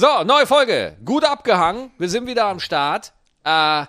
So, 0.00 0.22
neue 0.24 0.46
Folge. 0.46 0.96
Gut 1.04 1.24
abgehangen. 1.24 1.90
Wir 1.98 2.08
sind 2.08 2.28
wieder 2.28 2.44
am 2.44 2.60
Start. 2.60 3.12
Äh, 3.42 3.84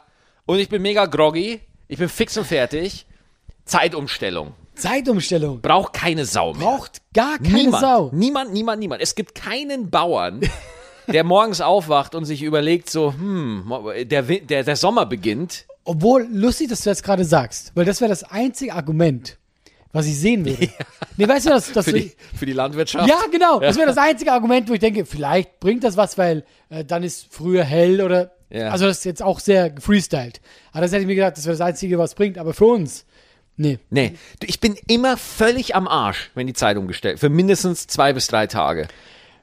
und 0.48 0.58
ich 0.58 0.68
bin 0.68 0.82
mega 0.82 1.06
groggy. 1.06 1.62
Ich 1.88 2.00
bin 2.00 2.10
fix 2.10 2.36
und 2.36 2.48
fertig. 2.48 3.06
Zeitumstellung. 3.66 4.56
Zeitumstellung. 4.74 5.62
Braucht 5.62 5.94
keine 5.94 6.26
Sau 6.26 6.56
mehr. 6.56 6.66
Braucht 6.66 7.04
gar 7.14 7.38
keine 7.38 7.54
niemand. 7.54 7.82
Sau. 7.82 8.10
Niemand, 8.12 8.54
niemand, 8.54 8.80
niemand. 8.80 9.04
Es 9.04 9.14
gibt 9.14 9.36
keinen 9.36 9.92
Bauern, 9.92 10.42
der 11.08 11.24
morgens 11.24 11.62
aufwacht 11.62 12.16
und 12.16 12.26
sich 12.26 12.42
überlegt 12.42 12.90
so, 12.90 13.14
hm, 13.14 13.72
der, 14.06 14.24
der, 14.24 14.64
der 14.64 14.76
Sommer 14.76 15.06
beginnt. 15.06 15.68
Obwohl, 15.84 16.28
lustig, 16.32 16.70
dass 16.70 16.82
du 16.82 16.90
das 16.90 17.04
gerade 17.04 17.24
sagst, 17.24 17.72
weil 17.76 17.86
das 17.86 18.02
wäre 18.02 18.10
das 18.10 18.24
einzige 18.24 18.74
Argument, 18.74 19.38
was 19.92 20.06
ich 20.08 20.18
sehen 20.18 20.46
würde. 20.46 20.70
Nee, 21.18 21.28
weißt 21.28 21.48
du, 21.48 21.50
dass, 21.50 21.74
dass 21.74 21.84
Für 21.84 21.92
die, 21.92 22.14
für 22.34 22.46
die 22.46 22.54
Landwirtschaft. 22.54 23.10
Ja, 23.10 23.18
genau. 23.30 23.60
Das 23.60 23.76
wäre 23.76 23.88
das 23.88 23.98
einzige 23.98 24.32
Argument, 24.32 24.70
wo 24.70 24.74
ich 24.74 24.80
denke, 24.80 25.06
vielleicht 25.06 25.60
bringt 25.60 25.84
das 25.84 25.98
was, 25.98 26.18
weil 26.18 26.46
äh, 26.70 26.86
dann 26.86 27.04
ist 27.04 27.28
früher 27.30 27.66
hell 27.66 28.00
oder. 28.00 28.32
Ja. 28.50 28.70
Also, 28.70 28.86
das 28.86 29.00
ist 29.00 29.04
jetzt 29.04 29.22
auch 29.22 29.42
sehr 29.42 29.70
gefreestylt. 29.70 30.40
Aber 30.72 30.84
das 30.84 30.94
hätte 30.94 31.02
ich 31.02 31.08
mir 31.08 31.16
gedacht, 31.16 31.36
das 31.36 31.44
wäre 31.44 31.58
das 31.58 31.68
Einzige, 31.68 32.00
was 32.00 32.16
bringt. 32.16 32.38
Aber 32.38 32.54
für 32.54 32.68
uns, 32.68 33.06
nee. 33.58 33.80
Nee, 33.90 34.14
ich 34.44 34.62
bin 34.62 34.78
immer 34.88 35.18
völlig 35.18 35.76
am 35.76 35.90
Arsch, 35.90 36.32
wenn 36.36 36.48
die 36.48 36.54
Zeit 36.54 36.78
umgestellt 36.78 37.20
Für 37.20 37.28
mindestens 37.28 37.86
zwei 37.88 38.14
bis 38.14 38.28
drei 38.28 38.48
Tage. 38.48 38.88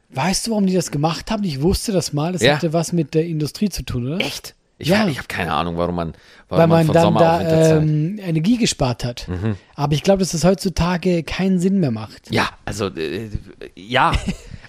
Weißt 0.09 0.47
du, 0.47 0.53
warum 0.53 0.67
die 0.67 0.73
das 0.75 0.91
gemacht 0.91 1.31
haben? 1.31 1.45
Ich 1.45 1.61
wusste 1.61 1.93
das 1.93 2.15
mal. 2.15 2.33
Das 2.33 2.41
Ja. 2.41 2.55
hatte 2.57 2.73
was 2.73 2.93
mit 2.93 3.13
der 3.13 3.27
Industrie 3.27 3.69
zu 3.69 3.83
tun, 3.85 4.07
oder? 4.15 4.25
Echt? 4.25 4.55
Ich, 4.79 4.89
Ja. 4.89 5.07
ich 5.09 5.17
habe 5.17 5.29
keine 5.29 5.53
Ahnung, 5.53 5.77
warum 5.79 5.95
man, 5.95 6.15
warum 6.49 6.61
Weil 6.61 6.67
man 6.69 6.87
von 6.87 6.95
dann 6.95 7.03
Sommer 7.03 7.21
da 7.21 7.77
ähm, 7.79 8.19
Energie 8.19 8.59
gespart 8.59 9.05
hat. 9.05 9.27
Aber 9.75 9.95
ich 9.95 10.03
glaube, 10.03 10.19
dass 10.21 10.33
das 10.33 10.45
heutzutage 10.45 11.23
keinen 11.23 11.59
Sinn 11.61 11.81
mehr 11.81 11.91
macht. 11.91 12.31
ja, 12.31 12.49
also 12.65 12.87
äh, 12.89 13.31
ja. 13.75 14.13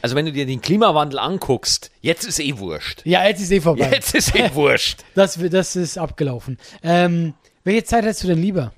Also 0.03 0.16
wenn 0.16 0.27
du 0.27 0.31
dir 0.31 0.45
den 0.45 0.61
Klimawandel 0.61 1.17
anguckst, 1.17 1.89
jetzt 2.02 2.23
ist 2.23 2.39
eh 2.39 2.59
wurscht. 2.59 3.02
Ja, 3.03 3.25
jetzt 3.27 3.41
ist 3.41 3.52
eh 3.52 3.59
vorbei. 3.59 3.89
Jetzt 3.91 4.13
ist 4.13 4.33
eh 4.35 4.53
wurscht. 4.53 5.03
Das, 5.16 5.39
das 5.49 5.75
ist 5.75 5.97
abgelaufen. 5.97 6.59
Ähm, 6.83 7.33
welche 7.64 7.83
Zeit 7.83 8.05
hättest 8.05 8.23
du 8.23 8.27
denn 8.27 8.39
lieber? 8.39 8.71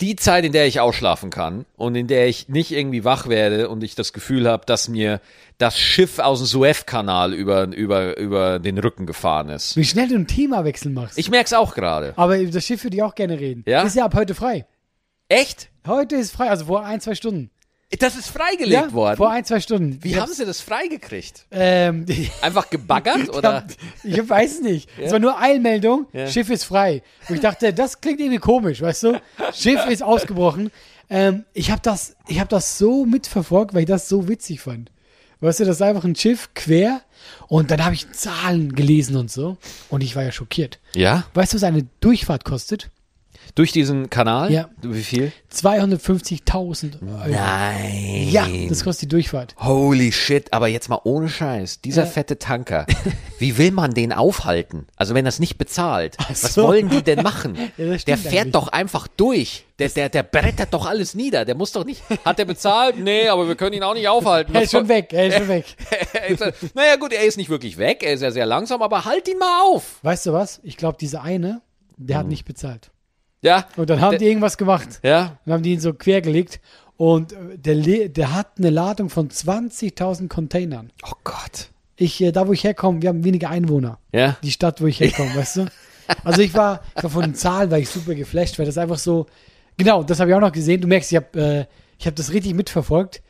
Die 0.00 0.16
Zeit, 0.16 0.44
in 0.44 0.52
der 0.52 0.66
ich 0.66 0.80
ausschlafen 0.80 1.30
kann 1.30 1.64
und 1.76 1.94
in 1.94 2.06
der 2.06 2.28
ich 2.28 2.48
nicht 2.48 2.72
irgendwie 2.72 3.04
wach 3.04 3.28
werde 3.28 3.68
und 3.68 3.82
ich 3.82 3.94
das 3.94 4.12
Gefühl 4.12 4.48
habe, 4.48 4.66
dass 4.66 4.88
mir 4.88 5.20
das 5.58 5.78
Schiff 5.78 6.18
aus 6.18 6.40
dem 6.40 6.46
Suezkanal 6.46 7.32
über, 7.32 7.66
über, 7.74 8.16
über 8.18 8.58
den 8.58 8.78
Rücken 8.78 9.06
gefahren 9.06 9.48
ist. 9.48 9.76
Wie 9.76 9.84
schnell 9.84 10.08
du 10.08 10.14
einen 10.14 10.26
Themawechsel 10.26 10.92
machst. 10.92 11.18
Ich 11.18 11.30
merk's 11.30 11.52
auch 11.52 11.74
gerade. 11.74 12.12
Aber 12.16 12.38
über 12.38 12.50
das 12.50 12.64
Schiff 12.64 12.84
würde 12.84 12.96
ich 12.96 13.02
auch 13.02 13.14
gerne 13.14 13.40
reden. 13.40 13.64
Ja? 13.66 13.82
Ist 13.82 13.96
ja 13.96 14.04
ab 14.04 14.14
heute 14.14 14.34
frei. 14.34 14.66
Echt? 15.28 15.70
Heute 15.86 16.16
ist 16.16 16.32
frei, 16.32 16.50
also 16.50 16.66
vor 16.66 16.84
ein, 16.84 17.00
zwei 17.00 17.14
Stunden. 17.14 17.50
Das 18.00 18.16
ist 18.16 18.28
freigelegt 18.28 18.72
ja, 18.72 18.92
worden. 18.92 19.16
vor 19.16 19.30
ein, 19.30 19.44
zwei 19.44 19.60
Stunden. 19.60 20.02
Wie 20.02 20.10
Ich 20.10 20.18
haben 20.18 20.32
sie 20.32 20.44
das 20.44 20.60
freigekriegt? 20.60 21.46
Ähm, 21.52 22.04
Einfach 22.42 22.68
gebaggert 22.68 23.28
oder? 23.34 23.64
ich 24.02 24.28
weiß 24.28 24.60
nicht. 24.62 24.88
Es 25.00 25.12
war 25.12 25.20
nur 25.20 25.40
Eilmeldung, 25.40 26.06
Ja. 26.12 26.26
Schiff 26.26 26.50
ist 26.50 26.64
frei. 26.64 27.02
Und 27.28 27.36
ich 27.36 27.40
dachte, 27.40 27.72
das 27.72 28.00
klingt 28.00 28.18
irgendwie 28.18 28.38
komisch, 28.40 28.82
weißt 28.82 29.04
du? 29.04 29.22
Schiff 29.54 29.86
ist 29.86 30.02
ausgebrochen. 30.02 30.72
Ähm, 31.08 31.44
ich 31.54 31.70
habe 31.70 31.80
das, 31.80 32.16
ich 32.26 32.40
hab 32.40 32.48
das 32.48 32.76
so 32.76 33.04
mitverfolgt, 33.06 33.72
weil 33.72 33.82
ich 33.82 33.86
das 33.88 34.08
so 34.08 34.26
witzig 34.28 34.60
fand. 34.60 34.90
Weißt 35.40 35.60
du, 35.60 35.64
das 35.64 35.76
ist 35.76 35.82
einfach 35.82 36.02
ein 36.04 36.16
Schiff 36.16 36.48
quer 36.54 37.02
und 37.46 37.70
dann 37.70 37.84
habe 37.84 37.94
ich 37.94 38.10
Zahlen 38.10 38.74
gelesen 38.74 39.16
und 39.16 39.30
so. 39.30 39.58
Und 39.90 40.02
ich 40.02 40.16
war 40.16 40.24
ja 40.24 40.32
schockiert. 40.32 40.80
Ja. 40.94 41.24
Weißt 41.34 41.52
du, 41.52 41.56
was 41.56 41.62
eine 41.62 41.86
Durchfahrt 42.00 42.44
kostet? 42.44 42.90
Durch 43.54 43.72
diesen 43.72 44.10
Kanal? 44.10 44.52
Ja. 44.52 44.68
Wie 44.82 45.02
viel? 45.02 45.32
250.000 45.52 47.02
Euro. 47.02 47.28
Nein. 47.30 48.28
Ja, 48.30 48.46
das 48.68 48.84
kostet 48.84 49.02
die 49.10 49.14
Durchfahrt. 49.14 49.54
Holy 49.58 50.12
shit, 50.12 50.52
aber 50.52 50.68
jetzt 50.68 50.88
mal 50.88 51.00
ohne 51.04 51.28
Scheiß. 51.28 51.80
Dieser 51.80 52.06
fette 52.06 52.38
Tanker. 52.38 52.86
Wie 53.38 53.58
will 53.58 53.70
man 53.70 53.94
den 53.94 54.12
aufhalten? 54.12 54.86
Also 54.96 55.14
wenn 55.14 55.26
er 55.26 55.30
es 55.30 55.38
nicht 55.38 55.58
bezahlt. 55.58 56.16
Was 56.28 56.54
so. 56.54 56.64
wollen 56.64 56.88
die 56.88 57.02
denn 57.02 57.22
machen? 57.22 57.56
Ja, 57.76 57.86
das 57.92 58.04
der 58.04 58.16
fährt 58.16 58.34
eigentlich. 58.34 58.52
doch 58.52 58.68
einfach 58.68 59.06
durch. 59.08 59.66
Der, 59.78 59.88
der, 59.88 60.08
der 60.08 60.22
brettert 60.22 60.72
doch 60.72 60.86
alles 60.86 61.14
nieder. 61.14 61.44
Der 61.44 61.54
muss 61.54 61.72
doch 61.72 61.84
nicht. 61.84 62.02
Hat 62.24 62.38
der 62.38 62.44
bezahlt? 62.44 62.98
Nee, 62.98 63.28
aber 63.28 63.48
wir 63.48 63.54
können 63.56 63.74
ihn 63.74 63.82
auch 63.82 63.94
nicht 63.94 64.08
aufhalten. 64.08 64.54
Er 64.54 64.60
Was 64.60 64.64
ist 64.66 64.70
schon 64.72 64.88
weg, 64.88 65.12
er 65.12 65.26
ist 65.26 65.36
schon 65.36 65.48
weg. 65.48 65.64
Er 66.12 66.52
naja, 66.74 66.96
gut, 66.96 67.12
er 67.12 67.24
ist 67.24 67.36
nicht 67.36 67.50
wirklich 67.50 67.76
weg. 67.76 68.02
Er 68.02 68.14
ist 68.14 68.22
ja 68.22 68.30
sehr 68.30 68.46
langsam, 68.46 68.82
aber 68.82 69.04
halt 69.04 69.28
ihn 69.28 69.38
mal 69.38 69.62
auf. 69.64 69.98
Weißt 70.02 70.26
du 70.26 70.32
was? 70.32 70.60
Ich 70.62 70.76
glaube, 70.76 70.96
dieser 70.98 71.22
eine, 71.22 71.60
der 71.96 72.18
hat 72.18 72.26
nicht 72.26 72.44
bezahlt. 72.44 72.90
Ja. 73.42 73.66
Und 73.76 73.90
dann 73.90 74.00
haben 74.00 74.10
Der- 74.12 74.18
die 74.20 74.26
irgendwas 74.26 74.56
gemacht. 74.58 75.00
Ja. 75.02 75.38
Dann 75.44 75.54
haben 75.54 75.62
die 75.62 75.72
ihn 75.74 75.80
so 75.80 75.92
quergelegt. 75.94 76.60
Und 76.96 77.32
äh, 77.32 77.58
der, 77.58 78.08
der 78.08 78.34
hat 78.34 78.52
eine 78.58 78.70
Ladung 78.70 79.10
von 79.10 79.28
20.000 79.28 80.28
Containern. 80.28 80.90
Oh 81.04 81.12
Gott. 81.24 81.68
Ich, 81.96 82.20
äh, 82.22 82.32
da 82.32 82.46
wo 82.48 82.52
ich 82.52 82.64
herkomme, 82.64 83.02
wir 83.02 83.10
haben 83.10 83.24
wenige 83.24 83.48
Einwohner. 83.48 83.98
Ja. 84.12 84.36
Die 84.42 84.50
Stadt, 84.50 84.80
wo 84.80 84.86
ich 84.86 85.00
herkomme, 85.00 85.34
weißt 85.36 85.56
du? 85.56 85.66
Also 86.24 86.40
ich 86.40 86.54
war, 86.54 86.82
ich 86.96 87.02
war 87.02 87.10
von 87.10 87.22
den 87.22 87.34
Zahlen, 87.34 87.70
war 87.70 87.78
ich 87.78 87.88
super 87.90 88.14
geflasht, 88.14 88.58
weil 88.58 88.66
das 88.66 88.78
einfach 88.78 88.98
so, 88.98 89.26
genau, 89.76 90.02
das 90.04 90.20
habe 90.20 90.30
ich 90.30 90.36
auch 90.36 90.40
noch 90.40 90.52
gesehen. 90.52 90.80
Du 90.80 90.88
merkst, 90.88 91.10
ich 91.12 91.16
habe 91.16 91.40
äh, 91.40 91.64
ich 91.98 92.06
hab 92.06 92.14
das 92.16 92.32
richtig 92.32 92.54
mitverfolgt. 92.54 93.22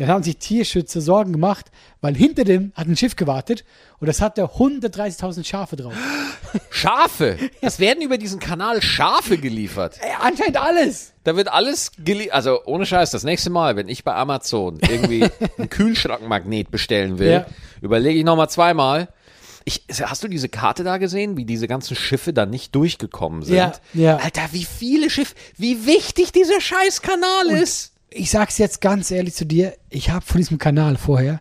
Dann 0.00 0.08
haben 0.08 0.22
sich 0.22 0.38
Tierschützer 0.38 1.02
Sorgen 1.02 1.30
gemacht, 1.32 1.66
weil 2.00 2.14
hinter 2.16 2.44
dem 2.44 2.72
hat 2.74 2.88
ein 2.88 2.96
Schiff 2.96 3.16
gewartet 3.16 3.64
und 3.98 4.06
das 4.06 4.22
hatte 4.22 4.42
130.000 4.44 5.44
Schafe 5.44 5.76
drauf. 5.76 5.92
Schafe. 6.70 7.36
Es 7.60 7.78
werden 7.78 8.02
über 8.02 8.16
diesen 8.16 8.40
Kanal 8.40 8.80
Schafe 8.80 9.36
geliefert. 9.36 9.98
Ey, 10.00 10.10
anscheinend 10.20 10.56
alles. 10.60 11.12
Da 11.24 11.36
wird 11.36 11.48
alles 11.48 11.92
geliefert. 12.02 12.32
Also 12.34 12.64
ohne 12.64 12.86
Scheiß, 12.86 13.10
das 13.10 13.24
nächste 13.24 13.50
Mal, 13.50 13.76
wenn 13.76 13.88
ich 13.88 14.02
bei 14.02 14.14
Amazon 14.14 14.78
irgendwie 14.80 15.24
einen 15.58 15.68
Kühlschrankmagnet 15.68 16.70
bestellen 16.70 17.18
will, 17.18 17.30
Ja. 17.30 17.46
überlege 17.82 18.18
ich 18.18 18.24
nochmal 18.24 18.48
zweimal. 18.48 19.08
Ich, 19.66 19.84
hast 20.02 20.24
du 20.24 20.28
diese 20.28 20.48
Karte 20.48 20.82
da 20.82 20.96
gesehen, 20.96 21.36
wie 21.36 21.44
diese 21.44 21.68
ganzen 21.68 21.94
Schiffe 21.94 22.32
da 22.32 22.46
nicht 22.46 22.74
durchgekommen 22.74 23.42
sind? 23.42 23.56
Ja, 23.56 23.72
ja. 23.92 24.16
Alter, 24.16 24.48
wie 24.52 24.64
viele 24.64 25.10
Schiffe, 25.10 25.34
wie 25.58 25.84
wichtig 25.84 26.32
dieser 26.32 26.60
scheiß 26.62 27.02
Kanal 27.02 27.50
ist. 27.50 27.92
Ich 28.10 28.30
sag's 28.30 28.58
jetzt 28.58 28.80
ganz 28.80 29.10
ehrlich 29.10 29.34
zu 29.34 29.46
dir, 29.46 29.74
ich 29.88 30.10
habe 30.10 30.24
von 30.24 30.38
diesem 30.38 30.58
Kanal 30.58 30.96
vorher 30.96 31.40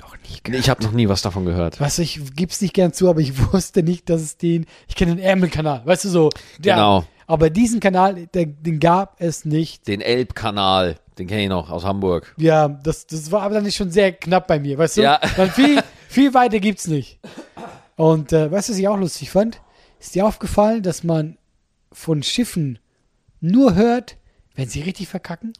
noch 0.00 0.16
nie 0.18 0.38
gehört. 0.42 0.60
Ich 0.62 0.70
habe 0.70 0.82
noch 0.82 0.92
nie 0.92 1.08
was 1.08 1.22
davon 1.22 1.44
gehört. 1.44 1.80
Weißt 1.80 1.98
du, 1.98 2.02
ich 2.02 2.20
gib's 2.34 2.60
nicht 2.60 2.74
gern 2.74 2.92
zu, 2.92 3.08
aber 3.08 3.20
ich 3.20 3.38
wusste 3.52 3.82
nicht, 3.82 4.08
dass 4.10 4.20
es 4.20 4.36
den, 4.36 4.66
ich 4.88 4.94
kenne 4.96 5.16
den 5.16 5.24
Ärmelkanal, 5.24 5.82
weißt 5.84 6.04
du 6.04 6.08
so. 6.08 6.30
Ja, 6.62 6.74
Genau. 6.76 7.04
Aber 7.26 7.48
diesen 7.48 7.78
Kanal, 7.78 8.26
der, 8.34 8.46
den 8.46 8.80
gab 8.80 9.14
es 9.20 9.44
nicht. 9.44 9.86
Den 9.86 10.00
Elbkanal, 10.00 10.96
den 11.16 11.28
kenne 11.28 11.44
ich 11.44 11.48
noch 11.48 11.70
aus 11.70 11.84
Hamburg. 11.84 12.34
Ja, 12.38 12.66
das, 12.68 13.06
das 13.06 13.30
war 13.30 13.42
aber 13.42 13.54
dann 13.54 13.70
schon 13.70 13.92
sehr 13.92 14.10
knapp 14.10 14.48
bei 14.48 14.58
mir, 14.58 14.76
weißt 14.76 14.96
du? 14.96 15.02
Ja. 15.02 15.20
Dann 15.36 15.48
viel, 15.50 15.80
viel 16.08 16.34
weiter 16.34 16.58
gibt's 16.58 16.88
nicht. 16.88 17.20
Und 17.94 18.32
äh, 18.32 18.50
weißt 18.50 18.68
du, 18.68 18.72
was 18.72 18.78
ich 18.80 18.88
auch 18.88 18.96
lustig 18.96 19.30
fand? 19.30 19.60
Ist 20.00 20.16
dir 20.16 20.26
aufgefallen, 20.26 20.82
dass 20.82 21.04
man 21.04 21.38
von 21.92 22.24
Schiffen 22.24 22.80
nur 23.40 23.76
hört, 23.76 24.16
wenn 24.54 24.68
sie 24.68 24.82
richtig 24.82 25.08
verkacken? 25.08 25.52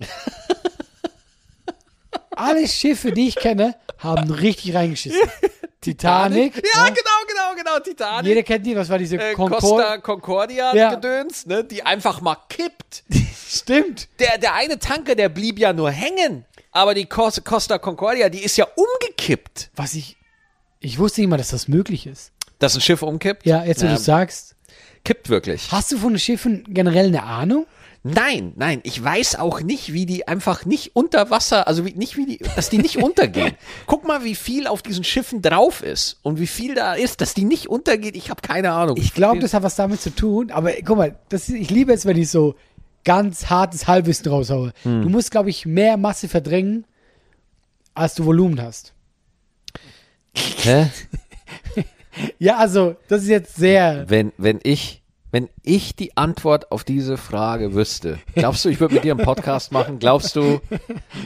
Alle 2.37 2.67
Schiffe, 2.69 3.13
die 3.13 3.29
ich 3.29 3.37
kenne, 3.37 3.75
haben 3.99 4.31
richtig 4.31 4.75
reingeschissen. 4.75 5.21
Titanic. 5.81 6.57
Ja, 6.57 6.85
genau, 6.85 6.95
genau, 7.27 7.55
genau. 7.57 7.79
Titanic. 7.81 8.27
Jeder 8.29 8.43
kennt 8.43 8.67
die, 8.67 8.77
was 8.77 8.89
war 8.89 8.99
diese 8.99 9.17
äh, 9.17 9.33
Concorde? 9.35 9.61
Costa 9.61 9.99
Concordia 9.99 10.75
Ja. 10.75 10.95
Gedöns, 10.95 11.47
ne, 11.47 11.65
die 11.65 11.83
einfach 11.83 12.21
mal 12.21 12.37
kippt. 12.49 13.03
Stimmt. 13.49 14.09
Der, 14.19 14.39
der 14.39 14.55
eine 14.55 14.79
Tanker, 14.79 15.15
der 15.15 15.29
blieb 15.29 15.59
ja 15.59 15.73
nur 15.73 15.91
hängen. 15.91 16.45
Aber 16.73 16.95
die 16.95 17.07
Cos- 17.07 17.43
Costa 17.43 17.79
Concordia, 17.79 18.29
die 18.29 18.43
ist 18.43 18.57
ja 18.57 18.67
umgekippt. 18.77 19.71
Was 19.75 19.95
ich, 19.95 20.17
ich 20.81 20.99
wusste 20.99 21.21
nicht 21.23 21.31
mal, 21.31 21.37
dass 21.39 21.49
das 21.49 21.67
möglich 21.67 22.07
ist. 22.07 22.33
Dass 22.59 22.75
ein 22.75 22.81
Schiff 22.83 23.03
umkippt? 23.03 23.45
Ja, 23.47 23.65
jetzt 23.65 23.83
wo 23.83 23.87
Ja, 23.87 23.95
du 23.95 23.99
sagst. 23.99 24.55
Kippt 25.05 25.31
wirklich. 25.31 25.73
Hast 25.73 25.91
du 25.93 25.99
von 25.99 26.19
Schiffen 26.19 26.65
generell 26.69 27.07
eine 27.07 27.23
Ahnung? 27.23 27.67
Nein, 28.03 28.53
nein, 28.57 28.81
ich 28.83 29.03
weiß 29.03 29.37
auch 29.37 29.61
nicht, 29.61 29.93
wie 29.93 30.07
die 30.07 30.27
einfach 30.27 30.65
nicht 30.65 30.97
unter 30.97 31.29
Wasser, 31.29 31.69
also 31.69 31.85
wie, 31.85 31.93
nicht 31.93 32.17
wie 32.17 32.25
die, 32.25 32.39
dass 32.57 32.71
die 32.71 32.79
nicht 32.79 32.97
untergehen. 32.97 33.55
Guck 33.87 34.07
mal, 34.07 34.25
wie 34.25 34.35
viel 34.35 34.67
auf 34.67 34.81
diesen 34.81 35.05
Schiffen 35.05 35.43
drauf 35.43 35.83
ist 35.83 36.19
und 36.23 36.41
wie 36.41 36.47
viel 36.47 36.75
da 36.75 36.95
ist, 36.95 37.21
dass 37.21 37.35
die 37.35 37.45
nicht 37.45 37.69
untergeht. 37.69 38.17
Ich 38.17 38.31
habe 38.31 38.41
keine 38.41 38.73
Ahnung. 38.73 38.97
Ich 38.97 39.13
glaube, 39.13 39.41
das 39.41 39.53
hat 39.53 39.63
was 39.63 39.77
damit 39.77 40.01
zu 40.01 40.15
tun, 40.15 40.51
aber 40.51 40.73
guck 40.85 40.97
mal, 40.97 41.19
das 41.29 41.51
ich 41.51 41.69
liebe 41.69 41.93
es, 41.93 42.07
wenn 42.07 42.17
ich 42.17 42.31
so 42.31 42.55
ganz 43.05 43.51
hartes 43.51 43.87
Halbwissen 43.87 44.29
raushaue. 44.29 44.73
Hm. 44.83 45.03
Du 45.03 45.09
musst, 45.11 45.31
glaube 45.31 45.51
ich, 45.51 45.67
mehr 45.67 45.99
Masse 45.99 46.29
verdrängen, 46.29 46.87
als 47.95 48.15
du 48.15 48.25
Volumen 48.25 48.61
hast. 48.63 48.95
Hä? 50.35 50.89
Ja, 52.39 52.57
also, 52.57 52.97
das 53.09 53.23
ist 53.23 53.29
jetzt 53.29 53.57
sehr. 53.57 54.05
Wenn, 54.09 54.33
wenn 54.37 54.61
ich, 54.63 55.00
wenn 55.33 55.49
ich 55.63 55.95
die 55.95 56.17
Antwort 56.17 56.73
auf 56.73 56.83
diese 56.85 57.17
Frage 57.17 57.75
wüsste, 57.75 58.19
glaubst 58.35 58.65
du, 58.65 58.69
ich 58.69 58.81
würde 58.81 58.95
mit 58.95 59.05
dir 59.05 59.13
einen 59.15 59.25
Podcast 59.25 59.71
machen? 59.73 59.99
Glaubst 59.99 60.35
du, 60.37 60.61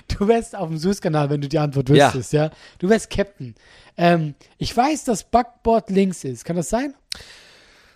Du 0.09 0.29
wärst 0.29 0.55
auf 0.57 0.69
dem 0.69 0.79
Suezkanal, 0.79 1.31
wenn 1.31 1.41
du 1.41 1.49
die 1.49 1.59
Antwort 1.59 1.89
Ja. 1.89 2.07
wüsstest, 2.07 2.33
ja? 2.33 2.51
Du 2.79 2.89
wärst 2.89 3.11
Captain. 3.11 3.55
Ähm, 3.97 4.35
ich 4.59 4.77
weiß, 4.77 5.05
dass 5.05 5.25
Backboard 5.25 5.91
links 5.91 6.25
ist. 6.25 6.45
Kann 6.45 6.57
das 6.57 6.69
sein? 6.69 6.95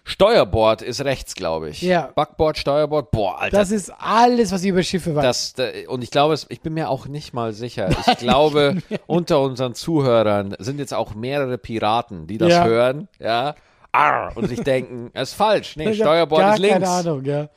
Steuerbord 0.05 0.81
ist 0.81 1.03
rechts, 1.05 1.35
glaube 1.35 1.69
ich. 1.69 1.83
Ja. 1.83 2.11
Backbord, 2.15 2.57
Steuerbord, 2.57 3.11
boah, 3.11 3.43
Alter. 3.43 3.59
Das 3.59 3.71
ist 3.71 3.93
alles, 3.99 4.53
was 4.53 4.63
ich 4.63 4.71
über 4.71 4.83
Schiffe 4.83 5.15
weiß. 5.15 5.23
Das, 5.23 5.53
da- 5.53 5.69
und 5.89 6.03
ich 6.03 6.11
glaube, 6.11 6.35
ich 6.49 6.61
bin 6.63 6.73
mir 6.73 6.89
auch 6.89 7.07
nicht 7.07 7.35
mal 7.35 7.53
sicher. 7.53 7.91
Ich 8.09 8.17
glaube, 8.19 8.79
unter 9.07 9.41
unseren 9.43 9.75
Zuhörern 9.75 10.57
sind 10.61 10.79
jetzt 10.79 10.95
auch 10.95 11.15
mehrere 11.15 11.59
Piraten, 11.59 12.27
die 12.27 12.39
das 12.39 12.49
Ja. 12.51 12.65
hören, 12.65 13.09
ja, 13.19 13.55
Arr, 13.93 14.33
und 14.37 14.49
sich 14.49 14.61
denken, 14.61 15.11
es 15.15 15.31
ist 15.31 15.35
falsch. 15.35 15.77
Nee, 15.77 15.91
Ich 15.91 15.97
Steuerbord 15.99 16.55
ist 16.55 16.59
links. 16.59 16.75
Keine 16.75 16.89
Ahnung, 16.89 17.25
ja. 17.25 17.49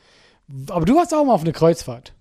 Aber 0.70 0.86
du 0.86 0.96
warst 0.96 1.14
auch 1.14 1.24
mal 1.24 1.34
auf 1.34 1.42
eine 1.42 1.54
Kreuzfahrt. 1.54 2.14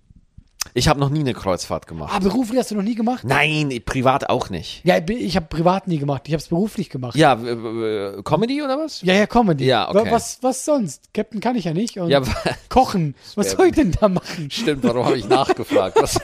Ich 0.73 0.87
habe 0.87 0.99
noch 0.99 1.09
nie 1.09 1.19
eine 1.21 1.33
Kreuzfahrt 1.33 1.87
gemacht. 1.87 2.13
Ah, 2.15 2.19
beruflich 2.19 2.57
hast 2.59 2.71
du 2.71 2.75
noch 2.75 2.83
nie 2.83 2.93
gemacht? 2.95 3.23
Nein, 3.25 3.81
privat 3.83 4.29
auch 4.29 4.49
nicht. 4.49 4.85
Ja, 4.85 4.97
ich 5.05 5.35
habe 5.35 5.47
privat 5.47 5.87
nie 5.87 5.97
gemacht. 5.97 6.21
Ich 6.27 6.33
habe 6.33 6.41
es 6.41 6.47
beruflich 6.49 6.89
gemacht. 6.89 7.15
Ja, 7.15 7.33
äh, 7.33 8.21
Comedy 8.23 8.61
oder 8.61 8.77
was? 8.77 9.01
Ja, 9.01 9.15
ja, 9.15 9.25
Comedy. 9.25 9.65
Ja, 9.65 9.89
okay. 9.89 10.05
Wa- 10.05 10.11
Was, 10.11 10.37
was 10.41 10.63
sonst? 10.63 11.13
Captain 11.13 11.41
kann 11.41 11.55
ich 11.55 11.65
ja 11.65 11.73
nicht. 11.73 11.97
Und 11.97 12.09
Ja, 12.09 12.21
kochen. 12.69 13.15
Was 13.35 13.51
soll 13.51 13.67
ich 13.67 13.73
denn 13.75 13.91
da 13.99 14.07
machen? 14.07 14.49
Stimmt, 14.51 14.83
warum 14.83 15.05
habe 15.05 15.17
ich 15.17 15.27
nachgefragt? 15.27 15.97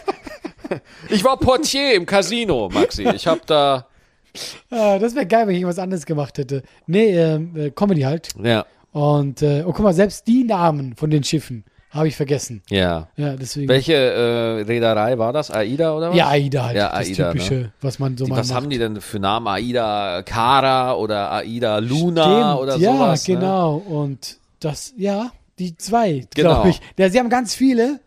Ich 1.10 1.24
war 1.24 1.38
Portier 1.38 1.94
im 1.96 2.06
Casino, 2.06 2.68
Maxi. 2.70 3.08
Ich 3.16 3.26
habe 3.26 3.40
da. 3.46 3.88
Ah, 4.70 5.00
das 5.00 5.16
wäre 5.16 5.26
geil, 5.26 5.48
wenn 5.48 5.56
ich 5.56 5.62
irgendwas 5.62 5.80
anderes 5.80 6.06
gemacht 6.06 6.38
hätte. 6.38 6.64
Nee, 6.86 7.18
ähm, 7.18 7.56
äh, 7.56 7.70
Comedy 7.72 8.02
halt. 8.02 8.30
Ja, 8.44 8.66
Und, 8.92 9.42
äh, 9.42 9.64
oh, 9.66 9.72
guck 9.74 9.80
mal, 9.84 9.94
selbst 9.94 10.28
die 10.28 10.44
Namen 10.44 10.96
von 10.96 11.10
den 11.10 11.24
Schiffen 11.24 11.64
habe 11.90 12.08
ich 12.10 12.16
vergessen. 12.16 12.62
ja. 12.70 13.08
Ja, 13.16 13.36
deswegen. 13.36 13.70
Welche 13.70 13.94
äh, 13.94 14.62
Reederei 14.64 15.18
war 15.18 15.34
das? 15.34 15.50
AIDA 15.50 15.96
oder 15.96 16.10
was? 16.12 16.18
Ja, 16.18 16.28
AIDA 16.28 16.66
halt. 16.66 16.76
Ja, 16.78 16.90
das 16.98 17.08
AIDA, 17.08 17.32
Typische, 17.32 17.54
ne? 17.56 17.74
was 17.82 17.98
man 18.00 18.18
so 18.18 18.26
Die, 18.26 18.32
mal 18.32 18.38
was 18.38 18.50
macht. 18.50 18.56
haben 18.58 18.70
die 18.70 18.78
denn 18.78 19.00
für 19.02 19.20
Namen? 19.20 19.48
AIDA 19.48 20.22
Cara 20.24 20.96
oder 20.96 21.32
AIDA 21.32 21.80
Luna 21.80 22.24
Stimmt, 22.54 22.62
oder 22.62 22.78
ja, 22.78 22.92
sowas? 22.94 23.28
Ne? 23.28 23.36
genau. 23.36 23.76
Und 23.78 24.38
das, 24.60 24.94
ja, 24.98 25.32
die 25.60 25.76
zwei, 25.78 26.28
Genau. 26.36 26.50
glaube 26.50 26.70
ich. 26.70 26.82
Ja, 26.98 27.10
sie 27.10 27.20
haben 27.20 27.30
ganz 27.30 27.56
viele, 27.56 28.00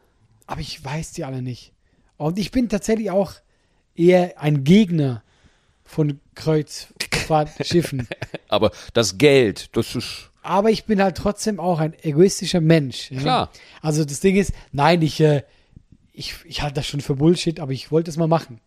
aber 0.47 0.61
ich 0.61 0.85
weiß 0.85 1.13
die 1.13 1.25
alle 1.25 1.43
nicht. 1.43 1.73
Und 2.17 2.39
ich 2.39 2.51
bin 2.53 2.69
tatsächlich 2.69 3.11
auch 3.11 3.33
eher 3.97 4.35
ein 4.41 4.63
Gegner 4.63 5.23
von 5.91 6.21
Kreuzfahrtschiffen. 6.37 8.07
Aber 8.49 8.71
das 8.95 9.19
Geld, 9.19 9.77
das 9.77 9.95
ist. 9.97 10.31
aber 10.43 10.71
ich 10.71 10.85
bin 10.85 11.03
halt 11.03 11.17
trotzdem 11.17 11.59
auch 11.61 11.81
ein 11.81 11.95
egoistischer 12.03 12.61
Mensch. 12.61 13.11
Ja? 13.11 13.21
Klar. 13.21 13.51
Also 13.83 14.05
das 14.05 14.21
Ding 14.21 14.37
ist, 14.37 14.53
nein, 14.73 15.03
ich, 15.03 15.21
äh, 15.21 15.43
ich, 16.13 16.35
ich 16.45 16.63
halte 16.63 16.77
das 16.77 16.87
schon 16.87 17.01
für 17.01 17.17
Bullshit, 17.17 17.61
aber 17.61 17.73
ich 17.73 17.91
wollte 17.91 18.11
es 18.11 18.17
mal 18.17 18.29
machen. 18.29 18.61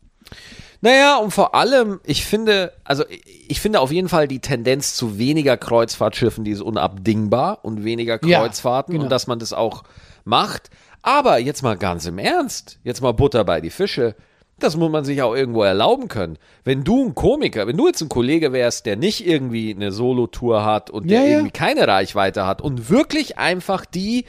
Naja, 0.81 1.17
und 1.17 1.31
vor 1.31 1.55
allem, 1.55 2.01
ich 2.03 2.25
finde, 2.25 2.73
also 2.83 3.05
ich 3.47 3.61
finde 3.61 3.79
auf 3.79 3.91
jeden 3.91 4.09
Fall 4.09 4.27
die 4.27 4.39
Tendenz 4.39 4.95
zu 4.95 5.17
weniger 5.17 5.55
Kreuzfahrtschiffen, 5.57 6.43
die 6.43 6.51
ist 6.51 6.61
unabdingbar 6.61 7.63
und 7.63 7.83
weniger 7.85 8.19
Ja, 8.25 8.39
Kreuzfahrten 8.41 8.93
genau. 8.93 9.05
und 9.05 9.09
dass 9.09 9.27
man 9.27 9.39
das 9.39 9.53
auch 9.53 9.83
macht. 10.25 10.69
Aber 11.01 11.37
jetzt 11.39 11.63
mal 11.63 11.77
ganz 11.77 12.05
im 12.05 12.17
Ernst, 12.17 12.79
jetzt 12.83 13.01
mal 13.01 13.13
Butter 13.13 13.43
bei 13.45 13.61
die 13.61 13.69
Fische. 13.69 14.15
Das 14.63 14.77
muss 14.77 14.89
man 14.89 15.03
sich 15.03 15.21
auch 15.21 15.35
irgendwo 15.35 15.63
erlauben 15.63 16.07
können. 16.07 16.37
Wenn 16.63 16.83
du 16.83 17.05
ein 17.05 17.15
Komiker, 17.15 17.67
wenn 17.67 17.75
du 17.75 17.87
jetzt 17.87 18.01
ein 18.01 18.07
Kollege 18.09 18.53
wärst, 18.53 18.85
der 18.85 18.95
nicht 18.95 19.27
irgendwie 19.27 19.75
eine 19.75 19.91
Solo-Tour 19.91 20.63
hat 20.63 20.89
und 20.89 21.09
der 21.09 21.19
Ja, 21.19 21.25
ja. 21.25 21.31
irgendwie 21.33 21.51
keine 21.51 21.87
Reichweite 21.87 22.45
hat 22.45 22.61
und 22.61 22.89
wirklich 22.89 23.37
einfach 23.37 23.85
die, 23.85 24.25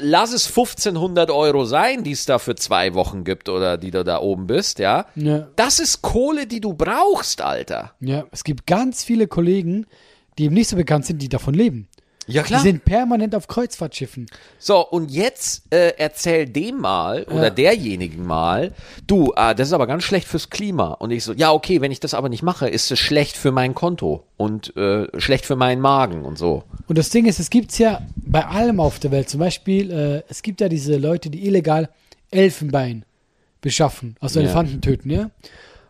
lass 0.00 0.32
es 0.32 0.48
1500 0.48 1.30
Euro 1.30 1.64
sein, 1.64 2.02
die 2.02 2.12
es 2.12 2.26
da 2.26 2.38
für 2.38 2.54
zwei 2.56 2.94
Wochen 2.94 3.24
gibt 3.24 3.48
oder 3.48 3.78
die 3.78 3.90
du 3.90 4.04
da 4.04 4.20
oben 4.20 4.46
bist, 4.46 4.78
ja. 4.78 5.06
Ja. 5.14 5.48
Das 5.56 5.78
ist 5.78 6.02
Kohle, 6.02 6.46
die 6.46 6.60
du 6.60 6.74
brauchst, 6.74 7.42
Alter. 7.42 7.92
Ja, 8.00 8.24
es 8.32 8.44
gibt 8.44 8.66
ganz 8.66 9.04
viele 9.04 9.28
Kollegen, 9.28 9.86
die 10.38 10.44
eben 10.44 10.54
nicht 10.54 10.68
so 10.68 10.76
bekannt 10.76 11.06
sind, 11.06 11.22
die 11.22 11.28
davon 11.28 11.54
leben. 11.54 11.88
Ja, 12.28 12.44
Die 12.44 12.54
sind 12.58 12.84
permanent 12.84 13.34
auf 13.34 13.48
Kreuzfahrtschiffen. 13.48 14.26
So, 14.58 14.86
und 14.88 15.10
jetzt 15.10 15.64
äh, 15.72 15.94
erzähl 15.98 16.46
dem 16.46 16.78
mal 16.78 17.24
oder 17.24 17.44
Ja. 17.44 17.50
derjenigen 17.50 18.24
mal, 18.24 18.72
du, 19.08 19.32
ah, 19.34 19.54
das 19.54 19.68
ist 19.68 19.72
aber 19.72 19.88
ganz 19.88 20.04
schlecht 20.04 20.28
fürs 20.28 20.48
Klima. 20.48 20.92
Und 20.92 21.10
ich 21.10 21.24
so, 21.24 21.32
ja, 21.32 21.52
okay, 21.52 21.80
wenn 21.80 21.90
ich 21.90 21.98
das 22.00 22.14
aber 22.14 22.28
nicht 22.28 22.42
mache, 22.44 22.68
ist 22.68 22.90
es 22.92 22.98
schlecht 23.00 23.36
für 23.36 23.50
mein 23.50 23.74
Konto 23.74 24.24
und 24.36 24.76
äh, 24.76 25.08
schlecht 25.20 25.46
für 25.46 25.56
meinen 25.56 25.80
Magen 25.80 26.24
und 26.24 26.38
so. 26.38 26.62
Und 26.86 26.96
das 26.96 27.10
Ding 27.10 27.26
ist, 27.26 27.40
es 27.40 27.50
gibt's 27.50 27.78
ja 27.78 28.02
bei 28.16 28.46
allem 28.46 28.78
auf 28.78 29.00
der 29.00 29.10
Welt. 29.10 29.28
Zum 29.28 29.40
Beispiel, 29.40 29.90
äh, 29.90 30.22
es 30.28 30.42
gibt 30.42 30.60
ja 30.60 30.68
diese 30.68 30.96
Leute, 30.98 31.28
die 31.28 31.44
illegal 31.46 31.88
Elfenbein 32.30 33.04
beschaffen, 33.60 34.16
also 34.20 34.38
Ja. 34.40 34.46
Elefanten 34.46 34.80
töten, 34.80 35.10
ja. 35.10 35.30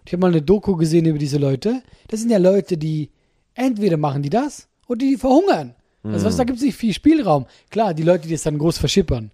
Ich 0.05 0.12
habe 0.12 0.20
mal 0.23 0.28
eine 0.31 0.43
Doku 0.43 0.76
gesehen 0.76 1.06
über 1.06 1.19
diese 1.19 1.38
Leute. 1.38 1.82
Das 2.08 2.20
sind 2.20 2.31
ja 2.31 2.38
Leute, 2.38 2.76
die 2.76 3.11
entweder 3.55 3.96
machen 3.96 4.23
die 4.23 4.31
das 4.31 4.67
oder 4.88 4.99
die 4.99 5.17
verhungern. 5.17 5.75
Also 6.04 6.26
was, 6.26 6.37
da 6.37 6.44
gibt's 6.44 6.62
nicht 6.62 6.76
viel 6.76 6.93
Spielraum. 6.93 7.46
Klar, 7.70 7.94
die 7.94 8.02
Leute, 8.02 8.26
die 8.26 8.34
es 8.34 8.43
dann 8.43 8.58
groß 8.58 8.78
verschippern, 8.78 9.31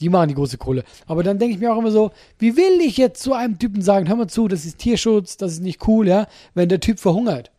die 0.00 0.08
machen 0.08 0.28
die 0.28 0.34
große 0.34 0.56
Kohle. 0.58 0.84
Aber 1.06 1.22
dann 1.22 1.38
denke 1.38 1.54
ich 1.54 1.60
mir 1.60 1.72
auch 1.74 1.78
immer 1.78 1.90
so, 1.90 2.12
wie 2.38 2.56
will 2.56 2.80
ich 2.80 2.96
jetzt 2.96 3.22
zu 3.22 3.32
einem 3.32 3.58
Typen 3.58 3.82
sagen, 3.82 4.06
hör 4.08 4.16
mal 4.16 4.28
zu, 4.28 4.46
das 4.46 4.64
ist 4.64 4.78
Tierschutz, 4.78 5.36
das 5.36 5.52
ist 5.52 5.62
nicht 5.62 5.86
cool, 5.88 6.06
ja, 6.06 6.28
wenn 6.54 6.68
der 6.68 6.80
Typ 6.80 7.00
verhungert. 7.00 7.50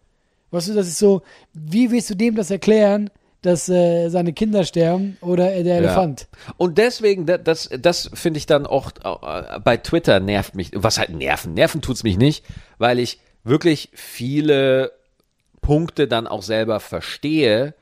Weißt 0.51 0.69
du, 0.69 0.73
das 0.75 0.87
ist 0.87 0.99
so, 0.99 1.23
wie 1.53 1.91
willst 1.91 2.09
du 2.09 2.15
dem 2.15 2.35
das 2.35 2.49
erklären, 2.49 3.09
dass 3.41 3.67
äh, 3.69 4.07
seine 4.09 4.31
Kinder 4.33 4.63
sterben 4.63 5.17
oder 5.21 5.53
äh, 5.53 5.63
der 5.63 5.77
Elefant? 5.79 6.27
Und 6.55 6.77
deswegen, 6.77 7.25
da- 7.25 7.37
das, 7.37 7.69
das 7.81 8.09
finde 8.13 8.37
ich 8.37 8.45
dann 8.45 8.65
auch 8.65 8.91
äh, 9.03 9.59
bei 9.59 9.75
Twitter 9.77 10.19
nervt 10.21 10.55
mich. 10.55 10.71
Was 10.73 10.97
halt 10.99 11.09
nerven? 11.09 11.53
Nerven 11.53 11.81
tut's 11.81 12.03
mich 12.03 12.17
nicht, 12.17 12.45
weil 12.77 12.97
ich 12.99 13.19
wirklich 13.43 13.89
viele 13.93 14.93
Punkte 15.61 16.07
dann 16.07 16.27
auch 16.27 16.43
selber 16.43 16.79
verstehe, 16.79 17.73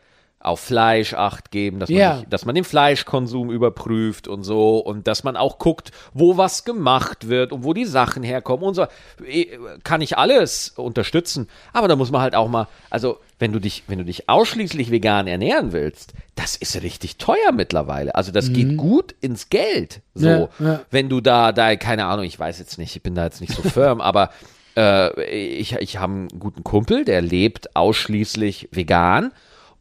auf 0.45 0.59
Fleisch 0.59 1.13
Acht 1.13 1.51
geben, 1.51 1.79
dass 1.79 1.89
man, 1.89 2.17
nicht, 2.17 2.33
dass 2.33 2.45
man 2.45 2.55
den 2.55 2.63
Fleischkonsum 2.63 3.51
überprüft 3.51 4.27
und 4.27 4.43
so 4.43 4.77
und 4.79 5.07
dass 5.07 5.23
man 5.23 5.35
auch 5.37 5.57
guckt, 5.59 5.91
wo 6.13 6.37
was 6.37 6.63
gemacht 6.65 7.27
wird 7.27 7.51
und 7.51 7.63
wo 7.63 7.73
die 7.73 7.85
Sachen 7.85 8.23
herkommen 8.23 8.65
und 8.65 8.73
so. 8.75 8.85
Eh, 9.25 9.57
Kann 9.83 10.01
ich 10.01 10.17
alles 10.17 10.73
unterstützen, 10.75 11.47
aber 11.73 11.87
da 11.87 11.95
muss 11.95 12.11
man 12.11 12.21
halt 12.21 12.35
auch 12.35 12.47
mal, 12.47 12.67
also 12.89 13.17
wenn 13.39 13.51
du 13.51 13.59
dich, 13.59 13.83
wenn 13.87 13.97
du 13.97 14.05
dich 14.05 14.29
ausschließlich 14.29 14.91
vegan 14.91 15.27
ernähren 15.27 15.73
willst, 15.73 16.13
das 16.35 16.55
ist 16.55 16.81
richtig 16.81 17.17
teuer 17.17 17.51
mittlerweile. 17.53 18.15
Also 18.15 18.31
das 18.31 18.53
geht 18.53 18.77
gut 18.77 19.13
ins 19.21 19.49
Geld. 19.49 20.01
So, 20.13 20.27
Ja, 20.27 20.49
ja. 20.59 20.81
wenn 20.91 21.09
du 21.09 21.21
da, 21.21 21.51
da, 21.51 21.75
keine 21.75 22.05
Ahnung, 22.05 22.25
ich 22.25 22.39
weiß 22.39 22.59
jetzt 22.59 22.77
nicht, 22.77 22.95
ich 22.95 23.03
bin 23.03 23.15
da 23.15 23.25
jetzt 23.25 23.41
nicht 23.41 23.53
so 23.53 23.61
firm, 23.61 23.99
aber 24.01 24.29
äh, 24.77 25.23
ich, 25.25 25.73
ich 25.73 25.97
habe 25.97 26.13
einen 26.13 26.27
guten 26.39 26.63
Kumpel, 26.63 27.05
der 27.05 27.21
lebt 27.21 27.75
ausschließlich 27.75 28.69
vegan. 28.71 29.31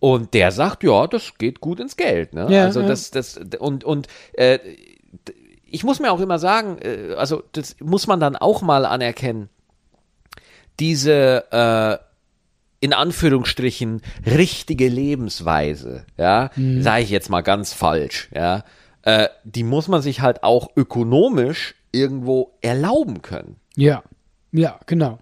Und 0.05 0.35
der 0.35 0.53
sagt, 0.53 0.85
ja, 0.85 1.07
das 1.07 1.39
geht 1.39 1.63
gut 1.63 1.81
ins 1.81 1.97
Geld. 1.97 2.35
Ne? 2.35 2.47
Ja, 2.51 2.65
also 2.65 2.83
ja. 2.83 2.89
das, 2.89 3.11
das, 3.11 3.41
und, 3.59 3.85
und 3.85 4.07
äh, 4.35 4.59
ich 5.65 5.83
muss 5.83 5.99
mir 5.99 6.13
auch 6.13 6.21
immer 6.21 6.39
sagen, 6.39 6.77
äh, 6.83 7.15
also 7.17 7.43
das 7.53 7.77
muss 7.81 8.07
man 8.07 8.21
dann 8.21 8.37
auch 8.37 8.61
mal 8.61 8.85
anerkennen, 8.85 9.49
diese 10.79 11.51
äh, 11.51 12.85
in 12.85 12.93
Anführungsstrichen 12.93 14.03
richtige 14.27 14.89
Lebensweise, 14.89 16.05
ja, 16.19 16.51
Mhm. 16.55 16.83
sage 16.83 17.05
ich 17.05 17.09
jetzt 17.09 17.31
mal 17.31 17.41
ganz 17.41 17.73
falsch, 17.73 18.29
ja, 18.35 18.65
äh, 19.05 19.29
die 19.45 19.65
muss 19.65 19.89
man 19.89 20.03
sich 20.03 20.21
halt 20.21 20.43
auch 20.43 20.69
ökonomisch 20.77 21.77
irgendwo 21.93 22.59
erlauben 22.61 23.23
können. 23.23 23.57
Ja, 23.75 24.03
ja, 24.53 24.79
genau. 24.85 25.19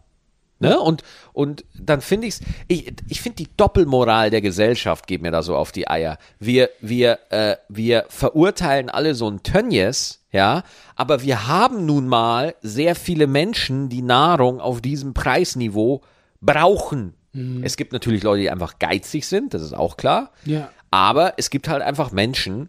Ne? 0.63 0.81
Und, 0.81 1.03
und 1.33 1.65
dann 1.79 2.01
finde 2.01 2.29
ich's, 2.29 2.41
ich, 2.69 2.93
ich 3.09 3.21
finde 3.21 3.37
die 3.37 3.49
Doppelmoral 3.57 4.31
der 4.31 4.41
Gesellschaft 4.41 5.07
geht 5.07 5.23
mir 5.23 5.31
da 5.31 5.43
so 5.43 5.57
auf 5.57 5.73
die 5.73 5.89
Eier. 5.89 6.19
Wir, 6.39 6.71
wir, 6.81 7.19
äh, 7.31 7.57
wir 7.69 8.07
verurteilen 8.09 8.89
alle 8.89 9.15
so 9.15 9.29
ein 9.29 9.43
Tönnies, 9.43 10.21
ja, 10.31 10.63
aber 10.97 11.23
wir 11.23 11.49
haben 11.49 11.85
nun 11.85 12.09
mal 12.09 12.55
sehr 12.63 12.95
viele 12.95 13.27
Menschen, 13.27 13.89
die 13.89 14.03
Nahrung 14.03 14.61
auf 14.61 14.81
diesem 14.81 15.13
Preisniveau 15.13 16.03
brauchen. 16.41 17.15
Es 17.65 17.77
gibt 17.77 17.93
natürlich 17.93 18.23
Leute, 18.23 18.43
die 18.43 18.51
einfach 18.51 18.79
geizig 18.79 19.27
sind, 19.27 19.55
das 19.55 19.63
ist 19.63 19.73
auch 19.73 19.97
klar. 19.97 20.33
Ja. 20.45 20.71
Aber 20.91 21.35
es 21.39 21.49
gibt 21.49 21.69
halt 21.69 21.83
einfach 21.83 22.13
Menschen, 22.13 22.69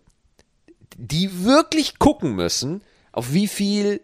die 0.97 1.43
wirklich 1.43 2.00
gucken 2.00 2.35
müssen, 2.35 2.81
auf 3.12 3.33
wie 3.33 3.47
viel 3.47 4.01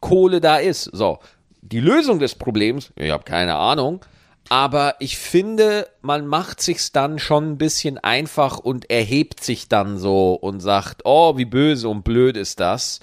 Kohle 0.00 0.40
da 0.40 0.56
ist. 0.56 0.84
So, 0.84 1.18
die 1.62 1.80
Lösung 1.80 2.18
des 2.18 2.34
Problems, 2.34 2.92
ich 2.96 3.10
habe 3.10 3.24
keine 3.24 3.56
Ahnung, 3.56 4.04
aber 4.48 4.96
ich 4.98 5.18
finde, 5.18 5.88
man 6.00 6.26
macht 6.26 6.60
sich's 6.62 6.92
dann 6.92 7.18
schon 7.18 7.52
ein 7.52 7.58
bisschen 7.58 7.98
einfach 7.98 8.58
und 8.58 8.90
erhebt 8.90 9.44
sich 9.44 9.68
dann 9.68 9.98
so 9.98 10.34
und 10.34 10.60
sagt, 10.60 11.02
oh, 11.04 11.36
wie 11.36 11.44
böse 11.44 11.88
und 11.88 12.02
blöd 12.02 12.36
ist 12.36 12.60
das. 12.60 13.00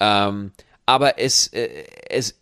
Ähm, 0.00 0.52
aber 0.86 1.18
es, 1.18 1.46
äh, 1.48 1.68
es, 2.08 2.40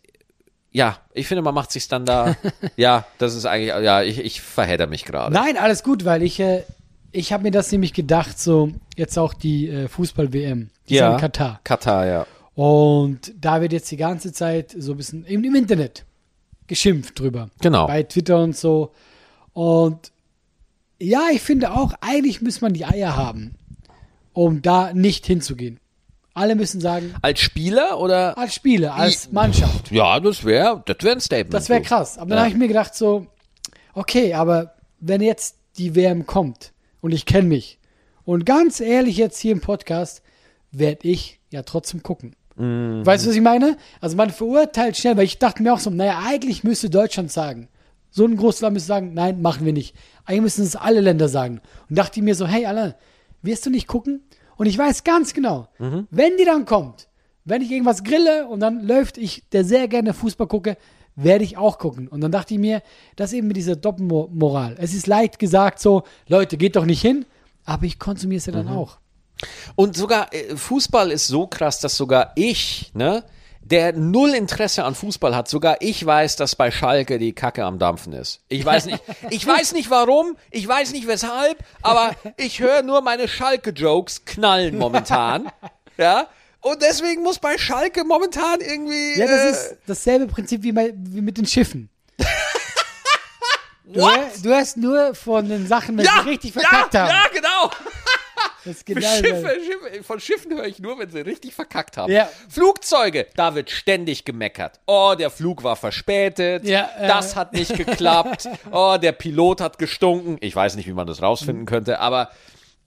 ja, 0.71 0.97
ich 1.13 1.27
finde, 1.27 1.43
man 1.43 1.53
macht 1.53 1.71
sich's 1.71 1.87
dann 1.87 2.05
da, 2.05 2.35
ja, 2.75 3.05
das 3.19 3.35
ist 3.35 3.45
eigentlich, 3.45 3.69
ja, 3.83 4.01
ich, 4.01 4.19
ich 4.19 4.41
verhedder 4.41 4.87
mich 4.87 5.05
gerade. 5.05 5.31
Nein, 5.31 5.57
alles 5.57 5.83
gut, 5.83 6.03
weil 6.03 6.23
ich, 6.23 6.39
äh, 6.39 6.63
ich 7.11 7.31
habe 7.31 7.43
mir 7.43 7.51
das 7.51 7.71
nämlich 7.71 7.93
gedacht, 7.93 8.39
so 8.39 8.71
jetzt 8.95 9.17
auch 9.19 9.35
die 9.35 9.69
äh, 9.69 9.87
Fußball-WM, 9.87 10.71
die 10.89 10.95
ja 10.95 11.13
in 11.13 11.19
Katar. 11.19 11.59
Katar, 11.63 12.07
ja. 12.07 12.25
Und 12.55 13.33
da 13.39 13.61
wird 13.61 13.73
jetzt 13.73 13.89
die 13.91 13.97
ganze 13.97 14.31
Zeit 14.31 14.75
so 14.77 14.91
ein 14.91 14.97
bisschen 14.97 15.25
im, 15.25 15.43
im 15.43 15.55
Internet 15.55 16.05
geschimpft 16.67 17.19
drüber. 17.19 17.49
Genau. 17.61 17.87
Bei 17.87 18.03
Twitter 18.03 18.41
und 18.41 18.55
so. 18.55 18.91
Und 19.53 20.11
ja, 20.99 21.27
ich 21.31 21.41
finde 21.41 21.71
auch, 21.71 21.93
eigentlich 22.01 22.41
muss 22.41 22.61
man 22.61 22.73
die 22.73 22.85
Eier 22.85 23.15
haben, 23.17 23.55
um 24.33 24.61
da 24.61 24.93
nicht 24.93 25.25
hinzugehen. 25.25 25.79
Alle 26.35 26.55
müssen 26.55 26.81
sagen, 26.81 27.13
Als 27.21 27.41
Spieler 27.41 27.99
oder? 27.99 28.35
als 28.37 28.55
Spieler, 28.55 28.95
als 28.95 29.31
Mannschaft. 29.31 29.91
Ja, 29.91 30.19
das 30.19 30.43
wäre, 30.45 30.81
das 30.85 30.97
wäre 31.01 31.15
ein 31.15 31.21
Statement. 31.21 31.53
Das 31.53 31.69
wäre 31.69 31.81
krass. 31.81 32.17
Aber 32.17 32.29
dann 32.29 32.37
Ja. 32.37 32.43
habe 32.45 32.51
ich 32.51 32.57
mir 32.57 32.67
gedacht 32.67 32.95
so, 32.95 33.27
okay, 33.93 34.33
aber 34.33 34.73
wenn 34.99 35.21
jetzt 35.21 35.57
die 35.77 35.93
WM 35.95 36.25
kommt 36.25 36.71
und 37.01 37.11
ich 37.11 37.25
kenne 37.27 37.47
mich 37.49 37.77
und 38.25 38.45
ganz 38.47 38.79
ehrlich 38.79 39.17
jetzt 39.17 39.37
hier 39.39 39.51
im 39.51 39.61
Podcast, 39.61 40.23
werde 40.71 41.07
ich 41.07 41.39
ja 41.51 41.61
trotzdem 41.61 42.01
gucken. 42.01 42.35
Mhm. 42.55 43.05
Weißt 43.05 43.25
du, 43.25 43.29
was 43.29 43.35
ich 43.35 43.41
meine? 43.41 43.77
Also 44.01 44.15
man 44.15 44.29
verurteilt 44.29 44.97
schnell, 44.97 45.17
weil 45.17 45.25
ich 45.25 45.39
dachte 45.39 45.63
mir 45.63 45.73
auch 45.73 45.79
so, 45.79 45.89
naja, 45.89 46.21
eigentlich 46.25 46.63
müsste 46.63 46.89
Deutschland 46.89 47.31
sagen. 47.31 47.67
So 48.11 48.25
ein 48.25 48.37
großes 48.37 48.61
Land 48.61 48.73
müsste 48.75 48.87
sagen, 48.87 49.13
nein, 49.13 49.41
machen 49.41 49.65
wir 49.65 49.73
nicht. 49.73 49.95
Eigentlich 50.25 50.41
müssen 50.41 50.63
es 50.65 50.75
alle 50.75 51.01
Länder 51.01 51.27
sagen. 51.29 51.61
Und 51.89 51.97
dachte 51.97 52.19
ich 52.19 52.23
mir 52.23 52.35
so, 52.35 52.45
hey, 52.45 52.65
Alain, 52.67 52.93
wirst 53.41 53.65
du 53.65 53.69
nicht 53.71 53.87
gucken? 53.87 54.21
Und 54.55 54.67
ich 54.67 54.77
weiß 54.77 55.03
ganz 55.03 55.33
genau, 55.33 55.67
Mhm. 55.79 56.07
wenn 56.11 56.37
die 56.37 56.45
dann 56.45 56.65
kommt, 56.65 57.07
wenn 57.43 57.61
ich 57.63 57.71
irgendwas 57.71 58.03
grille 58.03 58.47
und 58.47 58.59
dann 58.59 58.85
läuft 58.85 59.17
ich, 59.17 59.43
der 59.49 59.65
sehr 59.65 59.87
gerne 59.87 60.13
Fußball 60.13 60.47
gucke, 60.47 60.77
werde 61.15 61.43
ich 61.43 61.57
auch 61.57 61.79
gucken. 61.79 62.07
Und 62.07 62.21
dann 62.21 62.31
dachte 62.31 62.53
ich 62.53 62.59
mir, 62.59 62.81
das 63.15 63.33
eben 63.33 63.47
mit 63.47 63.57
dieser 63.57 63.75
Doppelmoral. 63.75 64.75
Es 64.79 64.93
ist 64.93 65.07
leicht 65.07 65.39
gesagt 65.39 65.79
so, 65.79 66.03
Leute, 66.27 66.55
geht 66.57 66.75
doch 66.75 66.85
nicht 66.85 67.01
hin, 67.01 67.25
aber 67.65 67.85
ich 67.85 67.97
konsumiere 67.99 68.37
es 68.37 68.45
ja 68.45 68.53
Mhm. 68.53 68.57
dann 68.57 68.67
auch. 68.69 68.99
Und 69.75 69.95
sogar 69.95 70.33
äh, 70.33 70.55
Fußball 70.55 71.11
ist 71.11 71.27
so 71.27 71.47
krass, 71.47 71.79
dass 71.79 71.95
sogar 71.95 72.31
ich, 72.35 72.91
ne, 72.93 73.23
der 73.63 73.93
null 73.93 74.31
Interesse 74.31 74.83
an 74.83 74.93
Fußball 74.93 75.35
hat, 75.35 75.47
sogar 75.47 75.77
ich 75.79 76.05
weiß, 76.05 76.35
dass 76.35 76.55
bei 76.55 76.69
Schalke 76.69 77.17
die 77.17 77.33
Kacke 77.33 77.63
am 77.63 77.79
Dampfen 77.79 78.13
ist. 78.13 78.41
Ich 78.49 78.65
weiß 78.65 78.85
nicht, 78.85 79.01
ich 79.29 79.45
weiß 79.45 79.73
nicht 79.73 79.89
warum, 79.89 80.37
ich 80.51 80.67
weiß 80.67 80.91
nicht 80.91 81.07
weshalb, 81.07 81.63
aber 81.81 82.11
ich 82.37 82.59
höre 82.59 82.83
nur 82.83 83.01
meine 83.01 83.27
Schalke-Jokes 83.27 84.25
knallen 84.25 84.77
momentan. 84.77 85.51
Ja. 85.95 86.25
Und 86.61 86.81
deswegen 86.81 87.21
muss 87.21 87.37
bei 87.37 87.55
Schalke 87.59 88.03
momentan 88.03 88.61
irgendwie. 88.61 89.19
Ja, 89.19 89.27
das 89.27 89.41
äh, 89.41 89.51
ist 89.51 89.77
dasselbe 89.85 90.25
Prinzip 90.25 90.63
wie, 90.63 90.71
bei, 90.71 90.91
wie 90.95 91.21
mit 91.21 91.37
den 91.37 91.45
Schiffen. 91.45 91.87
Du, 93.85 93.99
du 94.41 94.53
hast 94.55 94.77
nur 94.77 95.13
von 95.13 95.47
den 95.47 95.67
Sachen, 95.67 95.97
wenn 95.97 96.05
ja, 96.05 96.21
sie 96.23 96.29
richtig 96.29 96.53
verkackt 96.53 96.95
ja, 96.95 97.01
haben. 97.01 97.09
Ja, 97.09 97.25
genau. 97.31 97.92
Das 98.65 98.75
ist 98.77 98.85
genau 98.85 99.01
Schiffe. 99.01 99.57
Schiffe, 99.65 100.03
von 100.03 100.19
Schiffen 100.19 100.53
höre 100.55 100.65
ich 100.65 100.79
nur, 100.79 100.97
wenn 100.99 101.09
sie 101.09 101.19
richtig 101.21 101.53
verkackt 101.53 101.97
haben. 101.97 102.11
Ja. 102.11 102.29
Flugzeuge, 102.49 103.27
da 103.35 103.55
wird 103.55 103.69
ständig 103.69 104.25
gemeckert. 104.25 104.79
Oh, 104.87 105.15
der 105.17 105.29
Flug 105.29 105.63
war 105.63 105.75
verspätet. 105.75 106.63
Ja, 106.65 106.89
äh. 106.99 107.07
das 107.07 107.35
hat 107.35 107.53
nicht 107.53 107.75
geklappt. 107.75 108.47
Oh, 108.71 108.97
der 109.01 109.11
Pilot 109.11 109.61
hat 109.61 109.77
gestunken. 109.77 110.37
Ich 110.41 110.55
weiß 110.55 110.75
nicht, 110.75 110.87
wie 110.87 110.93
man 110.93 111.05
das 111.07 111.21
rausfinden 111.21 111.65
könnte, 111.65 111.99
aber 111.99 112.31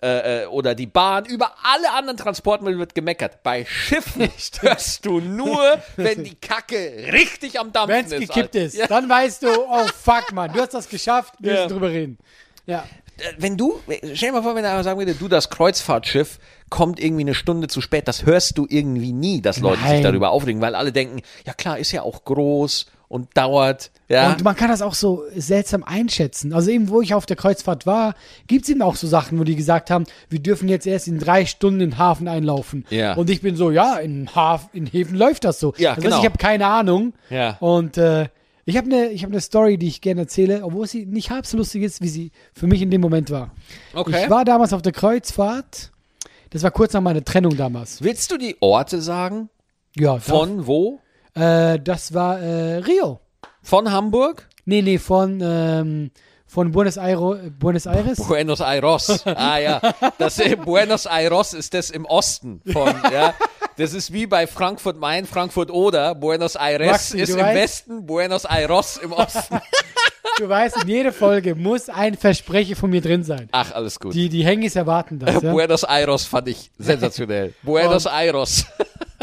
äh, 0.03 0.43
äh, 0.43 0.47
oder 0.47 0.75
die 0.75 0.87
Bahn, 0.87 1.25
über 1.27 1.53
alle 1.63 1.93
anderen 1.93 2.17
Transportmittel 2.17 2.79
wird 2.79 2.95
gemeckert. 2.95 3.43
Bei 3.43 3.65
Schiffen 3.65 4.29
hörst 4.61 5.05
du 5.07 5.21
nur, 5.21 5.81
wenn 5.97 6.25
die 6.25 6.35
Kacke 6.35 7.09
richtig 7.13 7.59
am 7.61 7.73
Dampfen 7.73 7.97
Wenn 7.97 8.05
es 8.07 8.13
ist. 8.13 8.19
gekippt 8.21 8.55
Alter. 8.57 8.67
ist, 8.67 8.77
Ja. 8.77 8.87
dann 8.87 9.09
weißt 9.09 9.43
du, 9.45 9.49
oh 9.49 9.87
fuck, 10.03 10.33
Mann, 10.33 10.53
du 10.53 10.61
hast 10.61 10.75
das 10.75 10.89
geschafft, 10.89 11.35
wir 11.39 11.53
Ja. 11.55 11.63
müssen 11.63 11.73
drüber 11.75 11.91
reden. 11.91 12.19
Ja. 12.67 12.85
Äh, 13.19 13.33
wenn 13.39 13.57
du, 13.57 13.81
stell 14.15 14.31
dir 14.31 14.33
mal 14.33 14.43
vor, 14.43 14.55
wenn 14.55 14.65
einer 14.65 14.83
sagen 14.85 14.99
würde, 14.99 15.15
du, 15.15 15.29
das 15.29 15.51
Kreuzfahrtschiff 15.51 16.39
kommt 16.69 17.01
irgendwie 17.01 17.23
eine 17.23 17.35
Stunde 17.35 17.69
zu 17.69 17.81
spät, 17.81 18.09
das 18.09 18.27
hörst 18.27 18.59
du 18.59 18.67
irgendwie 18.69 19.13
nie, 19.13 19.41
dass 19.41 19.61
Leute 19.61 19.83
sich 19.83 19.91
Nein. 19.91 20.03
darüber 20.03 20.31
aufregen, 20.31 20.61
weil 20.61 20.75
alle 20.75 20.93
denken, 20.93 21.23
ja 21.47 21.55
klar, 21.55 21.79
ist 21.79 21.93
ja 21.93 22.03
auch 22.03 22.25
groß 22.25 22.87
und 23.09 23.37
dauert, 23.37 23.91
ja. 24.09 24.31
Und 24.31 24.45
man 24.45 24.55
kann 24.55 24.69
das 24.69 24.83
auch 24.83 24.95
so 24.95 25.25
seltsam 25.35 25.83
einschätzen. 25.83 26.53
Also 26.53 26.71
eben, 26.71 26.89
wo 26.89 27.03
ich 27.03 27.15
auf 27.15 27.27
der 27.27 27.37
Kreuzfahrt 27.37 27.87
war, 27.87 28.15
gibt 28.47 28.65
es 28.65 28.69
eben 28.69 28.83
auch 28.83 28.95
so 28.95 29.09
Sachen, 29.09 29.39
wo 29.39 29.45
die 29.45 29.57
gesagt 29.57 29.91
haben, 29.91 30.05
wir 30.29 30.39
dürfen 30.39 30.69
jetzt 30.69 30.87
erst 30.87 31.09
in 31.09 31.19
drei 31.19 31.45
Stunden 31.45 31.81
in 31.81 31.91
den 31.91 31.99
Hafen 31.99 32.29
einlaufen. 32.29 32.87
Ja. 32.91 33.15
Und 33.15 33.31
ich 33.31 33.41
bin 33.41 33.57
so, 33.57 33.71
ja, 33.71 33.97
in, 33.97 34.29
Haf 34.35 34.69
in 34.73 34.87
Häfen 34.87 35.17
läuft 35.17 35.45
das 35.45 35.59
so. 35.59 35.75
Ja, 35.77 35.95
das 35.97 36.05
genau. 36.05 36.19
ich 36.21 36.25
habe 36.25 36.39
keine 36.39 36.67
Ahnung. 36.67 37.15
Ja. 37.31 37.57
Und 37.59 37.99
äh, 37.99 38.29
ich 38.69 38.77
habe 38.77 38.87
eine 38.93 39.17
hab 39.17 39.31
ne 39.31 39.41
Story, 39.41 39.79
die 39.79 39.87
ich 39.87 40.01
gerne 40.01 40.23
erzähle, 40.23 40.65
obwohl 40.65 40.89
sie 40.89 41.07
nicht 41.07 41.31
halb 41.31 41.47
so 41.47 41.57
lustig 41.57 41.85
ist, 41.85 42.03
wie 42.03 42.09
sie 42.09 42.33
für 42.53 42.67
mich 42.67 42.83
in 42.83 42.91
dem 42.91 43.01
Moment 43.01 43.31
war. 43.31 43.53
Okay. 43.95 44.25
Ich 44.25 44.31
war 44.31 44.45
damals 44.45 44.73
auf 44.73 44.83
der 44.83 44.93
Kreuzfahrt. 44.93 45.93
Das 46.51 46.65
war 46.65 46.73
kurz 46.73 46.93
nach 46.93 47.01
meiner 47.01 47.25
Trennung 47.25 47.57
damals. 47.57 48.03
Willst 48.03 48.31
du 48.33 48.37
die 48.37 48.57
Orte 48.61 49.01
sagen? 49.01 49.51
Ja, 49.95 50.19
Von 50.19 50.67
wo? 50.67 51.01
Äh, 51.35 51.79
das 51.79 52.13
war 52.13 52.41
äh, 52.41 52.79
Rio. 52.79 53.21
Von 53.63 53.91
Hamburg? 53.93 54.49
Nee, 54.65 54.83
nee, 54.83 54.99
von, 54.99 55.41
ähm, 55.43 56.11
von 56.45 56.73
Buenos 56.73 56.97
Aires. 56.97 57.39
Buenos 57.59 57.87
Aires? 57.87 58.19
Buenos 58.19 58.61
Aires. 58.61 59.25
Ah 59.27 59.59
ja, 59.59 59.81
das 60.19 60.39
äh, 60.41 60.57
Buenos 60.57 61.07
Aires 61.07 61.53
ist 61.53 61.73
das 61.73 61.91
im 61.91 62.05
Osten 62.05 62.63
von, 62.73 62.89
ja. 63.13 63.35
Das 63.79 63.93
ist 63.93 64.13
wie 64.13 64.27
bei 64.27 64.47
Frankfurt 64.47 64.99
Main, 64.99 65.27
Frankfurt 65.27 65.71
Oder. 65.71 66.15
Buenos 66.15 66.55
Aires 66.57 66.91
Maxi, 66.91 67.19
ist 67.21 67.31
im 67.31 67.37
weißt- 67.39 67.55
Westen, 67.55 68.07
Buenos 68.07 68.45
Aires 68.45 68.99
im 69.03 69.13
Osten. 69.13 69.61
Du 70.39 70.47
weißt, 70.51 70.83
in 70.83 70.89
jeder 70.89 71.15
Folge 71.15 71.55
muss 71.55 71.89
ein 71.89 72.15
Versprecher 72.15 72.77
von 72.77 72.91
mir 72.91 73.01
drin 73.01 73.25
sein. 73.25 73.49
Ach, 73.53 73.73
alles 73.73 73.99
gut. 73.99 74.13
Die, 74.13 74.29
die 74.29 74.45
Hengis 74.45 74.77
erwarten 74.77 75.19
das. 75.19 75.43
Ja? 75.43 75.51
Buenos 75.51 75.83
Aires 75.83 76.27
fand 76.27 76.49
ich 76.49 76.71
sensationell. 76.79 77.55
Buenos 77.63 78.05
Aires. 78.07 78.67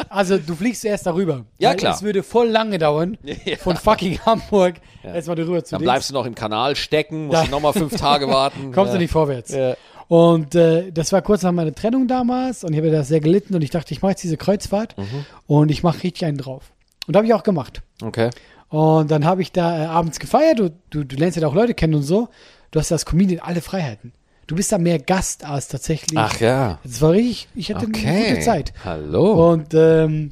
Also 0.10 0.40
du 0.40 0.56
fliegst 0.56 0.84
erst 0.86 1.06
darüber. 1.06 1.46
Ja, 1.60 1.76
klar. 1.76 1.94
Es 1.94 2.02
würde 2.02 2.24
voll 2.24 2.48
lange 2.48 2.80
dauern, 2.80 3.16
Ja. 3.46 3.58
von 3.58 3.78
fucking 3.78 4.20
Hamburg 4.26 4.78
erstmal 5.04 5.36
darüber 5.36 5.64
zu 5.64 5.76
Dann 5.76 5.84
bleibst 5.84 6.10
du 6.10 6.16
noch 6.16 6.26
im 6.26 6.34
Kanal 6.34 6.76
stecken, 6.76 7.28
musst 7.28 7.38
Da- 7.42 7.46
du 7.46 7.52
nochmal 7.52 7.74
fünf 7.74 7.96
Tage 7.96 8.28
warten. 8.28 8.72
Kommst 8.72 8.92
ja. 8.92 8.98
du 8.98 9.04
nicht 9.04 9.12
vorwärts. 9.12 9.52
Ja. 9.52 9.76
Und 10.08 10.56
äh, 10.56 10.92
das 10.92 11.12
war 11.12 11.22
kurz 11.22 11.44
nach 11.44 11.52
meiner 11.52 11.74
Trennung 11.74 12.08
damals 12.08 12.64
und 12.64 12.74
ich 12.74 12.80
habe 12.80 12.92
da 12.92 13.04
sehr 13.04 13.20
gelitten 13.20 13.56
und 13.56 13.62
ich 13.64 13.70
dachte, 13.70 13.94
ich 13.94 14.02
mache 14.02 14.12
jetzt 14.12 14.24
diese 14.24 14.38
Kreuzfahrt 14.38 14.98
Mhm. 14.98 15.26
und 15.48 15.72
ich 15.72 15.84
mache 15.84 16.04
richtig 16.04 16.26
einen 16.26 16.38
drauf. 16.38 16.72
Und 17.08 17.16
habe 17.16 17.26
ich 17.26 17.34
auch 17.34 17.44
gemacht. 17.44 17.82
Okay. 18.02 18.30
Und 18.70 19.12
dann 19.12 19.26
habe 19.26 19.42
ich 19.42 19.52
da 19.52 19.84
äh, 19.84 19.86
abends 19.86 20.20
gefeiert. 20.20 20.60
Du, 20.60 20.72
du, 20.90 21.04
du 21.04 21.16
lernst 21.16 21.38
ja 21.38 21.48
auch 21.48 21.54
Leute 21.56 21.74
kennen 21.74 21.94
und 21.96 22.04
so. 22.04 22.30
Du 22.72 22.80
hast 22.80 22.92
als 22.92 23.06
Comedian 23.06 23.40
alle 23.40 23.62
Freiheiten. 23.62 24.14
Du 24.48 24.56
bist 24.56 24.72
da 24.72 24.78
mehr 24.78 25.00
Gast 25.00 25.46
als 25.46 25.68
tatsächlich. 25.68 26.18
Ach 26.20 26.40
ja. 26.40 26.80
Das 26.84 27.02
war 27.02 27.12
richtig, 27.12 27.48
ich 27.56 27.74
hatte 27.74 27.86
Okay. 27.88 28.08
eine 28.08 28.30
gute 28.30 28.40
Zeit. 28.42 28.74
Hallo. 28.84 29.52
Und, 29.52 29.74
ähm, 29.74 30.32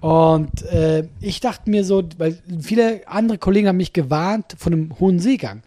und 0.00 0.62
äh, 0.62 1.08
ich 1.20 1.40
dachte 1.40 1.70
mir 1.70 1.84
so, 1.84 2.02
weil 2.18 2.38
viele 2.60 3.00
andere 3.06 3.38
Kollegen 3.38 3.68
haben 3.68 3.78
mich 3.78 3.92
gewarnt 3.92 4.54
von 4.58 4.72
einem 4.72 4.98
hohen 5.00 5.18
Seegang, 5.18 5.62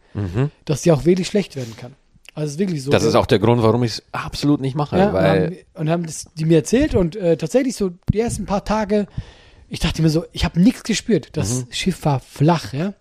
dass 0.66 0.82
die 0.84 0.92
auch 0.92 1.06
wirklich 1.06 1.28
schlecht 1.28 1.56
werden 1.56 1.76
kann. 1.78 1.94
Also 2.34 2.54
ist 2.54 2.60
wirklich 2.60 2.84
so. 2.84 2.92
Das 2.92 3.04
ist 3.04 3.16
auch 3.16 3.26
der 3.26 3.40
Grund, 3.40 3.62
warum 3.62 3.84
ich 3.84 3.92
es 3.94 4.04
absolut 4.12 4.62
nicht 4.62 4.76
mache, 4.76 4.98
ja, 4.98 5.08
und 5.08 5.14
weil 5.14 5.44
haben, 5.46 5.56
und 5.76 5.90
haben 5.90 6.06
das, 6.06 6.26
die 6.36 6.46
mir 6.46 6.58
erzählt 6.58 6.96
und 6.96 7.16
äh, 7.16 7.36
tatsächlich 7.38 7.76
so 7.76 7.92
die 8.14 8.20
ersten 8.20 8.46
paar 8.46 8.64
Tage, 8.64 9.08
ich 9.70 9.80
dachte 9.80 10.02
mir 10.02 10.10
so, 10.10 10.26
ich 10.32 10.46
habe 10.46 10.60
nichts 10.62 10.84
gespürt. 10.84 11.30
Das 11.38 11.66
Mhm. 11.66 11.68
Schiff 11.72 12.06
war 12.06 12.20
flach, 12.20 12.74
ja. 12.74 12.94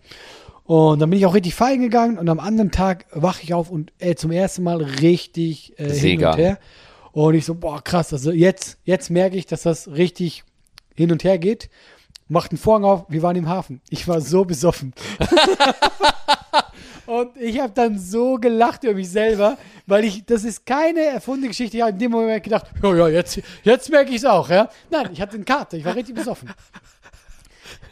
Und 0.65 0.99
dann 0.99 1.09
bin 1.09 1.19
ich 1.19 1.25
auch 1.25 1.33
richtig 1.33 1.55
feiern 1.55 1.81
gegangen 1.81 2.17
und 2.17 2.29
am 2.29 2.39
anderen 2.39 2.71
Tag 2.71 3.05
wache 3.13 3.41
ich 3.43 3.53
auf 3.53 3.69
und 3.69 3.91
äh, 3.99 4.15
zum 4.15 4.31
ersten 4.31 4.63
Mal 4.63 4.81
richtig 4.81 5.77
äh, 5.79 5.89
hin 5.93 6.23
und 6.25 6.37
her. 6.37 6.59
Und 7.13 7.33
ich 7.35 7.45
so, 7.45 7.55
boah, 7.55 7.83
krass, 7.83 8.13
also 8.13 8.31
jetzt, 8.31 8.77
jetzt 8.85 9.09
merke 9.09 9.35
ich, 9.35 9.45
dass 9.45 9.63
das 9.63 9.89
richtig 9.89 10.43
hin 10.95 11.11
und 11.11 11.23
her 11.25 11.37
geht. 11.39 11.69
Macht 12.29 12.51
einen 12.51 12.57
Vorhang 12.57 12.85
auf, 12.85 13.05
wir 13.09 13.21
waren 13.21 13.35
im 13.35 13.49
Hafen. 13.49 13.81
Ich 13.89 14.07
war 14.07 14.21
so 14.21 14.45
besoffen. 14.45 14.93
Und 17.05 17.37
ich 17.37 17.59
habe 17.59 17.73
dann 17.73 17.97
so 17.97 18.35
gelacht 18.35 18.83
über 18.83 18.93
mich 18.93 19.09
selber, 19.09 19.57
weil 19.87 20.05
ich, 20.05 20.25
das 20.25 20.43
ist 20.43 20.65
keine 20.65 21.01
erfundene 21.01 21.49
Geschichte. 21.49 21.77
Ich 21.77 21.83
habe 21.83 21.91
in 21.91 21.99
dem 21.99 22.11
Moment 22.11 22.43
gedacht, 22.43 22.67
ja, 22.81 22.95
ja, 22.95 23.07
jetzt, 23.07 23.41
jetzt 23.63 23.89
merke 23.89 24.11
ich 24.11 24.17
es 24.17 24.25
auch, 24.25 24.49
ja. 24.49 24.69
Nein, 24.89 25.09
ich 25.13 25.21
hatte 25.21 25.35
eine 25.35 25.45
Karte, 25.45 25.77
ich 25.77 25.85
war 25.85 25.95
richtig 25.95 26.15
besoffen. 26.15 26.49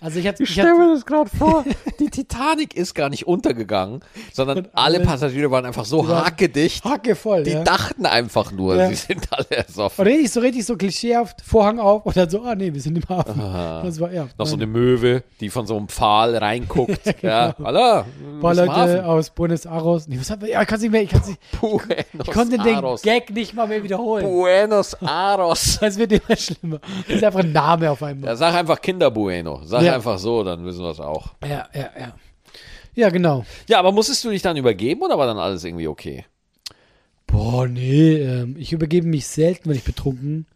Also 0.01 0.19
ich 0.19 0.27
hatte, 0.27 0.43
ich 0.43 0.59
hatte 0.59 0.93
das 0.93 1.05
gerade 1.05 1.29
vor. 1.29 1.65
Die 1.99 2.09
Titanic 2.09 2.75
ist 2.75 2.93
gar 2.95 3.09
nicht 3.09 3.27
untergegangen, 3.27 3.99
sondern 4.33 4.59
Und 4.59 4.69
alle 4.73 5.01
Passagiere 5.01 5.51
waren 5.51 5.65
einfach 5.65 5.85
so 5.85 6.07
hakedicht. 6.07 6.83
Hacke 6.85 7.15
voll, 7.15 7.43
Die 7.43 7.51
ja. 7.51 7.63
dachten 7.63 8.05
einfach 8.05 8.51
nur, 8.51 8.75
Ja. 8.75 8.87
sie 8.89 8.95
sind 8.95 9.27
alle 9.31 9.45
Und 9.49 9.51
ersoffen. 9.57 10.05
richtig 10.05 10.31
so, 10.31 10.39
richtig 10.39 10.65
so 10.65 10.77
klischeehaft, 10.77 11.41
Vorhang 11.41 11.79
auf 11.79 12.05
und 12.05 12.15
dann 12.15 12.29
so, 12.29 12.41
ah 12.43 12.55
nee, 12.55 12.73
wir 12.73 12.81
sind 12.81 12.97
im 12.97 13.07
Hafen. 13.09 13.39
Das 13.39 13.99
war, 13.99 14.11
ja. 14.13 14.27
Noch 14.37 14.45
so 14.47 14.55
eine 14.55 14.67
Möwe, 14.67 15.23
die 15.41 15.49
von 15.49 15.67
so 15.67 15.75
einem 15.77 15.89
Pfahl 15.89 16.35
reinguckt. 16.37 16.99
ja, 17.21 17.53
hallo. 17.61 18.05
paar 18.41 18.55
wir 18.55 18.65
Leute 18.65 19.05
aus 19.05 19.29
Buenos 19.31 19.65
Aires. 19.65 20.07
Nee, 20.07 20.17
was 20.19 20.29
hat, 20.29 20.41
ja, 20.47 20.61
ich 20.61 20.67
kann 20.67 20.79
nicht 20.79 20.91
mehr, 20.91 21.01
ich, 21.03 21.11
nicht, 21.13 21.39
Buenos 21.61 21.87
ich 22.23 22.31
konnte 22.31 22.57
den 22.57 22.75
Aires. 22.75 23.01
Gag 23.01 23.29
nicht 23.31 23.53
mal 23.53 23.67
mehr 23.67 23.83
wiederholen. 23.83 24.23
Buenos 24.25 24.93
Aires. 25.01 25.77
Das 25.81 25.97
wird 25.97 26.11
immer 26.13 26.37
schlimmer. 26.37 26.79
Das 27.07 27.17
ist 27.17 27.23
einfach 27.23 27.39
ein 27.41 27.51
Name 27.51 27.91
auf 27.91 28.01
einmal. 28.03 28.29
Ja, 28.29 28.35
sag 28.35 28.53
einfach 28.53 28.79
Kinder 28.81 29.11
Bueno. 29.11 29.61
Sag 29.63 29.83
Ja. 29.89 29.95
einfach 29.95 30.17
so, 30.19 30.43
dann 30.43 30.65
wissen 30.65 30.81
wir 30.81 30.89
es 30.91 30.99
auch. 30.99 31.33
Ja, 31.43 31.67
ja, 31.73 31.89
ja. 31.99 32.15
Ja, 32.95 33.09
genau. 33.09 33.45
Ja, 33.67 33.79
aber 33.79 33.91
musstest 33.91 34.23
du 34.23 34.29
dich 34.29 34.41
dann 34.41 34.57
übergeben 34.57 35.01
oder 35.01 35.17
war 35.17 35.27
dann 35.27 35.37
alles 35.37 35.63
irgendwie 35.63 35.87
okay? 35.87 36.25
Boah, 37.27 37.67
nee, 37.67 38.13
ähm, 38.15 38.55
ich 38.57 38.73
übergebe 38.73 39.07
mich 39.07 39.27
selten, 39.27 39.69
wenn 39.69 39.77
ich 39.77 39.83
betrunken 39.83 40.47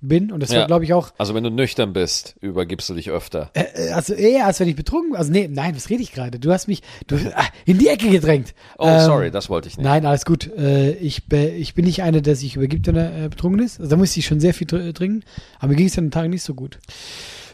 bin. 0.00 0.30
Und 0.32 0.40
das 0.42 0.50
Ja. 0.52 0.60
war, 0.60 0.66
glaube 0.66 0.84
ich, 0.84 0.94
auch, 0.94 1.10
Also 1.18 1.34
wenn 1.34 1.42
du 1.44 1.50
nüchtern 1.50 1.92
bist, 1.92 2.36
übergibst 2.40 2.88
du 2.88 2.94
dich 2.94 3.10
öfter. 3.10 3.50
äh, 3.54 3.90
also 3.90 4.14
eher, 4.14 4.46
als 4.46 4.60
wenn 4.60 4.68
ich 4.68 4.76
betrunken 4.76 5.14
Also 5.16 5.30
nee, 5.32 5.46
nein, 5.50 5.74
was 5.76 5.90
rede 5.90 6.02
ich 6.02 6.12
gerade? 6.12 6.38
Du 6.38 6.52
hast 6.52 6.68
mich 6.68 6.82
du, 7.08 7.16
ah, 7.34 7.44
in 7.66 7.78
die 7.78 7.88
Ecke 7.88 8.08
gedrängt. 8.08 8.54
Oh, 8.78 8.86
Ähm, 8.88 9.00
sorry, 9.00 9.30
das 9.30 9.50
wollte 9.50 9.68
ich 9.68 9.76
nicht. 9.76 9.84
Nein, 9.84 10.06
alles 10.06 10.24
gut. 10.24 10.46
Äh, 10.56 10.92
ich, 10.92 11.24
ich 11.32 11.74
bin 11.74 11.84
nicht 11.84 12.02
einer, 12.02 12.20
der 12.22 12.36
sich 12.36 12.56
übergibt, 12.56 12.86
wenn 12.86 12.96
er 12.96 13.24
äh, 13.24 13.28
betrunken 13.28 13.60
ist. 13.62 13.78
Also 13.80 13.90
da 13.90 13.96
muss 13.96 14.16
ich 14.16 14.24
schon 14.24 14.40
sehr 14.40 14.54
viel 14.54 14.68
tr 14.68 14.94
trinken. 14.94 15.22
Aber 15.58 15.68
mir 15.68 15.76
ging 15.76 15.88
es 15.88 15.98
an 15.98 16.04
den 16.06 16.10
Tagen 16.12 16.30
nicht 16.30 16.44
so 16.44 16.54
gut. 16.54 16.78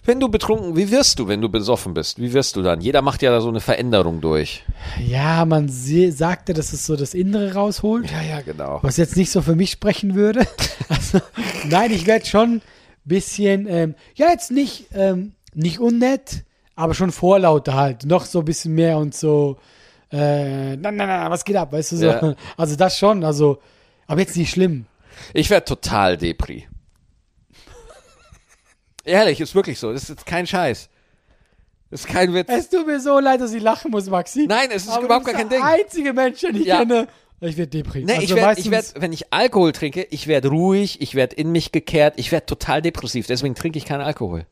Wenn 0.06 0.20
du 0.20 0.28
betrunken, 0.28 0.76
wie 0.76 0.92
wirst 0.92 1.18
du, 1.18 1.26
wenn 1.26 1.40
du 1.40 1.48
besoffen 1.48 1.92
bist? 1.92 2.20
Wie 2.20 2.32
wirst 2.32 2.54
du 2.54 2.62
dann? 2.62 2.80
Jeder 2.80 3.02
macht 3.02 3.22
ja 3.22 3.32
da 3.32 3.40
so 3.40 3.48
eine 3.48 3.58
Veränderung 3.58 4.20
durch. 4.20 4.64
Ja, 5.04 5.44
man 5.44 5.68
sagte, 5.68 6.54
dass 6.54 6.72
es 6.72 6.86
so 6.86 6.94
das 6.94 7.12
Innere 7.12 7.54
rausholt. 7.54 8.08
Ja, 8.08 8.22
ja, 8.22 8.40
genau. 8.40 8.78
Was 8.82 8.98
jetzt 8.98 9.16
nicht 9.16 9.32
so 9.32 9.42
für 9.42 9.56
mich 9.56 9.72
sprechen 9.72 10.14
würde. 10.14 10.46
Also, 10.88 11.18
nein, 11.68 11.90
ich 11.90 12.06
werde 12.06 12.26
schon 12.26 12.48
ein 12.56 12.62
bisschen, 13.04 13.66
ähm, 13.68 13.96
ja, 14.14 14.28
jetzt 14.30 14.52
nicht, 14.52 14.86
ähm, 14.94 15.32
nicht 15.52 15.80
unnett, 15.80 16.44
aber 16.76 16.94
schon 16.94 17.10
vorlauter 17.10 17.74
halt. 17.74 18.04
Noch 18.04 18.24
so 18.24 18.38
ein 18.38 18.44
bisschen 18.44 18.72
mehr 18.72 18.98
und 18.98 19.12
so, 19.12 19.56
äh, 20.12 20.76
na, 20.76 20.92
na, 20.92 21.06
na, 21.06 21.28
was 21.28 21.44
geht 21.44 21.56
ab, 21.56 21.72
weißt 21.72 21.92
du 21.92 21.96
so. 21.96 22.06
Ja. 22.06 22.34
Also 22.56 22.76
das 22.76 22.96
schon, 22.96 23.24
also, 23.24 23.58
aber 24.06 24.20
jetzt 24.20 24.36
nicht 24.36 24.50
schlimm. 24.50 24.86
Ich 25.34 25.50
werde 25.50 25.64
total 25.64 26.16
Depri. 26.16 26.68
Ehrlich, 29.06 29.40
ist 29.40 29.54
wirklich 29.54 29.78
so. 29.78 29.92
Das 29.92 30.02
ist 30.04 30.08
jetzt 30.10 30.26
kein 30.26 30.46
Scheiß. 30.46 30.88
Das 31.90 32.00
ist 32.00 32.06
kein 32.08 32.34
Witz. 32.34 32.48
Es 32.50 32.68
tut 32.68 32.86
mir 32.86 33.00
so 33.00 33.18
leid, 33.20 33.40
dass 33.40 33.52
ich 33.52 33.62
lachen 33.62 33.90
muss, 33.92 34.10
Maxi. 34.10 34.46
Nein, 34.48 34.68
es 34.72 34.84
ist 34.84 34.90
aber 34.90 35.04
überhaupt 35.06 35.24
gar 35.26 35.34
kein 35.34 35.48
der 35.48 35.58
Ding. 35.58 35.66
einzige 35.66 36.12
Mensch, 36.12 36.40
den 36.40 36.56
ich 36.56 36.66
Ja. 36.66 36.78
kenne. 36.80 37.06
Ich 37.40 37.56
werde 37.56 37.70
deprimiert. 37.70 38.08
Nee, 38.08 38.14
also 38.14 38.34
ich 38.34 38.34
werde, 38.42 38.60
ich 38.60 38.70
werd, 38.70 38.94
wenn 38.96 39.12
ich 39.12 39.32
Alkohol 39.32 39.72
trinke, 39.72 40.02
ich 40.10 40.26
werde 40.26 40.48
ruhig, 40.48 41.00
ich 41.02 41.14
werde 41.14 41.36
in 41.36 41.52
mich 41.52 41.70
gekehrt, 41.70 42.14
ich 42.16 42.32
werde 42.32 42.46
total 42.46 42.80
depressiv. 42.82 43.26
Deswegen 43.26 43.54
trinke 43.54 43.78
ich 43.78 43.84
keinen 43.84 44.00
Alkohol. 44.00 44.46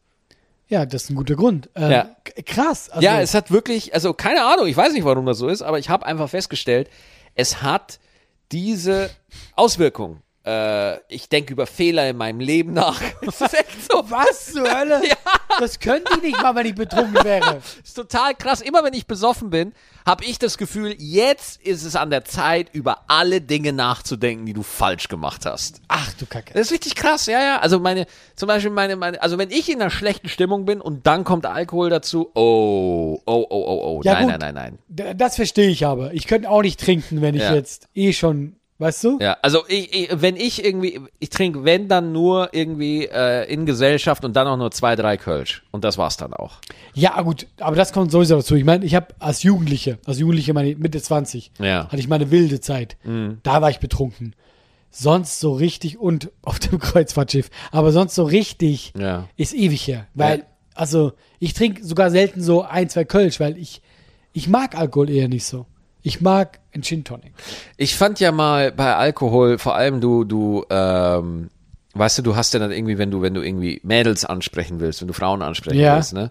ja, 0.69 0.85
das 0.87 1.05
ist 1.05 1.11
ein 1.11 1.17
guter 1.17 1.35
Grund. 1.35 1.69
Ähm, 1.75 1.91
Ja. 1.91 2.17
Krass. 2.47 2.91
Also, 2.91 3.03
ja, 3.05 3.21
es 3.21 3.35
hat 3.35 3.51
wirklich, 3.51 3.95
also 3.95 4.13
keine 4.15 4.45
Ahnung, 4.45 4.67
ich 4.67 4.77
weiß 4.77 4.93
nicht, 4.93 5.05
warum 5.05 5.25
das 5.27 5.39
so 5.39 5.49
ist, 5.49 5.63
aber 5.63 5.79
ich 5.79 5.89
habe 5.89 6.05
einfach 6.07 6.29
festgestellt, 6.29 6.89
es 7.35 7.63
hat 7.63 7.99
diese 8.53 9.11
Auswirkung. 9.57 10.21
Äh, 10.47 10.99
ich 11.09 11.29
denke 11.31 11.53
über 11.55 11.67
Fehler 11.67 12.09
in 12.11 12.17
meinem 12.19 12.41
Leben 12.41 12.73
nach. 12.75 13.01
Es 13.27 13.41
ist 13.41 13.55
echt 13.55 13.91
so. 13.91 14.05
was 14.11 14.53
zur 14.53 14.69
Hölle? 14.71 15.01
Ja. 15.09 15.17
Das 15.61 15.79
könnte 15.79 16.11
ich 16.17 16.23
nicht 16.23 16.43
mal, 16.43 16.55
wenn 16.57 16.67
ich 16.67 16.75
betrunken 16.75 17.23
wäre. 17.25 17.61
ist 17.85 17.95
total 17.95 18.35
krass. 18.35 18.61
Immer 18.61 18.83
wenn 18.83 18.93
ich 18.93 19.07
besoffen 19.07 19.51
bin, 19.51 19.73
habe 20.05 20.25
ich 20.25 20.39
das 20.41 20.59
Gefühl, 20.59 20.95
jetzt 20.99 21.63
ist 21.63 21.85
es 21.85 21.95
an 21.95 22.11
der 22.11 22.25
Zeit, 22.25 22.69
über 22.75 23.05
alle 23.07 23.41
Dinge 23.41 23.73
nachzudenken, 23.73 24.47
die 24.47 24.53
du 24.53 24.63
falsch 24.65 25.07
gemacht 25.09 25.47
hast. 25.47 25.81
Ach 25.89 26.13
du 26.15 26.27
Kacke. 26.27 26.53
Das 26.55 26.63
ist 26.67 26.73
richtig 26.73 26.97
krass, 26.97 27.27
ja, 27.27 27.41
ja. 27.41 27.59
Also 27.61 27.79
meine, 27.79 28.07
zum 28.35 28.49
Beispiel 28.49 28.73
meine, 28.73 28.97
meine, 28.97 29.23
also 29.23 29.39
wenn 29.39 29.51
ich 29.51 29.71
in 29.71 29.81
einer 29.81 29.91
schlechten 29.91 30.29
Stimmung 30.29 30.65
bin 30.65 30.81
und 30.81 31.07
dann 31.07 31.23
kommt 31.25 31.47
Alkohol 31.47 31.89
dazu, 31.89 32.31
oh, 32.35 33.21
oh, 33.25 33.25
oh, 33.25 33.47
oh, 33.51 33.81
oh, 33.85 34.01
Ja, 34.03 34.15
nein, 34.15 34.29
gut. 34.31 34.41
nein, 34.41 34.55
nein, 34.55 34.79
nein. 34.89 35.17
Das 35.17 35.37
verstehe 35.37 35.69
ich 35.71 35.87
aber. 35.87 36.13
Ich 36.15 36.27
könnte 36.27 36.51
auch 36.51 36.63
nicht 36.63 36.81
trinken, 36.81 37.23
wenn 37.23 37.35
ich 37.37 37.43
Ja. 37.43 37.55
jetzt 37.55 37.89
eh 37.95 38.13
schon, 38.13 38.57
weißt 38.85 39.03
du? 39.05 39.19
Ja, 39.21 39.37
also 39.43 39.65
ich, 39.69 39.93
ich, 39.95 40.09
wenn 40.13 40.37
ich 40.37 40.65
irgendwie, 40.65 41.01
ich 41.19 41.31
trinke, 41.31 41.65
wenn 41.65 41.89
dann 41.89 42.13
nur 42.13 42.51
irgendwie 42.53 43.07
äh, 43.07 43.51
in 43.53 43.67
Gesellschaft 43.67 44.25
und 44.25 44.35
dann 44.37 44.47
auch 44.47 44.57
nur 44.57 44.71
zwei, 44.71 44.95
drei 44.95 45.17
Kölsch. 45.17 45.63
Und 45.73 45.83
das 45.85 45.99
war's 45.99 46.17
dann 46.17 46.33
auch. 46.35 46.59
Ja, 46.95 47.21
gut, 47.23 47.47
aber 47.59 47.75
das 47.77 47.93
kommt 47.93 48.11
sowieso 48.13 48.37
dazu. 48.37 48.55
Ich 48.55 48.65
meine, 48.65 48.85
ich 48.85 48.95
habe 48.95 49.09
als 49.19 49.43
Jugendliche, 49.43 49.99
als 50.07 50.19
Jugendliche 50.19 50.53
meine 50.55 50.77
Mitte 50.77 51.01
20, 51.03 51.51
Ja. 51.59 51.85
hatte 51.87 51.97
ich 51.99 52.09
meine 52.09 52.31
wilde 52.31 52.61
Zeit. 52.61 52.97
Da 53.43 53.61
war 53.63 53.71
ich 53.71 53.79
betrunken. 53.81 54.35
Sonst 54.91 55.41
so 55.41 55.55
richtig 55.55 55.99
und 55.99 56.31
auf 56.43 56.59
dem 56.61 56.79
Kreuzfahrtschiff, 56.79 57.51
aber 57.73 57.91
sonst 57.91 58.15
so 58.15 58.23
richtig 58.25 58.93
Ja. 58.97 59.29
ist 59.37 59.53
ewig 59.55 59.87
her. 59.89 60.07
Weil, 60.15 60.39
Ja. 60.41 60.45
also, 60.75 61.13
ich 61.41 61.53
trinke 61.55 61.85
sogar 61.85 62.11
selten 62.11 62.41
so 62.43 62.63
ein, 62.63 62.89
zwei 62.89 63.05
Kölsch, 63.05 63.41
weil 63.41 63.59
ich, 63.59 63.83
ich 64.33 64.49
mag 64.49 64.77
Alkohol 64.79 65.11
eher 65.11 65.29
nicht 65.29 65.45
so. 65.47 65.67
Ich 66.07 66.21
mag 66.21 66.61
einen 66.75 66.83
Gin 66.83 67.03
Tonic. 67.03 67.33
Ich 67.79 67.97
fand 67.97 68.21
ja 68.21 68.31
mal 68.31 68.71
bei 68.73 68.95
Alkohol, 68.95 69.57
vor 69.59 69.75
allem 69.75 70.03
du, 70.03 70.25
du, 70.25 70.65
ähm, 70.69 71.49
weißt 71.95 72.19
du, 72.19 72.23
du 72.23 72.37
hast 72.37 72.53
ja 72.53 72.61
dann 72.61 72.71
irgendwie, 72.73 72.99
wenn 72.99 73.11
du, 73.11 73.23
wenn 73.23 73.33
du 73.33 73.41
irgendwie 73.41 73.81
Mädels 73.85 74.25
ansprechen 74.27 74.81
willst, 74.81 75.01
wenn 75.01 75.09
du 75.09 75.15
Frauen 75.15 75.41
ansprechen 75.41 75.81
Ja. 75.81 75.97
willst, 75.97 76.13
ne? 76.13 76.31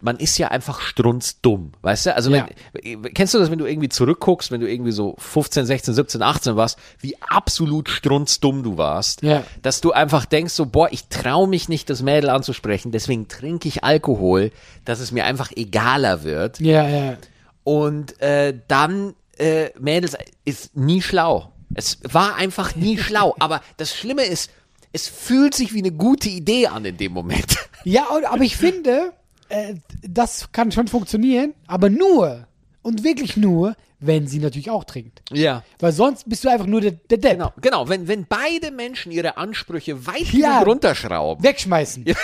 Man 0.00 0.16
ist 0.18 0.36
ja 0.38 0.48
einfach 0.48 0.80
strunzdumm, 0.80 1.72
weißt 1.82 2.06
du? 2.06 2.14
Also 2.16 2.30
Ja. 2.30 2.46
wenn, 2.82 3.02
kennst 3.14 3.34
du 3.34 3.38
das, 3.38 3.50
wenn 3.50 3.58
du 3.58 3.66
irgendwie 3.66 3.88
zurückguckst, 3.90 4.50
wenn 4.50 4.60
du 4.60 4.70
irgendwie 4.70 4.92
so 4.92 5.14
15, 5.18 5.66
16, 5.66 5.92
17, 5.94 6.22
18 6.22 6.56
warst, 6.56 6.78
wie 7.00 7.14
absolut 7.20 7.88
strunzdumm 7.90 8.62
du 8.62 8.78
warst, 8.78 9.22
Ja. 9.22 9.44
dass 9.62 9.80
du 9.82 9.92
einfach 9.92 10.24
denkst 10.24 10.54
so, 10.54 10.64
boah, 10.66 10.88
ich 10.90 11.08
traue 11.08 11.46
mich 11.46 11.68
nicht, 11.68 11.90
das 11.90 12.02
Mädel 12.02 12.30
anzusprechen, 12.30 12.90
deswegen 12.90 13.28
trinke 13.28 13.68
ich 13.68 13.84
Alkohol, 13.84 14.50
dass 14.86 15.00
es 15.00 15.10
mir 15.12 15.24
einfach 15.26 15.52
egaler 15.54 16.22
wird. 16.22 16.58
Ja, 16.60 16.88
ja. 16.88 17.16
Und 17.64 18.20
äh, 18.20 18.58
dann, 18.68 19.14
äh, 19.38 19.70
Mädels, 19.78 20.16
ist 20.44 20.76
nie 20.76 21.02
schlau. 21.02 21.50
Es 21.74 21.98
war 22.04 22.36
einfach 22.36 22.76
nie 22.76 22.98
schlau. 22.98 23.34
Aber 23.40 23.60
das 23.78 23.94
Schlimme 23.94 24.22
ist, 24.24 24.50
es 24.92 25.08
fühlt 25.08 25.54
sich 25.54 25.72
wie 25.74 25.78
eine 25.80 25.90
gute 25.92 26.28
Idee 26.28 26.68
an 26.68 26.84
in 26.84 26.96
dem 26.96 27.12
Moment. 27.12 27.56
Ja, 27.86 28.06
aber 28.30 28.42
ich 28.44 28.56
finde, 28.56 29.12
äh, 29.50 29.74
das 30.00 30.50
kann 30.52 30.72
schon 30.72 30.88
funktionieren, 30.88 31.52
aber 31.66 31.90
nur 31.90 32.46
und 32.80 33.04
wirklich 33.04 33.36
nur, 33.36 33.76
wenn 34.00 34.26
sie 34.26 34.38
natürlich 34.38 34.70
auch 34.70 34.84
trinkt. 34.84 35.20
Ja. 35.30 35.62
Weil 35.80 35.92
sonst 35.92 36.26
bist 36.26 36.44
du 36.44 36.48
einfach 36.48 36.64
nur 36.64 36.80
der, 36.80 36.92
der 36.92 37.18
Depp. 37.18 37.32
Genau, 37.32 37.52
genau. 37.60 37.88
Wenn, 37.90 38.08
wenn 38.08 38.24
beide 38.26 38.70
Menschen 38.70 39.12
ihre 39.12 39.36
Ansprüche 39.36 40.06
weit 40.06 40.32
Ja. 40.32 40.62
runterschrauben. 40.62 41.44
Wegschmeißen. 41.44 42.06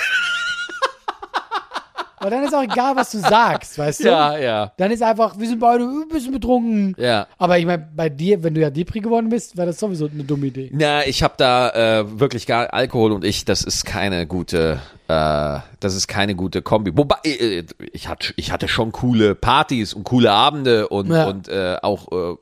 Aber 2.20 2.28
dann 2.30 2.44
ist 2.44 2.54
auch 2.54 2.62
egal, 2.62 2.94
was 2.96 3.10
du 3.12 3.18
sagst, 3.18 3.78
weißt 3.78 4.00
du? 4.00 4.08
Ja, 4.08 4.36
ja. 4.38 4.72
Dann 4.76 4.90
ist 4.90 5.02
einfach, 5.02 5.38
wir 5.38 5.48
sind 5.48 5.58
beide 5.58 5.84
ein 5.84 6.06
bisschen 6.08 6.32
betrunken. 6.32 6.94
Ja. 6.98 7.26
Aber 7.38 7.58
ich 7.58 7.64
meine, 7.64 7.88
bei 7.96 8.10
dir, 8.10 8.42
wenn 8.42 8.52
du 8.54 8.60
ja 8.60 8.68
Depri 8.68 9.00
geworden 9.00 9.30
bist, 9.30 9.56
wäre 9.56 9.68
das 9.68 9.80
sowieso 9.80 10.06
eine 10.06 10.22
dumme 10.24 10.46
Idee. 10.48 10.70
Na, 10.72 11.06
ich 11.06 11.22
habe 11.22 11.34
da 11.38 11.70
äh, 12.00 12.20
wirklich 12.20 12.46
gar 12.46 12.72
Alkohol 12.74 13.12
und 13.12 13.24
ich, 13.24 13.46
das 13.46 13.64
ist 13.64 13.86
keine 13.86 14.26
gute, 14.26 14.80
äh, 15.08 15.58
das 15.80 15.94
ist 15.94 16.08
keine 16.08 16.34
gute 16.34 16.60
Kombi. 16.60 16.94
Wobei 16.94 17.16
äh, 17.24 17.64
ich 17.92 18.06
hatte, 18.06 18.34
ich 18.36 18.52
hatte 18.52 18.68
schon 18.68 18.92
coole 18.92 19.34
Partys 19.34 19.94
und 19.94 20.04
coole 20.04 20.30
Abende 20.30 20.88
und 20.88 21.10
Ja. 21.10 21.26
und 21.26 21.48
äh, 21.48 21.78
auch 21.80 22.12
äh, 22.12 22.36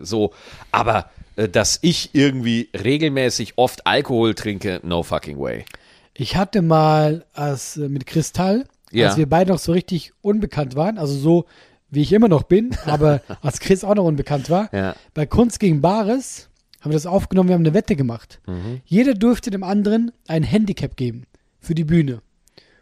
so, 0.00 0.32
aber 0.72 1.10
äh, 1.36 1.50
dass 1.50 1.78
ich 1.82 2.14
irgendwie 2.14 2.70
regelmäßig 2.82 3.54
oft 3.56 3.86
Alkohol 3.86 4.34
trinke, 4.34 4.80
no 4.82 5.02
fucking 5.02 5.38
way. 5.38 5.66
Ich 6.14 6.34
hatte 6.36 6.62
mal 6.62 7.24
als, 7.34 7.76
äh, 7.76 7.88
mit 7.88 8.06
Kristall, 8.06 8.64
Ja. 8.92 9.08
als 9.08 9.16
wir 9.16 9.28
beide 9.28 9.50
noch 9.52 9.58
so 9.58 9.72
richtig 9.72 10.12
unbekannt 10.22 10.74
waren, 10.76 10.98
also 10.98 11.14
so 11.14 11.44
wie 11.90 12.02
ich 12.02 12.12
immer 12.12 12.28
noch 12.28 12.42
bin, 12.44 12.70
aber 12.86 13.20
als 13.42 13.60
Chris 13.60 13.84
auch 13.84 13.94
noch 13.94 14.04
unbekannt 14.04 14.50
war, 14.50 14.68
Ja. 14.74 14.94
bei 15.14 15.26
Kunst 15.26 15.60
gegen 15.60 15.80
Bares 15.80 16.48
haben 16.80 16.90
wir 16.90 16.96
das 16.96 17.06
aufgenommen, 17.06 17.48
wir 17.48 17.54
haben 17.54 17.62
eine 17.62 17.74
Wette 17.74 17.96
gemacht. 17.96 18.40
Mhm. 18.46 18.80
Jeder 18.84 19.14
durfte 19.14 19.50
dem 19.50 19.62
anderen 19.64 20.12
ein 20.28 20.42
Handicap 20.42 20.96
geben 20.96 21.24
für 21.60 21.74
die 21.74 21.84
Bühne. 21.84 22.20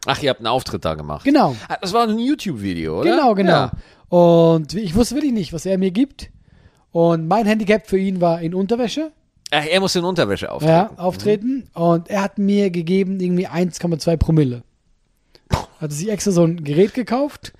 Ach, 0.06 0.22
ihr 0.22 0.30
habt 0.30 0.40
einen 0.40 0.46
Auftritt 0.48 0.84
da 0.84 0.94
gemacht. 0.94 1.24
Genau. 1.24 1.56
Ah, 1.68 1.78
Das 1.80 1.92
war 1.92 2.06
ein 2.06 2.18
YouTube-Video, 2.18 3.00
oder? 3.00 3.10
Genau, 3.10 3.34
genau. 3.34 3.50
Ja. 3.52 3.72
Und 4.08 4.74
ich 4.74 4.94
wusste 4.94 5.14
wirklich 5.16 5.32
nicht, 5.32 5.52
was 5.52 5.66
er 5.66 5.78
mir 5.78 5.90
gibt. 5.90 6.30
Und 6.92 7.26
mein 7.26 7.46
Handicap 7.46 7.86
für 7.88 7.98
ihn 7.98 8.20
war 8.20 8.40
in 8.40 8.54
Unterwäsche 8.54 9.12
Ach, 9.52 9.64
er 9.64 9.80
muss 9.80 9.94
in 9.96 10.04
Unterwäsche 10.04 10.50
auftreten. 10.50 10.72
ja, 10.72 10.90
auftreten. 10.96 11.64
Und 11.74 12.08
er 12.10 12.22
hat 12.22 12.38
mir 12.38 12.70
gegeben 12.70 13.18
irgendwie 13.20 13.46
1,2 13.48 14.16
Promille. 14.16 14.62
Hat 15.80 15.92
sich 15.92 16.08
extra 16.10 16.30
so 16.30 16.44
ein 16.44 16.64
Gerät 16.64 16.94
gekauft. 16.94 17.52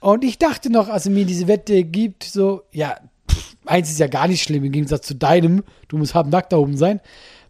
Und 0.00 0.24
ich 0.24 0.38
dachte 0.38 0.70
noch, 0.70 0.88
als 0.88 1.06
er 1.06 1.12
mir 1.12 1.26
diese 1.26 1.46
Wette 1.48 1.84
gibt, 1.84 2.24
so, 2.24 2.62
ja, 2.72 2.96
pff, 3.30 3.56
eins 3.66 3.90
ist 3.90 3.98
ja 4.00 4.06
gar 4.06 4.28
nicht 4.28 4.42
schlimm 4.42 4.64
im 4.64 4.72
Gegensatz 4.72 5.06
zu 5.06 5.14
deinem. 5.14 5.62
Du 5.88 5.98
musst 5.98 6.14
haben 6.14 6.30
nackt 6.30 6.52
da 6.52 6.56
oben 6.56 6.76
sein. 6.76 7.00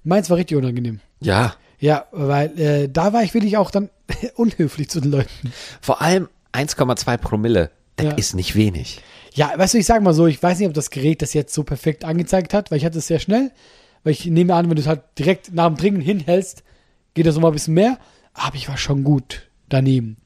Meins 0.02 0.28
war 0.30 0.36
richtig 0.36 0.56
unangenehm. 0.56 1.00
Ja. 1.20 1.54
Ja, 1.78 2.06
weil 2.10 2.58
äh, 2.60 2.88
da 2.88 3.12
war 3.12 3.22
ich 3.22 3.32
wirklich 3.34 3.56
auch 3.56 3.70
dann 3.70 3.88
unhöflich 4.34 4.90
zu 4.90 5.00
den 5.00 5.12
Leuten. 5.12 5.52
Vor 5.80 6.02
allem 6.02 6.28
1,2 6.52 7.16
Promille. 7.18 7.70
Das 7.96 8.06
Ja. 8.06 8.12
ist 8.14 8.34
nicht 8.34 8.54
wenig. 8.56 9.00
Ja, 9.34 9.52
weißt 9.56 9.74
du, 9.74 9.78
ich 9.78 9.86
sag 9.86 10.02
mal 10.02 10.12
so, 10.14 10.26
ich 10.26 10.42
weiß 10.42 10.58
nicht, 10.58 10.68
ob 10.68 10.74
das 10.74 10.90
Gerät 10.90 11.22
das 11.22 11.32
jetzt 11.34 11.54
so 11.54 11.62
perfekt 11.62 12.04
angezeigt 12.04 12.52
hat, 12.52 12.70
weil 12.70 12.78
ich 12.78 12.84
hatte 12.84 12.98
es 12.98 13.06
sehr 13.06 13.20
schnell. 13.20 13.52
Weil 14.02 14.12
ich 14.12 14.26
nehme 14.26 14.54
an, 14.54 14.68
wenn 14.68 14.74
du 14.76 14.82
es 14.82 14.88
halt 14.88 15.02
direkt 15.18 15.54
nach 15.54 15.66
dem 15.68 15.76
Trinken 15.76 16.00
hinhältst, 16.00 16.64
geht 17.14 17.26
das 17.26 17.34
nochmal 17.36 17.52
ein 17.52 17.54
bisschen 17.54 17.74
mehr. 17.74 17.98
Aber 18.34 18.56
ich 18.56 18.68
war 18.68 18.76
schon 18.76 19.04
gut 19.04 19.48
daneben. 19.68 20.16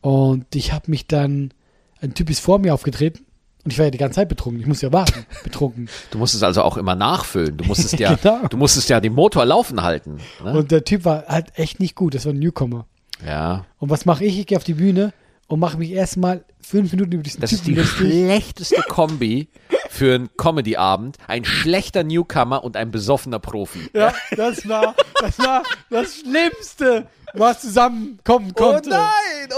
Und 0.00 0.54
ich 0.54 0.72
habe 0.72 0.90
mich 0.90 1.06
dann, 1.06 1.52
ein 2.00 2.14
Typ 2.14 2.30
ist 2.30 2.40
vor 2.40 2.58
mir 2.58 2.74
aufgetreten 2.74 3.24
und 3.64 3.72
ich 3.72 3.78
war 3.78 3.86
ja 3.86 3.90
die 3.90 3.98
ganze 3.98 4.16
Zeit 4.16 4.28
betrunken. 4.28 4.60
Ich 4.60 4.66
musste 4.66 4.86
ja 4.86 4.92
warten, 4.92 5.26
betrunken. 5.44 5.88
Du 6.10 6.18
musstest 6.18 6.44
also 6.44 6.62
auch 6.62 6.76
immer 6.76 6.94
nachfüllen. 6.94 7.56
Du 7.56 7.64
musstest 7.64 7.94
ja, 7.98 8.14
Genau. 8.14 8.46
du 8.48 8.56
musstest 8.56 8.88
ja 8.88 9.00
den 9.00 9.14
Motor 9.14 9.44
laufen 9.44 9.82
halten. 9.82 10.18
Ne? 10.44 10.52
Und 10.58 10.70
der 10.70 10.84
Typ 10.84 11.04
war 11.04 11.26
halt 11.26 11.58
echt 11.58 11.80
nicht 11.80 11.94
gut. 11.94 12.14
Das 12.14 12.24
war 12.26 12.32
ein 12.32 12.38
Newcomer. 12.38 12.86
Ja. 13.26 13.64
Und 13.78 13.90
was 13.90 14.04
mache 14.04 14.24
ich? 14.24 14.38
Ich 14.38 14.46
gehe 14.46 14.58
auf 14.58 14.64
die 14.64 14.74
Bühne 14.74 15.12
und 15.48 15.58
mache 15.60 15.78
mich 15.78 15.90
erstmal 15.90 16.44
fünf 16.60 16.92
Minuten 16.92 17.12
über 17.12 17.22
diesen 17.22 17.40
Das 17.40 17.52
ist 17.52 17.60
Typen 17.64 17.74
die 17.74 17.80
lustig. 17.80 17.96
schlechteste 18.12 18.82
Kombi 18.88 19.48
für 19.96 20.14
einen 20.14 20.36
Comedy-Abend. 20.36 21.16
Ein 21.26 21.44
schlechter 21.44 22.04
Newcomer 22.04 22.62
und 22.62 22.76
ein 22.76 22.90
besoffener 22.90 23.38
Profi. 23.38 23.90
Ja, 23.94 24.12
das 24.36 24.68
war, 24.68 24.94
das 25.20 25.38
war 25.38 25.62
das 25.90 26.16
Schlimmste, 26.16 27.06
was 27.32 27.62
zusammenkommen 27.62 28.54
konnte. 28.54 28.90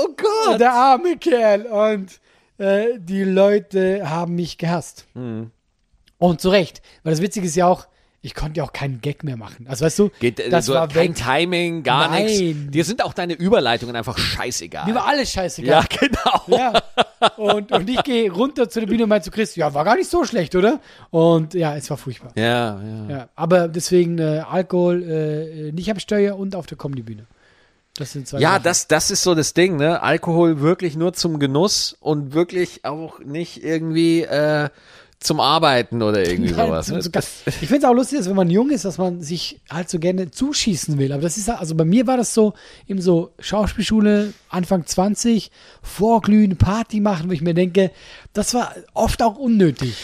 oh 0.00 0.08
Gott! 0.16 0.60
Der 0.60 0.72
arme 0.72 1.16
Kerl. 1.16 1.66
Und 1.66 2.20
äh, 2.58 2.98
die 2.98 3.24
Leute 3.24 4.08
haben 4.08 4.36
mich 4.36 4.58
gehasst. 4.58 5.06
Mhm. 5.14 5.50
Und 6.18 6.40
zu 6.40 6.50
Recht. 6.50 6.82
Weil 7.02 7.12
das 7.12 7.22
Witzige 7.22 7.46
ist 7.46 7.56
ja 7.56 7.66
auch, 7.66 7.88
ich 8.20 8.34
konnte 8.34 8.58
ja 8.58 8.64
auch 8.64 8.72
keinen 8.72 9.00
Gag 9.00 9.22
mehr 9.22 9.36
machen. 9.36 9.66
Also 9.68 9.84
weißt 9.84 9.98
du, 10.00 10.10
Geht, 10.18 10.40
äh, 10.40 10.50
das 10.50 10.66
so, 10.66 10.74
war 10.74 10.88
kein 10.88 11.10
weg. 11.10 11.16
Timing, 11.24 11.82
gar 11.84 12.10
Nein. 12.10 12.26
nichts. 12.26 12.70
Dir 12.72 12.84
sind 12.84 13.04
auch 13.04 13.12
deine 13.14 13.34
Überleitungen 13.34 13.94
einfach 13.94 14.18
scheißegal. 14.18 14.86
Mir 14.86 14.94
war 14.96 15.06
alles 15.06 15.30
scheißegal. 15.32 15.84
ja, 15.90 15.98
genau. 16.08 16.58
Ja. 16.58 16.82
Und, 17.36 17.70
und 17.70 17.88
ich 17.88 18.02
gehe 18.02 18.30
runter 18.32 18.68
zu 18.68 18.80
der 18.80 18.86
Bühne 18.88 19.04
und 19.04 19.08
meinte 19.08 19.26
zu 19.26 19.30
Chris, 19.30 19.54
ja, 19.56 19.72
war 19.72 19.84
gar 19.84 19.94
nicht 19.96 20.10
so 20.10 20.24
schlecht, 20.24 20.56
oder? 20.56 20.80
Und 21.10 21.54
ja, 21.54 21.76
es 21.76 21.88
war 21.90 21.96
furchtbar. 21.96 22.32
Ja, 22.36 22.80
ja. 22.82 23.06
Ja, 23.08 23.28
aber 23.36 23.68
deswegen 23.68 24.18
äh, 24.18 24.42
Alkohol 24.48 25.02
äh, 25.02 25.72
nicht 25.72 25.90
am 25.90 25.98
Steuer 26.00 26.36
und 26.36 26.56
auf 26.56 26.66
der 26.66 26.76
Comedy-Bühne. 26.76 27.26
Das 27.96 28.12
sind 28.12 28.28
zwei 28.28 28.38
Ja, 28.40 28.52
Sachen. 28.52 28.62
das, 28.64 28.86
das 28.88 29.10
ist 29.10 29.22
so 29.22 29.34
das 29.34 29.54
Ding, 29.54 29.76
ne? 29.76 30.02
Alkohol 30.02 30.60
wirklich 30.60 30.96
nur 30.96 31.12
zum 31.14 31.38
Genuss 31.40 31.96
und 32.00 32.32
wirklich 32.32 32.84
auch 32.84 33.18
nicht 33.20 33.62
irgendwie 33.64 34.22
äh, 34.22 34.68
zum 35.20 35.40
Arbeiten 35.40 36.00
oder 36.02 36.26
irgendwie 36.28 36.52
sowas. 36.54 36.86
zum- 36.86 37.12
Das, 37.12 37.42
ich 37.46 37.54
finde 37.56 37.78
es 37.78 37.84
auch 37.84 37.92
lustig, 37.94 38.18
dass 38.18 38.28
wenn 38.28 38.36
man 38.36 38.50
jung 38.50 38.70
ist, 38.70 38.84
dass 38.84 38.98
man 38.98 39.20
sich 39.20 39.60
halt 39.70 39.90
so 39.90 39.98
gerne 39.98 40.30
zuschießen 40.30 40.96
will. 40.98 41.12
Aber 41.12 41.22
das 41.22 41.36
ist 41.36 41.48
also 41.50 41.74
bei 41.74 41.84
mir 41.84 42.06
war 42.06 42.16
das 42.16 42.34
so 42.34 42.54
eben 42.86 43.00
so 43.00 43.32
Schauspielschule 43.40 44.32
Anfang 44.48 44.86
20, 44.86 45.50
vorglühen, 45.82 46.56
Party 46.56 47.00
machen, 47.00 47.28
wo 47.28 47.32
ich 47.32 47.40
mir 47.42 47.54
denke, 47.54 47.90
das 48.32 48.54
war 48.54 48.74
oft 48.94 49.22
auch 49.22 49.36
unnötig. 49.36 49.96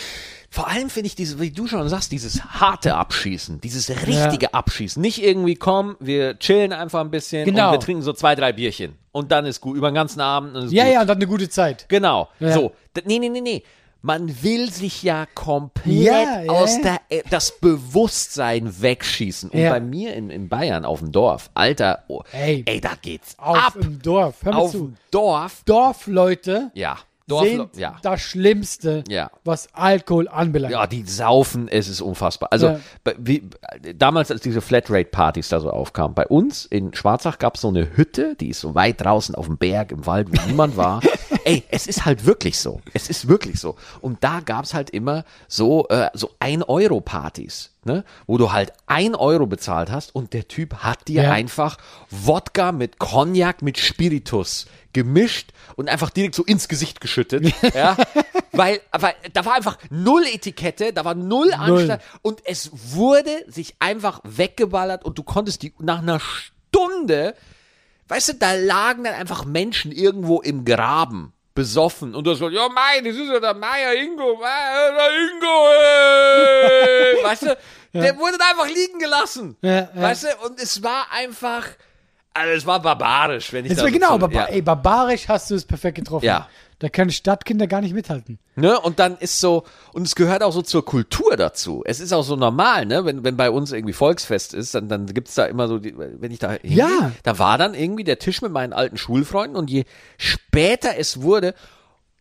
vor 0.51 0.69
allem 0.69 0.89
finde 0.91 1.07
ich 1.09 1.15
diese, 1.17 1.41
wie 1.41 1.51
du 1.51 1.67
schon 1.67 1.89
sagst, 1.89 2.13
dieses 2.13 2.43
harte 2.45 2.95
Abschießen, 2.95 3.61
dieses 3.61 3.89
richtige 4.07 4.55
Abschießen. 4.55 5.01
Nicht 5.01 5.23
irgendwie, 5.23 5.55
komm, 5.57 5.97
wir 6.01 6.39
chillen 6.39 6.73
einfach 6.73 7.01
ein 7.01 7.11
bisschen 7.11 7.45
Genau. 7.45 7.69
und 7.69 7.73
wir 7.75 7.81
trinken 7.81 8.03
so 8.03 8.13
zwei, 8.13 8.35
drei 8.35 8.53
Bierchen. 8.53 8.95
Und 9.13 9.31
dann 9.33 9.47
ist 9.47 9.61
gut, 9.61 9.77
über 9.77 9.91
den 9.91 9.95
ganzen 9.95 10.21
Abend. 10.21 10.55
Ja, 10.73 10.85
gut. 10.85 10.93
ja, 10.93 11.01
und 11.03 11.07
dann 11.09 11.17
eine 11.19 11.27
gute 11.29 11.49
Zeit. 11.49 11.87
Genau. 11.89 12.29
Ja. 12.41 12.53
So. 12.53 12.73
Nee, 13.05 13.19
nee, 13.21 13.29
nee, 13.29 13.41
nee. 13.41 13.63
Man 14.07 14.43
will 14.43 14.71
sich 14.71 15.03
ja 15.03 15.25
komplett 15.35 15.87
Ja, 15.87 16.43
ja. 16.43 16.53
aus 16.53 16.79
der, 16.83 17.01
äh, 17.09 17.23
das 17.31 17.59
Bewusstsein 17.59 18.83
wegschießen. 18.83 19.49
Und 19.49 19.59
Ja. 19.59 19.71
bei 19.71 19.81
mir 19.81 20.13
in, 20.15 20.29
in 20.29 20.51
Bayern 20.51 20.85
auf 20.85 20.99
dem 20.99 21.11
Dorf, 21.11 21.49
Alter, 21.55 22.05
oh, 22.09 22.21
Ey. 22.33 22.63
ey, 22.67 22.83
da 22.83 22.91
geht's 23.01 23.35
Auf 23.39 23.57
ab. 23.57 23.77
im 23.81 24.03
Dorf. 24.03 24.37
Hör 24.43 24.53
mal 24.53 24.59
Auf 24.59 24.73
zu. 24.73 24.79
dem 24.89 24.97
Dorf. 25.11 25.63
Dorfleute 25.65 26.71
Ja. 26.75 26.99
Dorf, 27.27 27.47
sind 27.49 27.77
ja. 27.79 27.97
das 28.03 28.21
Schlimmste, 28.21 29.05
Ja. 29.09 29.31
was 29.43 29.69
Alkohol 29.73 30.29
anbelangt. 30.29 30.73
Ja, 30.75 30.87
die 30.87 31.05
saufen, 31.05 31.69
es 31.69 31.89
ist 31.89 32.03
unfassbar. 32.03 32.51
Also, 32.53 32.67
Ja. 32.67 32.81
wie, 33.17 33.49
damals, 33.97 34.31
als 34.31 34.43
diese 34.43 34.61
Flatrate-Partys 34.61 35.49
da 35.49 35.61
so 35.61 35.71
aufkamen, 35.71 36.15
bei 36.15 36.27
uns 36.27 36.67
in 36.67 36.93
Schwarzach 36.93 37.39
gab 37.39 37.55
es 37.55 37.63
so 37.63 37.69
eine 37.69 37.97
Hütte, 37.97 38.35
die 38.39 38.51
ist 38.51 38.61
so 38.61 38.75
weit 38.75 39.01
draußen 39.01 39.35
auf 39.35 39.47
dem 39.47 39.57
Berg 39.57 39.93
im 39.93 40.05
Wald, 40.05 40.29
wo 40.31 40.47
niemand 40.47 40.77
war. 40.77 41.01
Ey, 41.45 41.63
es 41.71 41.87
ist 41.87 42.05
halt 42.05 42.27
wirklich 42.27 42.59
so. 42.59 42.81
Es 42.93 43.09
ist 43.11 43.29
wirklich 43.29 43.61
so. 43.61 43.77
Und 44.01 44.25
da 44.25 44.41
gab 44.41 44.65
es 44.65 44.75
halt 44.75 44.91
immer 44.91 45.25
so, 45.49 45.87
äh, 45.89 46.11
so 46.15 46.31
1-Euro-Partys. 46.41 47.71
Ne, 47.87 48.03
wo 48.27 48.39
du 48.39 48.51
halt 48.51 48.73
ein 48.87 49.15
Euro 49.15 49.47
bezahlt 49.47 49.91
hast 49.91 50.15
und 50.15 50.33
der 50.33 50.49
Typ 50.49 50.77
hat 50.77 51.07
dir 51.07 51.25
Ja. 51.25 51.33
einfach 51.33 51.77
Wodka 52.09 52.73
mit 52.73 52.99
Cognac 52.99 53.61
mit 53.61 53.77
Spiritus 53.77 54.65
gemischt 54.95 55.53
und 55.77 55.91
einfach 55.91 56.09
direkt 56.09 56.35
so 56.35 56.45
ins 56.45 56.69
Gesicht 56.69 57.03
geschüttet. 57.03 57.53
ja, 57.75 57.95
weil, 58.53 58.81
weil 58.91 59.13
da 59.35 59.45
war 59.45 59.53
einfach 59.53 59.77
null 59.91 60.25
Etikette, 60.33 60.95
da 60.95 61.05
war 61.05 61.15
null 61.15 61.53
Anstand 61.53 62.01
und 62.23 62.41
es 62.47 62.71
wurde 62.73 63.45
sich 63.49 63.75
einfach 63.81 64.21
weggeballert 64.25 65.05
und 65.05 65.19
du 65.19 65.23
konntest 65.23 65.61
die 65.61 65.75
nach 65.79 65.99
einer 65.99 66.21
Stunde, 66.21 67.35
weißt 68.09 68.31
du, 68.31 68.35
da 68.37 68.55
lagen 68.55 69.05
dann 69.05 69.13
einfach 69.13 69.45
Menschen 69.45 69.93
irgendwo 69.93 70.41
im 70.41 70.65
Graben. 70.65 71.34
Besoffen 71.55 72.15
und 72.15 72.25
du 72.27 72.33
hast 72.33 72.39
so, 72.41 72.49
ja, 72.49 72.69
mein, 72.69 73.05
das 73.05 73.15
ist 73.15 73.29
ja 73.29 73.39
der 73.39 73.55
Meier 73.55 73.95
Ingo, 73.95 74.37
Meier, 74.37 74.93
der 74.93 75.11
Ingo, 75.31 75.71
ey. 77.19 77.25
weißt 77.25 77.43
du, 77.43 77.57
der 77.95 78.19
wurde 78.19 78.37
da 78.39 78.47
einfach 78.51 78.67
liegen 78.69 78.99
gelassen, 78.99 79.57
Ja, 79.63 79.71
ja. 79.71 79.89
weißt 79.95 80.25
du, 80.25 80.29
und 80.47 80.61
es 80.61 80.83
war 80.83 81.07
einfach, 81.13 81.65
also 82.33 82.51
es 82.53 82.67
war 82.67 82.81
barbarisch, 82.83 83.53
wenn 83.53 83.65
ich 83.67 83.73
Das 83.73 83.81
so 83.81 83.87
genau, 83.87 84.15
zu- 84.15 84.19
barba 84.21 84.35
ja. 84.41 84.45
ey, 84.47 84.63
barbarisch 84.63 85.29
hast 85.29 85.51
du 85.51 85.55
es 85.55 85.65
perfekt 85.65 85.97
getroffen. 85.99 86.27
Ja. 86.27 86.49
Da 86.81 86.89
können 86.89 87.11
Stadtkinder 87.11 87.67
gar 87.67 87.81
nicht 87.81 87.95
mithalten. 87.95 88.39
Ne? 88.57 88.79
Und 88.81 88.99
dann 88.99 89.17
ist 89.19 89.41
so, 89.41 89.65
und 89.93 90.03
es 90.07 90.15
gehört 90.15 90.43
auch 90.43 90.53
so 90.53 90.61
zur 90.63 90.85
Kultur 90.85 91.37
dazu. 91.37 91.83
Es 91.87 92.01
ist 92.01 92.13
auch 92.13 92.25
so 92.25 92.37
normal, 92.37 92.85
ne? 92.87 93.05
Wenn, 93.05 93.23
wenn 93.25 93.37
bei 93.37 93.51
uns 93.51 93.73
irgendwie 93.73 93.93
Volksfest 93.93 94.55
ist, 94.55 94.75
dann, 94.75 94.89
dann 94.89 95.07
gibt's 95.07 95.35
da 95.35 95.45
immer 95.47 95.69
so, 95.69 95.79
die, 95.79 95.95
wenn 95.97 96.31
ich 96.33 96.39
da 96.41 96.53
hingehe, 96.53 96.77
Ja. 96.79 97.13
da 97.23 97.39
war 97.39 97.59
dann 97.59 97.75
irgendwie 97.75 98.05
der 98.05 98.19
Tisch 98.19 98.43
mit 98.43 98.53
meinen 98.53 98.73
alten 98.73 98.97
Schulfreunden 98.97 99.57
und 99.57 99.71
je 99.71 99.85
später 100.19 100.99
es 100.99 101.23
wurde, 101.23 101.55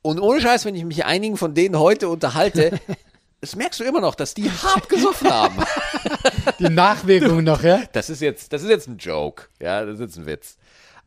und 0.02 0.20
ohne 0.20 0.42
Scheiß, 0.42 0.66
wenn 0.66 0.76
ich 0.76 0.84
mich 0.86 1.06
einigen 1.06 1.38
von 1.38 1.54
denen 1.54 1.80
heute 1.80 2.10
unterhalte, 2.10 2.80
das 3.42 3.56
merkst 3.56 3.80
du 3.80 3.84
immer 3.86 4.02
noch, 4.02 4.16
dass 4.16 4.34
die 4.34 4.50
hart 4.52 4.88
gesoffen 4.90 5.30
haben. 5.32 5.56
Die 6.60 6.70
Nachwirkungen 6.70 7.46
noch, 7.46 7.64
ja? 7.64 7.82
Das 7.94 8.10
ist 8.10 8.22
jetzt, 8.22 8.54
das 8.54 8.64
ist 8.64 8.70
jetzt 8.70 8.88
ein 8.88 8.98
Joke, 8.98 9.46
ja, 9.62 9.84
das 9.86 9.96
ist 9.96 10.02
jetzt 10.02 10.18
ein 10.18 10.26
Witz. 10.26 10.58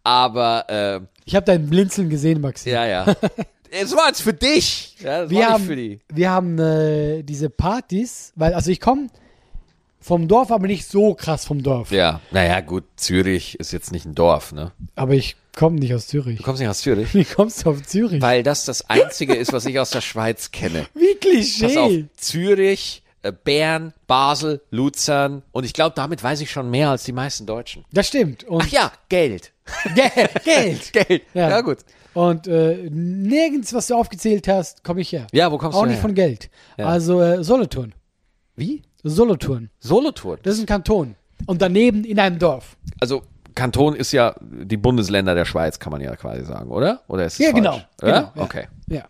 Aber, 0.07 0.65
äh, 0.69 1.01
Ich 1.25 1.35
habe 1.35 1.45
dein 1.47 1.67
Blinzeln 1.69 2.09
gesehen, 2.09 2.41
Maxi. 2.41 2.71
ja, 2.71 2.87
ja. 2.87 3.17
Es 3.71 3.95
war 3.97 4.07
jetzt 4.07 4.23
für 4.23 4.33
dich. 4.33 4.95
Ja, 5.01 5.29
wir 5.29 5.41
war 5.41 5.49
haben, 5.55 5.65
für 5.65 5.75
die. 5.75 5.99
wir 6.15 6.31
haben 6.31 6.59
äh, 6.61 7.23
diese 7.25 7.51
Partys, 7.51 8.33
weil, 8.37 8.55
also 8.55 8.71
ich 8.71 8.81
komme 8.81 9.09
vom 10.01 10.29
Dorf, 10.29 10.53
aber 10.53 10.69
nicht 10.69 10.87
so 10.89 11.15
krass 11.15 11.45
vom 11.45 11.65
Dorf. 11.65 11.91
Ja, 11.91 12.21
naja, 12.31 12.61
gut, 12.61 12.85
Zürich 12.95 13.59
ist 13.59 13.73
jetzt 13.73 13.91
nicht 13.91 14.07
ein 14.07 14.15
Dorf, 14.15 14.53
ne? 14.53 14.71
Aber 14.95 15.15
ich 15.15 15.35
komme 15.57 15.81
nicht 15.81 15.93
aus 15.93 16.07
Zürich. 16.07 16.39
Du 16.39 16.45
kommst 16.45 16.61
nicht 16.61 16.69
aus 16.69 16.83
Zürich? 16.83 17.13
Wie 17.13 17.25
kommst 17.25 17.65
du 17.67 17.71
auf 17.71 17.83
Zürich? 17.83 18.23
Weil 18.23 18.45
das 18.45 18.65
das 18.65 18.89
Einzige 18.89 19.35
ist, 19.35 19.53
was 19.53 19.67
ich 19.67 19.81
aus 19.81 19.91
der 19.91 20.03
Schweiz 20.03 20.53
kenne. 20.53 20.87
Wie 20.95 21.15
Pass 21.17 21.77
auf, 21.77 21.89
Klischee. 21.89 22.05
Zürich, 22.17 23.03
Bern, 23.33 23.93
Basel, 24.07 24.61
Luzern 24.71 25.43
und 25.53 25.65
ich 25.65 25.73
glaube, 25.73 25.95
damit 25.97 26.23
weiß 26.23 26.41
ich 26.41 26.51
schon 26.51 26.71
mehr 26.71 26.91
als 26.91 27.05
die 27.05 27.13
meisten 27.13 27.47
Deutschen. 27.47 27.85
Das 27.93 28.09
stimmt. 28.09 28.45
Und 28.45 28.63
Ach 28.65 28.69
ja, 28.69 28.93
Geld. 29.09 29.53
Geld. 29.95 30.45
Geld. 30.45 30.93
Geld. 31.09 31.23
Ja. 31.35 31.51
Ja, 31.51 31.61
gut. 31.61 31.79
Und 32.15 32.47
äh, 32.47 32.89
nirgends, 32.91 33.75
was 33.75 33.89
du 33.89 33.95
aufgezählt 33.95 34.49
hast, 34.49 34.83
komme 34.85 35.01
ich 35.03 35.13
her. 35.13 35.27
Ja, 35.33 35.53
wo 35.53 35.59
kommst 35.59 35.77
Auch 35.77 35.83
du 35.83 35.89
nicht 35.89 35.97
her? 35.97 36.03
von 36.03 36.15
Geld. 36.15 36.49
Ja. 36.79 36.87
Also 36.87 37.21
äh, 37.21 37.45
Solothurn. 37.45 37.95
Wie? 38.55 38.83
Solothurn. 39.03 39.71
Solothurn. 39.81 40.39
Das 40.43 40.55
ist 40.55 40.61
ein 40.61 40.67
Kanton. 40.67 41.15
Und 41.47 41.61
daneben 41.61 42.05
in 42.05 42.19
einem 42.19 42.39
Dorf. 42.39 42.77
Also 43.01 43.23
Kanton 43.55 43.95
ist 43.95 44.13
ja 44.13 44.35
die 44.41 44.77
Bundesländer 44.77 45.35
der 45.35 45.45
Schweiz, 45.45 45.79
kann 45.79 45.91
man 45.91 46.01
ja 46.01 46.15
quasi 46.17 46.45
sagen, 46.45 46.71
oder? 46.71 47.01
Oder 47.09 47.27
ist 47.27 47.35
es 47.35 47.39
Ja, 47.41 47.47
falsch? 47.51 47.57
genau. 47.57 47.77
Ja? 47.77 47.85
genau 48.01 48.33
ja. 48.35 48.43
Okay. 48.43 48.69
Ja. 48.89 49.05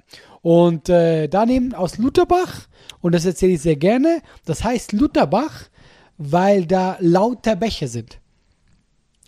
Und 0.47 0.89
äh, 0.89 1.27
daneben 1.27 1.75
aus 1.75 1.99
Lutherbach, 1.99 2.69
und 3.01 3.17
das 3.17 3.25
erzähle 3.25 3.55
ich 3.55 3.63
sehr 3.63 3.75
gerne, 3.75 4.23
das 4.45 4.63
heißt 4.63 4.93
Lutherbach, 4.93 5.65
weil 6.19 6.67
da 6.67 6.97
lauter 7.01 7.57
Bäche 7.57 7.89
sind. 7.89 8.21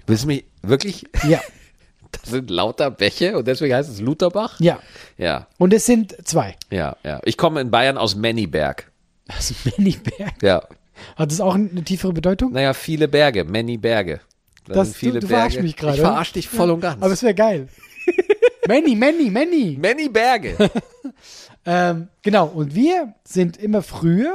Willst 0.07 0.23
du 0.23 0.29
mich 0.29 0.45
wirklich? 0.63 1.05
Ja, 1.27 1.41
Das 2.13 2.31
sind 2.31 2.51
lauter 2.51 2.93
Bäche 2.93 3.37
und 3.37 3.49
deswegen 3.49 3.75
heißt 3.75 3.91
es 3.91 4.01
Lutherbach? 4.01 4.61
ja. 4.61 4.79
Ja, 5.17 5.49
Und 5.59 5.75
es 5.75 5.87
sind 5.87 6.15
zwei. 6.25 6.55
ja, 6.71 6.97
ja. 7.03 7.21
Ich 7.25 7.37
komme 7.37 7.61
in 7.63 7.73
Bayern 7.73 7.99
aus 7.99 8.15
Mennyberg. 8.15 8.89
Das 9.27 9.51
ist 9.51 9.67
Mennyberg. 9.77 10.41
Ja. 10.41 10.63
Hat 11.17 11.33
das 11.33 11.41
auch 11.41 11.57
eine 11.57 11.83
tiefere 11.83 12.13
Bedeutung? 12.13 12.53
Naja, 12.53 12.75
viele 12.75 13.09
Berge, 13.09 13.43
many 13.43 13.77
Berge. 13.77 14.21
Da 14.67 14.75
Das, 14.75 14.89
sind 14.91 14.97
viele 14.97 15.13
du, 15.15 15.21
du 15.23 15.27
Berge. 15.27 15.41
verarschst 15.41 15.63
mich 15.63 15.77
gerade. 15.77 15.95
Ich 15.97 16.01
verarsch 16.01 16.33
dich 16.33 16.49
voll 16.49 16.71
und 16.71 16.81
ganz. 16.81 17.03
Aber 17.03 17.13
es 17.13 17.25
wäre 17.25 17.35
geil. 17.35 17.67
Many, 18.69 18.95
many, 18.95 19.31
many. 19.31 19.79
many 19.81 20.09
Berge. 20.09 20.57
Ähm, 21.67 22.09
genau, 22.23 22.47
und 22.47 22.75
wir 22.75 23.13
sind 23.25 23.59
immer 23.59 23.83
früher, 23.83 24.33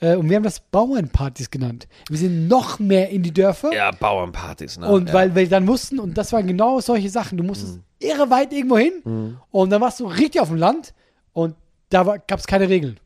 äh, 0.00 0.16
und 0.16 0.30
wir 0.30 0.36
haben 0.36 0.44
das 0.44 0.60
Bauernpartys 0.60 1.50
genannt. 1.50 1.88
Wir 2.08 2.16
sind 2.16 2.48
noch 2.48 2.78
mehr 2.78 3.10
in 3.10 3.22
die 3.22 3.34
Dörfer. 3.34 3.70
ja, 3.74 3.90
Bauernpartys, 3.90 4.78
ne? 4.78 4.88
Und 4.88 5.08
ja. 5.08 5.14
weil 5.14 5.34
wir 5.34 5.46
dann 5.46 5.66
wussten, 5.66 5.98
und 5.98 6.16
das 6.16 6.32
waren 6.32 6.46
genau 6.46 6.80
solche 6.80 7.10
Sachen, 7.10 7.36
du 7.36 7.44
musstest 7.44 7.80
irre 7.98 8.30
weit 8.30 8.54
irgendwo 8.54 8.78
hin 8.78 9.36
und 9.50 9.68
dann 9.68 9.82
warst 9.82 10.00
du 10.00 10.06
richtig 10.06 10.40
auf 10.40 10.48
dem 10.48 10.56
Land 10.56 10.94
und 11.34 11.54
da 11.90 12.02
gab 12.04 12.38
es 12.38 12.46
keine 12.46 12.70
Regeln. 12.70 12.98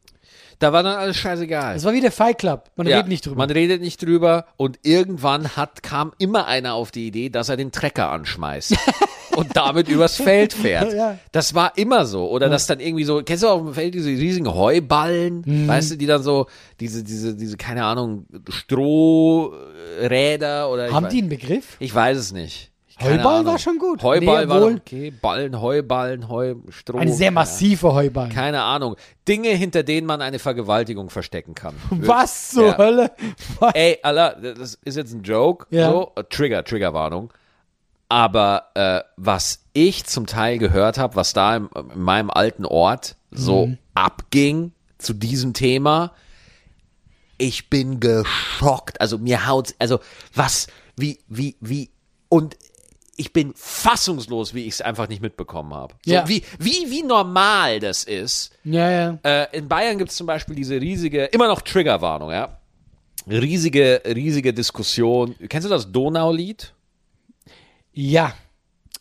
Da 0.58 0.72
war 0.72 0.82
dann 0.82 0.98
alles 0.98 1.16
scheißegal. 1.16 1.74
Das 1.74 1.84
war 1.84 1.92
wie 1.92 2.00
der 2.00 2.12
Fight 2.12 2.38
Club, 2.38 2.70
man 2.76 2.86
ja, 2.86 2.96
redet 2.96 3.08
nicht 3.08 3.26
drüber. 3.26 3.36
Man 3.36 3.50
redet 3.50 3.80
nicht 3.80 4.02
drüber 4.02 4.46
und 4.56 4.78
irgendwann 4.82 5.56
hat, 5.56 5.82
kam 5.82 6.12
immer 6.18 6.46
einer 6.46 6.74
auf 6.74 6.90
die 6.90 7.06
Idee, 7.06 7.30
dass 7.30 7.48
er 7.48 7.56
den 7.56 7.72
Trecker 7.72 8.10
anschmeißt 8.10 8.74
und 9.36 9.56
damit 9.56 9.88
übers 9.88 10.16
Feld 10.16 10.52
fährt. 10.52 10.92
Ja. 10.92 11.18
Das 11.32 11.54
war 11.54 11.76
immer 11.76 12.06
so. 12.06 12.28
Oder 12.30 12.48
dass 12.48 12.66
dann 12.66 12.80
irgendwie 12.80 13.04
so, 13.04 13.22
kennst 13.22 13.42
du 13.42 13.48
auf 13.48 13.62
dem 13.62 13.74
Feld 13.74 13.94
diese 13.94 14.08
riesigen 14.10 14.52
Heuballen, 14.52 15.42
Mhm. 15.44 15.68
weißt 15.68 15.92
du, 15.92 15.96
die 15.96 16.06
dann 16.06 16.22
so, 16.22 16.46
diese, 16.80 17.02
diese, 17.02 17.34
diese, 17.34 17.56
keine 17.56 17.84
Ahnung, 17.84 18.26
Strohräder 18.48 20.70
oder 20.70 20.92
Haben 20.92 21.08
die 21.08 21.18
einen 21.18 21.28
Begriff? 21.28 21.76
Ich 21.78 21.94
weiß 21.94 22.18
es 22.18 22.32
nicht. 22.32 22.71
Heuballen 23.04 23.46
war 23.46 23.58
schon 23.58 23.78
gut. 23.78 24.02
Heuball 24.02 24.44
Nee, 24.44 24.48
war 24.50 24.62
obwohl- 24.62 24.76
okay. 24.76 25.10
Ballen, 25.10 25.60
Heuballen, 25.60 26.28
Heu, 26.28 26.54
Stroh. 26.70 26.98
Eine 26.98 27.12
sehr 27.12 27.30
massive 27.30 27.92
Heuballen. 27.92 28.30
Keine 28.32 28.62
Ahnung. 28.62 28.96
Dinge, 29.28 29.50
hinter 29.50 29.82
denen 29.82 30.06
man 30.06 30.22
eine 30.22 30.38
Vergewaltigung 30.38 31.10
verstecken 31.10 31.54
kann. 31.54 31.74
Was 31.90 32.50
zur 32.50 32.66
Ja. 32.68 32.78
Hölle? 32.78 33.10
Was? 33.58 33.74
Ey, 33.74 33.98
Alter, 34.02 34.36
das 34.54 34.74
ist 34.84 34.96
jetzt 34.96 35.12
ein 35.12 35.22
Joke. 35.22 35.66
Ja. 35.70 35.90
So, 35.90 36.12
Trigger, 36.30 36.64
Triggerwarnung. 36.64 37.32
Aber 38.08 38.66
äh, 38.74 39.00
was 39.16 39.60
ich 39.72 40.04
zum 40.04 40.26
Teil 40.26 40.58
gehört 40.58 40.98
habe, 40.98 41.16
was 41.16 41.32
da 41.32 41.56
im, 41.56 41.70
in 41.94 42.02
meinem 42.02 42.30
alten 42.30 42.66
Ort 42.66 43.16
so 43.30 43.68
Mhm. 43.68 43.78
abging 43.94 44.72
zu 44.98 45.14
diesem 45.14 45.54
Thema, 45.54 46.12
ich 47.38 47.70
bin 47.70 48.00
geschockt. 48.00 49.00
Also 49.00 49.16
mir 49.18 49.46
haut's, 49.46 49.74
also 49.78 49.98
was, 50.34 50.66
wie, 50.96 51.20
wie, 51.28 51.56
wie, 51.60 51.90
und 52.28 52.56
ich 53.22 53.32
bin 53.32 53.52
fassungslos, 53.54 54.52
wie 54.52 54.62
ich 54.66 54.74
es 54.74 54.80
einfach 54.80 55.08
nicht 55.08 55.22
mitbekommen 55.22 55.72
habe. 55.74 55.94
So, 56.04 56.12
Ja. 56.12 56.28
wie, 56.28 56.42
wie, 56.58 56.90
wie 56.90 57.02
normal 57.04 57.78
das 57.78 58.02
ist. 58.02 58.50
Ja, 58.64 58.90
ja. 58.90 59.18
Äh, 59.22 59.56
in 59.56 59.68
Bayern 59.68 59.96
gibt 59.96 60.10
es 60.10 60.16
zum 60.16 60.26
Beispiel 60.26 60.56
diese 60.56 60.80
riesige, 60.80 61.26
immer 61.26 61.46
noch 61.46 61.60
Triggerwarnung, 61.62 62.32
ja. 62.32 62.58
Riesige, 63.30 64.02
riesige 64.04 64.52
Diskussion. 64.52 65.36
Kennst 65.48 65.64
du 65.66 65.70
das 65.70 65.92
Donaulied? 65.92 66.74
Ja. 67.92 68.34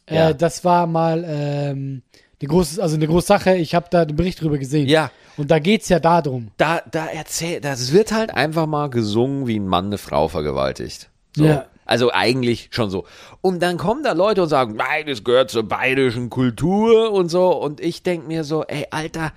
Ja. 0.08 0.30
Äh, 0.30 0.36
das 0.36 0.64
war 0.64 0.86
mal 0.86 1.24
ähm, 1.28 2.04
eine 2.40 2.48
große, 2.48 2.82
also 2.82 2.96
eine 2.96 3.08
große 3.08 3.26
Sache. 3.28 3.56
Ich 3.56 3.74
habe 3.74 3.88
da 3.90 4.04
einen 4.04 4.16
Bericht 4.16 4.40
drüber 4.42 4.60
gesehen. 4.60 4.88
Ja. 4.88 5.10
Und 5.38 5.50
da 5.50 5.58
geht's 5.58 5.90
ja 5.90 6.00
darum. 6.00 6.52
Da, 6.58 6.82
da 6.92 7.08
erzählt, 7.08 7.66
das 7.66 7.92
wird 7.92 8.12
halt 8.12 8.30
einfach 8.32 8.68
mal 8.68 8.92
gesungen, 8.92 9.48
wie 9.48 9.58
ein 9.58 9.66
Mann 9.68 9.88
eine 9.88 9.98
Frau 9.98 10.28
vergewaltigt. 10.28 11.10
So. 11.36 11.46
Ja. 11.46 11.66
Also 11.86 12.12
eigentlich 12.12 12.70
schon 12.72 12.90
so. 12.90 13.06
Und 13.42 13.62
dann 13.62 13.78
kommen 13.78 14.04
da 14.04 14.14
Leute 14.14 14.44
und 14.44 14.50
sagen, 14.50 14.76
nein, 14.76 15.08
das 15.08 15.24
gehört 15.24 15.50
zur 15.52 15.64
bayerischen 15.64 16.30
Kultur 16.30 17.12
und 17.12 17.30
so. 17.30 17.50
Und 17.56 17.80
ich 17.82 18.04
denk 18.04 18.28
mir 18.28 18.44
so, 18.44 18.64
ey, 18.64 18.86
Alter, 18.92 19.34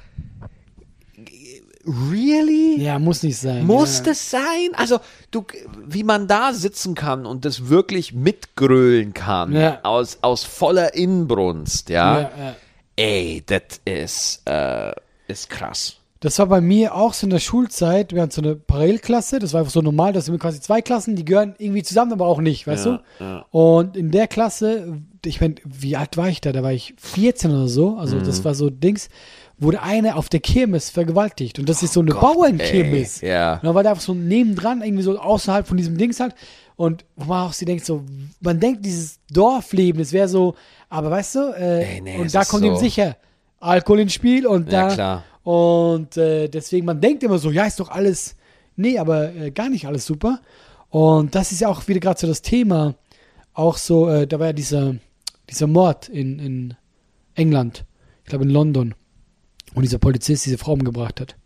really? 1.86 2.80
Ja, 2.80 2.98
muss 2.98 3.22
nicht 3.22 3.38
sein. 3.38 3.66
Muss 3.66 3.98
ja. 3.98 4.04
das 4.04 4.30
sein? 4.30 4.70
Also, 4.74 5.00
du, 5.30 5.44
wie 5.84 6.04
man 6.04 6.26
da 6.28 6.52
sitzen 6.52 6.94
kann 6.94 7.26
und 7.26 7.44
das 7.44 7.68
wirklich 7.68 8.12
mitgrölen 8.12 9.14
kann, 9.14 9.52
Ja. 9.52 9.80
aus, 9.82 10.18
aus 10.22 10.44
voller 10.44 10.94
Inbrunst, 10.94 11.88
ja. 11.88 12.20
Ja, 12.20 12.30
ja. 12.38 12.56
Ey, 12.96 13.42
das 13.44 13.80
ist, 13.84 14.42
äh, 14.46 14.92
ist 15.26 15.50
krass. 15.50 15.96
Das 16.24 16.38
war 16.38 16.46
bei 16.46 16.60
mir 16.62 16.94
auch 16.94 17.12
so 17.12 17.26
in 17.26 17.30
der 17.30 17.38
Schulzeit. 17.38 18.14
Wir 18.14 18.22
hatten 18.22 18.30
so 18.32 18.40
eine 18.40 18.56
Parallelklasse. 18.56 19.38
Das 19.38 19.52
war 19.52 19.60
einfach 19.60 19.72
so 19.72 19.82
normal. 19.82 20.14
Das 20.14 20.24
sind 20.24 20.38
quasi 20.38 20.58
zwei 20.60 20.80
Klassen, 20.80 21.16
die 21.16 21.24
gehören 21.24 21.54
irgendwie 21.58 21.82
zusammen, 21.82 22.12
aber 22.12 22.26
auch 22.26 22.40
nicht, 22.40 22.66
weißt 22.66 22.86
Ja, 22.86 23.02
du? 23.18 23.24
ja. 23.24 23.44
Und 23.50 23.96
in 23.96 24.10
der 24.10 24.26
Klasse, 24.26 25.00
ich 25.24 25.40
meine, 25.40 25.56
wie 25.64 25.96
alt 25.96 26.16
war 26.16 26.28
ich 26.28 26.40
da? 26.40 26.52
Da 26.52 26.62
war 26.62 26.72
ich 26.72 26.94
14 26.96 27.50
oder 27.50 27.68
so. 27.68 27.96
Also 27.98 28.16
Mhm. 28.16 28.24
das 28.24 28.42
war 28.44 28.54
so 28.54 28.70
Dings, 28.70 29.10
wurde 29.58 29.82
eine 29.82 30.16
auf 30.16 30.28
der 30.30 30.40
Kirmes 30.40 30.88
vergewaltigt. 30.88 31.58
Und 31.58 31.68
das 31.68 31.82
ist 31.82 31.92
so 31.92 32.00
eine 32.00 32.10
Gott, 32.12 32.22
Bauernkirmes. 32.22 33.22
ey, 33.22 33.28
ja. 33.28 33.54
Und 33.56 33.64
dann 33.64 33.74
war 33.74 33.82
da 33.82 33.90
einfach 33.90 34.02
so 34.02 34.14
nebendran, 34.14 34.80
irgendwie 34.82 35.02
so 35.02 35.18
außerhalb 35.18 35.66
von 35.68 35.76
diesem 35.76 35.98
Dings 35.98 36.20
halt. 36.20 36.34
Und 36.76 37.04
wo 37.16 37.26
man 37.26 37.46
auch 37.46 37.52
sie 37.52 37.66
denkt, 37.66 37.84
so, 37.84 38.02
man 38.40 38.58
denkt, 38.60 38.84
dieses 38.84 39.18
Dorfleben, 39.30 40.00
das 40.00 40.12
wäre 40.12 40.26
so, 40.28 40.54
aber 40.88 41.10
weißt 41.10 41.34
du, 41.34 41.38
äh, 41.56 41.82
Ey, 41.96 42.00
nee, 42.00 42.16
und 42.18 42.34
da 42.34 42.44
kommt 42.44 42.62
so- 42.62 42.68
eben 42.68 42.78
sicher 42.78 43.16
Alkohol 43.60 44.00
ins 44.00 44.14
Spiel 44.14 44.46
und 44.46 44.72
Ja, 44.72 44.88
da. 44.88 44.94
klar. 44.94 45.24
Und 45.44 46.16
äh, 46.16 46.48
deswegen, 46.48 46.86
man 46.86 47.00
denkt 47.00 47.22
immer 47.22 47.38
so, 47.38 47.50
ja, 47.50 47.66
ist 47.66 47.78
doch 47.78 47.90
alles, 47.90 48.34
nee, 48.76 48.98
aber 48.98 49.34
äh, 49.34 49.50
gar 49.50 49.68
nicht 49.68 49.86
alles 49.86 50.06
super. 50.06 50.40
Und 50.88 51.34
das 51.34 51.52
ist 51.52 51.60
ja 51.60 51.68
auch 51.68 51.86
wieder 51.86 52.00
gerade 52.00 52.18
so 52.18 52.26
das 52.26 52.42
Thema. 52.42 52.94
Auch 53.52 53.76
so, 53.76 54.08
äh, 54.08 54.26
da 54.26 54.40
war 54.40 54.48
ja 54.48 54.52
dieser, 54.52 54.96
dieser 55.48 55.66
Mord 55.66 56.08
in, 56.08 56.38
in 56.38 56.74
England, 57.34 57.84
ich 58.24 58.30
glaube 58.30 58.44
in 58.44 58.50
London, 58.50 58.94
wo 59.74 59.80
dieser 59.80 59.98
Polizist 59.98 60.46
diese 60.46 60.58
Frau 60.58 60.72
umgebracht 60.72 61.20
hat. 61.20 61.36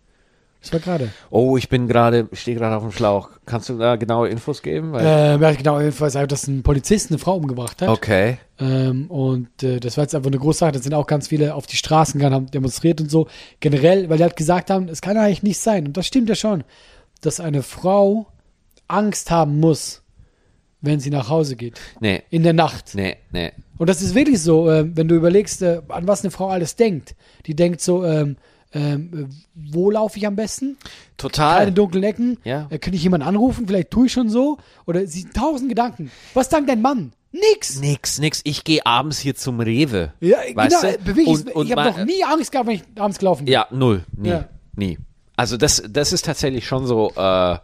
Das 0.61 0.73
war 0.73 0.81
gerade. 0.81 1.11
Oh, 1.31 1.57
ich 1.57 1.69
bin 1.69 1.87
gerade, 1.87 2.29
ich 2.33 2.41
stehe 2.41 2.57
gerade 2.57 2.77
auf 2.77 2.83
dem 2.83 2.91
Schlauch. 2.91 3.31
Kannst 3.47 3.69
du 3.69 3.79
da 3.79 3.95
genaue 3.97 4.29
Infos 4.29 4.61
geben? 4.63 4.93
Weil, 4.93 5.07
Äh, 5.07 5.41
ja, 5.41 5.53
genau, 5.53 5.79
jedenfalls, 5.81 6.17
also, 6.17 6.27
dass 6.27 6.49
ein 6.49 6.63
Polizist 6.65 7.11
eine 7.11 7.19
Frau 7.19 7.37
umgebracht 7.37 7.81
hat. 7.81 7.89
okay. 7.89 8.39
Ähm, 8.59 9.09
und 9.09 9.63
äh, 9.63 9.79
das 9.79 9.97
war 9.97 10.03
jetzt 10.05 10.17
einfach 10.17 10.31
eine 10.31 10.39
große 10.39 10.59
Sache. 10.59 10.73
Da 10.73 10.79
sind 10.81 10.95
auch 10.95 11.07
ganz 11.07 11.29
viele 11.29 11.55
auf 11.55 11.67
die 11.69 11.77
Straßen 11.77 12.19
gegangen, 12.19 12.35
haben 12.35 12.51
demonstriert 12.51 13.01
und 13.01 13.09
so. 13.11 13.29
Generell, 13.61 14.09
weil 14.11 14.17
die 14.17 14.25
halt 14.25 14.35
gesagt 14.37 14.71
haben, 14.71 14.89
es 14.89 15.01
kann 15.01 15.17
eigentlich 15.17 15.45
nicht 15.45 15.61
sein. 15.61 15.87
Und 15.87 15.97
das 15.97 16.07
stimmt 16.09 16.29
ja 16.29 16.35
schon, 16.35 16.65
dass 17.21 17.39
eine 17.39 17.63
Frau 17.63 18.27
Angst 18.89 19.31
haben 19.31 19.61
muss, 19.61 20.03
wenn 20.81 20.99
sie 20.99 21.11
nach 21.11 21.29
Hause 21.29 21.55
geht. 21.57 21.79
Nee, 22.01 22.23
In 22.31 22.43
der 22.43 22.53
Nacht. 22.53 22.95
nee, 22.95 23.17
nee. 23.31 23.53
Und 23.79 23.89
das 23.89 24.03
ist 24.03 24.17
wirklich 24.17 24.41
so, 24.43 24.69
äh, 24.69 24.85
wenn 24.97 25.07
du 25.07 25.15
überlegst, 25.15 25.63
äh, 25.63 25.83
an 25.89 26.09
was 26.09 26.23
eine 26.23 26.33
Frau 26.33 26.49
alles 26.49 26.75
denkt. 26.75 27.15
Die 27.47 27.55
denkt 27.55 27.81
so, 27.81 28.05
ähm, 28.05 28.37
ähm, 28.73 29.29
äh, 29.31 29.35
wo 29.55 29.91
laufe 29.91 30.19
ich 30.19 30.27
am 30.27 30.37
besten? 30.37 30.77
Total. 31.17 31.59
Keine 31.61 31.73
dunklen 31.73 32.03
Ecken. 32.05 32.39
Ja. 32.45 32.67
Äh, 32.71 32.79
könnte 32.79 32.97
ich 32.97 33.03
jemanden 33.03 33.27
anrufen? 33.27 33.67
Vielleicht 33.67 33.91
tue 33.91 34.07
ich 34.07 34.13
schon 34.13 34.29
so. 34.29 34.59
Oder 34.87 35.07
sie 35.07 35.25
tausend 35.31 35.69
Gedanken. 35.69 36.11
Was 36.35 36.49
denkt 36.49 36.69
dein 36.69 36.83
Mann? 36.83 37.13
Nix. 37.33 37.81
Nix, 37.81 38.19
nix. 38.19 38.41
Ich 38.45 38.65
gehe 38.65 38.85
abends 38.87 39.19
hier 39.19 39.35
zum 39.35 39.61
Rewe. 39.61 40.13
Ja, 40.21 40.39
Weißt 40.55 40.81
genau. 40.83 40.93
du? 40.97 41.05
Beweg 41.05 41.27
ich 41.27 41.29
Und- 41.47 41.55
und 41.55 41.67
ich 41.67 41.77
habe 41.77 41.91
noch 41.99 42.05
nie 42.07 42.25
Angst 42.25 42.53
gehabt, 42.53 42.69
wenn 42.69 42.77
ich 42.77 42.83
abends 42.97 43.19
gelaufen 43.19 43.45
bin. 43.45 43.53
Ja, 43.53 43.67
null. 43.71 44.05
Nie. 44.17 44.29
Ja. 44.31 44.49
Nie. 44.75 44.99
Also 45.37 45.57
das, 45.57 45.83
das 45.89 46.13
ist 46.13 46.25
tatsächlich 46.25 46.67
schon 46.67 46.87
so, 46.87 47.13
äh, 47.17 47.57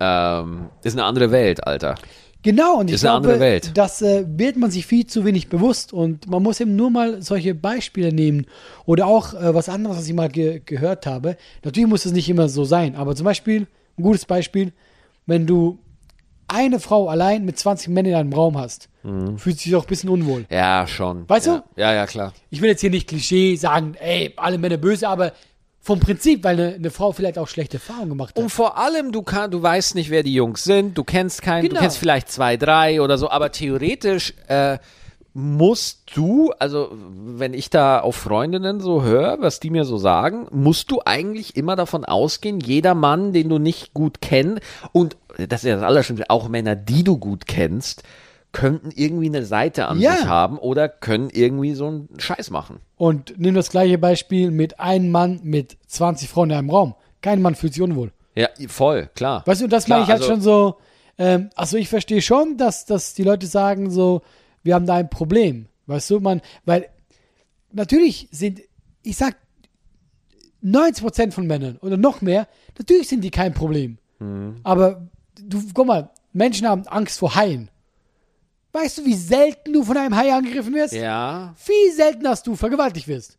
ähm, 0.00 0.68
ist 0.82 0.92
eine 0.94 1.04
andere 1.04 1.30
Welt, 1.30 1.66
Alter. 1.66 1.96
Genau, 2.42 2.78
und 2.78 2.88
ich 2.88 2.94
Ist 2.94 3.04
eine 3.04 3.20
glaube, 3.20 3.34
andere 3.34 3.40
Welt. 3.40 3.70
das 3.74 4.00
äh, 4.00 4.24
wird 4.26 4.56
man 4.56 4.70
sich 4.70 4.86
viel 4.86 5.06
zu 5.06 5.24
wenig 5.24 5.48
bewusst 5.48 5.92
und 5.92 6.26
man 6.28 6.42
muss 6.42 6.58
eben 6.60 6.74
nur 6.74 6.90
mal 6.90 7.20
solche 7.22 7.54
Beispiele 7.54 8.12
nehmen 8.12 8.46
oder 8.86 9.06
auch 9.06 9.34
äh, 9.34 9.54
was 9.54 9.68
anderes, 9.68 9.98
was 9.98 10.08
ich 10.08 10.14
mal 10.14 10.28
ge 10.28 10.62
gehört 10.64 11.06
habe. 11.06 11.36
Natürlich 11.64 11.88
muss 11.88 12.06
es 12.06 12.12
nicht 12.12 12.28
immer 12.30 12.48
so 12.48 12.64
sein, 12.64 12.96
aber 12.96 13.14
zum 13.14 13.24
Beispiel, 13.24 13.66
ein 13.98 14.02
gutes 14.02 14.24
Beispiel, 14.24 14.72
wenn 15.26 15.46
du 15.46 15.78
eine 16.48 16.80
Frau 16.80 17.08
allein 17.08 17.44
mit 17.44 17.58
20 17.58 17.88
Männern 17.88 18.12
in 18.12 18.18
einem 18.18 18.32
Raum 18.32 18.58
hast, 18.58 18.88
fühlt 19.36 19.58
sich 19.58 19.70
doch 19.70 19.84
ein 19.84 19.88
bisschen 19.88 20.10
unwohl. 20.10 20.46
Ja, 20.50 20.86
schon. 20.86 21.28
Weißt 21.28 21.46
ja. 21.46 21.62
du? 21.76 21.80
Ja, 21.80 21.94
ja, 21.94 22.06
klar. 22.06 22.32
Ich 22.50 22.60
will 22.60 22.68
jetzt 22.70 22.80
hier 22.80 22.90
nicht 22.90 23.08
Klischee 23.08 23.54
sagen, 23.54 23.94
ey, 24.00 24.32
alle 24.36 24.58
Männer 24.58 24.76
böse, 24.76 25.08
aber 25.08 25.32
vom 25.82 25.98
Prinzip, 25.98 26.44
weil 26.44 26.60
eine, 26.60 26.74
eine 26.74 26.90
Frau 26.90 27.12
vielleicht 27.12 27.38
auch 27.38 27.48
schlechte 27.48 27.78
Erfahrungen 27.78 28.10
gemacht 28.10 28.36
hat. 28.36 28.42
Und 28.42 28.50
vor 28.50 28.76
allem, 28.78 29.12
du 29.12 29.22
kann, 29.22 29.50
du 29.50 29.62
weißt 29.62 29.94
nicht, 29.94 30.10
wer 30.10 30.22
die 30.22 30.34
Jungs 30.34 30.62
sind, 30.64 30.96
du 30.96 31.04
kennst 31.04 31.42
keinen, 31.42 31.62
Genau. 31.62 31.74
du 31.76 31.80
kennst 31.80 31.98
vielleicht 31.98 32.30
zwei, 32.30 32.56
drei 32.56 33.00
oder 33.00 33.16
so, 33.16 33.30
aber 33.30 33.50
theoretisch 33.50 34.34
äh, 34.48 34.78
musst 35.32 36.02
du, 36.14 36.52
also 36.58 36.90
wenn 36.92 37.54
ich 37.54 37.70
da 37.70 38.00
auf 38.00 38.16
Freundinnen 38.16 38.80
so 38.80 39.02
höre, 39.02 39.40
was 39.40 39.60
die 39.60 39.70
mir 39.70 39.84
so 39.84 39.96
sagen, 39.96 40.46
musst 40.50 40.90
du 40.90 41.00
eigentlich 41.04 41.56
immer 41.56 41.76
davon 41.76 42.04
ausgehen, 42.04 42.60
jeder 42.60 42.94
Mann, 42.94 43.32
den 43.32 43.48
du 43.48 43.58
nicht 43.58 43.94
gut 43.94 44.20
kennst, 44.20 44.60
und 44.92 45.16
das 45.38 45.62
ist 45.62 45.68
ja 45.68 45.76
das 45.76 45.84
Allerschlimmste, 45.84 46.28
auch 46.28 46.48
Männer, 46.48 46.74
die 46.76 47.04
du 47.04 47.16
gut 47.16 47.46
kennst, 47.46 48.02
könnten 48.52 48.90
irgendwie 48.94 49.26
eine 49.26 49.44
Seite 49.44 49.86
an 49.86 50.00
Ja. 50.00 50.16
sich 50.16 50.26
haben 50.26 50.58
oder 50.58 50.88
können 50.88 51.30
irgendwie 51.30 51.74
so 51.74 51.86
einen 51.86 52.08
Scheiß 52.18 52.50
machen. 52.50 52.80
Und 52.96 53.34
nimm 53.38 53.54
das 53.54 53.70
gleiche 53.70 53.96
Beispiel 53.98 54.50
mit 54.50 54.80
einem 54.80 55.10
Mann 55.10 55.40
mit 55.44 55.76
20 55.86 56.28
Frauen 56.28 56.50
in 56.50 56.56
einem 56.56 56.70
Raum. 56.70 56.94
Kein 57.22 57.42
Mann 57.42 57.54
fühlt 57.54 57.74
sich 57.74 57.82
unwohl. 57.82 58.12
Ja, 58.34 58.48
voll, 58.68 59.08
klar. 59.14 59.42
Weißt 59.46 59.60
du, 59.60 59.66
das 59.68 59.84
Klar, 59.84 59.98
meine 60.00 60.04
ich 60.06 60.10
halt 60.10 60.22
also- 60.22 60.32
schon 60.32 60.40
so. 60.40 60.76
Ähm, 61.18 61.50
also 61.54 61.76
ich 61.76 61.88
verstehe 61.88 62.22
schon, 62.22 62.56
dass, 62.56 62.86
dass 62.86 63.14
die 63.14 63.24
Leute 63.24 63.46
sagen 63.46 63.90
so, 63.90 64.22
wir 64.62 64.74
haben 64.74 64.86
da 64.86 64.94
ein 64.94 65.10
Problem. 65.10 65.66
Weißt 65.86 66.08
du, 66.10 66.20
man, 66.20 66.40
weil 66.64 66.88
natürlich 67.72 68.28
sind, 68.30 68.60
ich 69.02 69.16
sag, 69.16 69.36
90% 70.62 71.32
von 71.32 71.46
Männern 71.46 71.76
oder 71.80 71.96
noch 71.96 72.20
mehr, 72.20 72.46
natürlich 72.78 73.08
sind 73.08 73.22
die 73.22 73.30
kein 73.30 73.54
Problem. 73.54 73.98
Mhm. 74.18 74.56
Aber 74.62 75.06
du, 75.40 75.62
guck 75.72 75.86
mal, 75.86 76.10
Menschen 76.32 76.68
haben 76.68 76.86
Angst 76.86 77.18
vor 77.18 77.34
Haien. 77.34 77.70
Weißt 78.72 78.98
du, 78.98 79.04
wie 79.04 79.14
selten 79.14 79.72
du 79.72 79.82
von 79.82 79.96
einem 79.96 80.14
Hai 80.16 80.32
angegriffen 80.32 80.72
wirst? 80.74 80.92
Ja, 80.94 81.52
Viel 81.56 81.92
seltener, 81.94 82.30
als 82.30 82.42
du 82.42 82.54
vergewaltigt 82.54 83.08
wirst. 83.08 83.36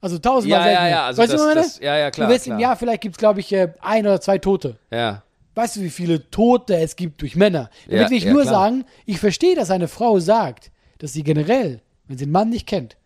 Also 0.00 0.18
tausendmal 0.18 0.60
Ja, 0.60 0.64
seltener. 0.64 0.84
ja, 0.88 0.90
ja, 0.96 1.06
also 1.06 1.22
weißt 1.22 1.32
du, 1.32 1.36
das- 1.36 1.42
was 1.44 1.48
ich 1.50 1.54
meine? 1.56 1.66
das- 1.66 1.78
ja, 1.80 1.96
ja, 1.98 2.10
klar, 2.10 2.28
Du 2.28 2.34
wirst 2.34 2.44
klar. 2.44 2.56
im 2.56 2.60
Jahr 2.60 2.76
vielleicht 2.76 3.00
gibt 3.02 3.14
es, 3.16 3.18
glaube 3.18 3.40
ich, 3.40 3.52
äh, 3.52 3.72
ein 3.80 4.06
oder 4.06 4.20
zwei 4.20 4.38
Tote. 4.38 4.76
ja. 4.90 5.22
Weißt 5.56 5.76
du, 5.76 5.80
wie 5.80 5.90
viele 5.90 6.30
Tote 6.30 6.76
es 6.76 6.94
gibt 6.94 7.20
durch 7.20 7.34
Männer? 7.34 7.70
Damit 7.88 8.02
Ja, 8.04 8.08
will 8.10 8.16
ich 8.16 8.24
ja, 8.24 8.32
nur 8.32 8.42
klar. 8.42 8.54
sagen, 8.54 8.84
ich 9.04 9.18
verstehe, 9.18 9.56
dass 9.56 9.70
eine 9.72 9.88
Frau 9.88 10.20
sagt, 10.20 10.70
dass 10.98 11.12
sie 11.12 11.24
generell, 11.24 11.82
wenn 12.06 12.16
sie 12.16 12.24
einen 12.24 12.32
Mann 12.32 12.50
nicht 12.50 12.68
kennt, 12.68 12.96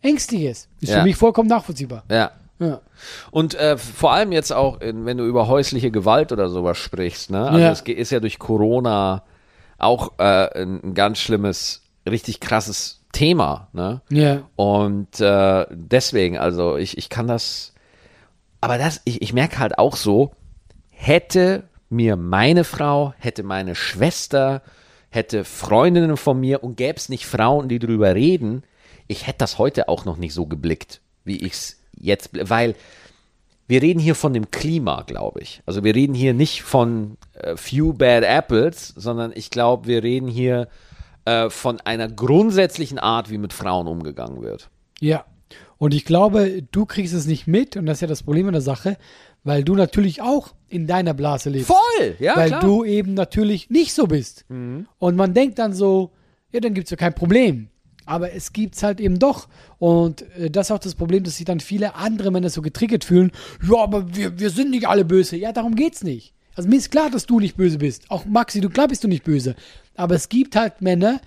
ängstlich 0.00 0.42
ist. 0.44 0.68
Ist 0.80 0.90
Ja. 0.90 0.98
für 0.98 1.02
mich 1.04 1.16
vollkommen 1.16 1.48
nachvollziehbar. 1.48 2.04
Ja. 2.08 2.30
Ja. 2.60 2.80
Und 3.32 3.56
äh, 3.56 3.76
vor 3.76 4.12
allem 4.12 4.30
jetzt 4.30 4.52
auch, 4.52 4.78
wenn 4.80 5.16
du 5.18 5.24
über 5.26 5.48
häusliche 5.48 5.90
Gewalt 5.90 6.30
oder 6.30 6.48
sowas 6.48 6.78
sprichst, 6.78 7.30
ne? 7.30 7.44
Also 7.48 7.58
Ja. 7.58 7.72
es 7.72 7.80
ist 7.82 8.10
ja 8.12 8.20
durch 8.20 8.38
Corona 8.38 9.24
auch 9.78 10.18
äh, 10.18 10.62
ein, 10.62 10.94
ganz 10.94 11.18
schlimmes, 11.18 11.82
richtig 12.08 12.40
krasses 12.40 13.00
Thema, 13.12 13.68
ne? 13.72 14.02
Ja. 14.10 14.42
Und 14.56 15.20
äh, 15.20 15.66
deswegen, 15.70 16.36
also 16.38 16.76
ich, 16.76 16.98
ich 16.98 17.08
kann 17.08 17.26
das, 17.26 17.74
aber 18.60 18.76
das, 18.76 19.00
ich, 19.04 19.22
ich 19.22 19.32
merke 19.32 19.58
halt 19.58 19.78
auch 19.78 19.96
so, 19.96 20.32
hätte 20.90 21.64
mir 21.88 22.16
meine 22.16 22.64
Frau, 22.64 23.14
hätte 23.18 23.42
meine 23.42 23.74
Schwester, 23.74 24.62
hätte 25.10 25.44
Freundinnen 25.44 26.16
von 26.16 26.38
mir 26.38 26.62
und 26.62 26.76
gäbe 26.76 26.98
es 26.98 27.08
nicht 27.08 27.26
Frauen, 27.26 27.68
die 27.68 27.78
drüber 27.78 28.14
reden, 28.14 28.64
ich 29.06 29.26
hätte 29.26 29.38
das 29.38 29.58
heute 29.58 29.88
auch 29.88 30.04
noch 30.04 30.18
nicht 30.18 30.34
so 30.34 30.46
geblickt, 30.46 31.00
wie 31.24 31.38
ich 31.38 31.52
es 31.52 31.80
jetzt, 31.98 32.30
weil 32.50 32.74
wir 33.68 33.82
reden 33.82 34.00
hier 34.00 34.14
von 34.14 34.32
dem 34.32 34.50
Klima, 34.50 35.02
glaube 35.06 35.40
ich. 35.40 35.62
Also 35.66 35.84
wir 35.84 35.94
reden 35.94 36.14
hier 36.14 36.34
nicht 36.34 36.62
von 36.62 37.18
äh, 37.34 37.56
few 37.56 37.92
bad 37.92 38.24
apples, 38.24 38.94
sondern 38.96 39.32
ich 39.34 39.50
glaube, 39.50 39.86
wir 39.86 40.02
reden 40.02 40.26
hier 40.26 40.68
äh, 41.26 41.50
von 41.50 41.78
einer 41.80 42.08
grundsätzlichen 42.08 42.98
Art, 42.98 43.30
wie 43.30 43.38
mit 43.38 43.52
Frauen 43.52 43.86
umgegangen 43.86 44.42
wird. 44.42 44.70
Ja. 45.00 45.26
Und 45.76 45.94
ich 45.94 46.04
glaube, 46.04 46.62
du 46.70 46.86
kriegst 46.86 47.14
es 47.14 47.26
nicht 47.26 47.46
mit 47.46 47.76
und 47.76 47.86
das 47.86 47.98
ist 47.98 48.00
ja 48.00 48.08
das 48.08 48.22
Problem 48.22 48.46
in 48.48 48.52
der 48.52 48.62
Sache, 48.62 48.96
weil 49.44 49.62
du 49.62 49.76
natürlich 49.76 50.22
auch 50.22 50.54
in 50.68 50.86
deiner 50.86 51.14
Blase 51.14 51.50
lebst. 51.50 51.68
Voll, 51.68 52.16
ja, 52.18 52.36
weil 52.36 52.48
klar. 52.48 52.60
du 52.60 52.84
eben 52.84 53.14
natürlich 53.14 53.70
nicht 53.70 53.92
so 53.92 54.06
bist. 54.06 54.44
Und 54.48 55.16
man 55.16 55.34
denkt 55.34 55.58
dann 55.58 55.72
so, 55.72 56.10
ja, 56.52 56.60
dann 56.60 56.74
gibt 56.74 56.86
es 56.86 56.90
ja 56.90 56.96
kein 56.96 57.14
Problem. 57.14 57.68
Aber 58.08 58.32
es 58.32 58.52
gibt 58.52 58.74
es 58.74 58.82
halt 58.82 59.00
eben 59.00 59.18
doch. 59.18 59.48
Und 59.78 60.22
äh, 60.38 60.50
das 60.50 60.68
ist 60.68 60.70
auch 60.72 60.78
das 60.78 60.94
Problem, 60.94 61.24
dass 61.24 61.36
sich 61.36 61.44
dann 61.44 61.60
viele 61.60 61.94
andere 61.94 62.30
Männer 62.30 62.50
so 62.50 62.62
getriggert 62.62 63.04
fühlen. 63.04 63.30
Ja, 63.68 63.78
aber 63.78 64.16
wir, 64.16 64.38
wir 64.38 64.50
sind 64.50 64.70
nicht 64.70 64.88
alle 64.88 65.04
böse. 65.04 65.36
Ja, 65.36 65.52
darum 65.52 65.74
geht's 65.74 66.02
nicht. 66.02 66.32
Also 66.54 66.68
mir 66.68 66.76
ist 66.76 66.90
klar, 66.90 67.10
dass 67.10 67.26
du 67.26 67.38
nicht 67.38 67.56
böse 67.56 67.78
bist. 67.78 68.10
Auch 68.10 68.24
Maxi, 68.24 68.60
du 68.60 68.70
klar 68.70 68.88
bist 68.88 69.04
du 69.04 69.08
nicht 69.08 69.24
böse. 69.24 69.54
Aber 69.94 70.14
es 70.14 70.28
gibt 70.28 70.56
halt 70.56 70.80
Männer, 70.80 71.20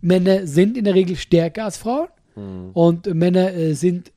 Männer 0.00 0.46
sind 0.46 0.76
in 0.76 0.84
der 0.84 0.94
Regel 0.94 1.16
stärker 1.16 1.64
als 1.66 1.76
Frauen. 1.76 2.08
Und 2.72 3.06
äh, 3.06 3.14
Männer 3.14 3.52
äh, 3.52 3.74
sind 3.74 4.10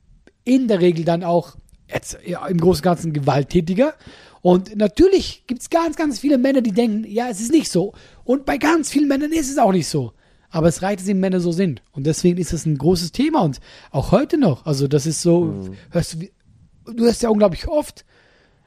in 0.44 0.68
der 0.68 0.80
Regel 0.80 1.04
dann 1.04 1.22
auch 1.22 1.56
jetzt, 1.92 2.18
ja, 2.24 2.46
im 2.46 2.58
Großen 2.58 2.80
und 2.80 2.84
Ganzen 2.84 3.12
gewalttätiger. 3.12 3.94
Und 4.40 4.74
natürlich 4.76 5.44
gibt 5.46 5.60
es 5.60 5.70
ganz, 5.70 5.96
ganz 5.96 6.18
viele 6.18 6.38
Männer, 6.38 6.62
die 6.62 6.72
denken, 6.72 7.04
ja, 7.10 7.28
es 7.28 7.40
ist 7.40 7.52
nicht 7.52 7.70
so. 7.70 7.92
Und 8.24 8.46
bei 8.46 8.56
ganz 8.56 8.90
vielen 8.90 9.08
Männern 9.08 9.32
ist 9.32 9.50
es 9.50 9.58
auch 9.58 9.72
nicht 9.72 9.88
so. 9.88 10.12
Aber 10.56 10.68
es 10.68 10.80
reicht, 10.82 11.00
dass 11.00 11.08
eben 11.08 11.20
Männer 11.20 11.40
so 11.40 11.52
sind. 11.52 11.82
Und 11.92 12.06
deswegen 12.06 12.38
ist 12.38 12.52
das 12.52 12.64
ein 12.64 12.78
großes 12.78 13.12
Thema. 13.12 13.42
Und 13.42 13.60
auch 13.90 14.10
heute 14.10 14.38
noch. 14.38 14.64
Also, 14.64 14.88
das 14.88 15.04
ist 15.06 15.20
so, 15.20 15.68
hörst 15.90 16.14
du, 16.14 16.92
du 16.94 17.04
hörst 17.04 17.22
ja 17.22 17.28
unglaublich 17.28 17.68
oft. 17.68 18.04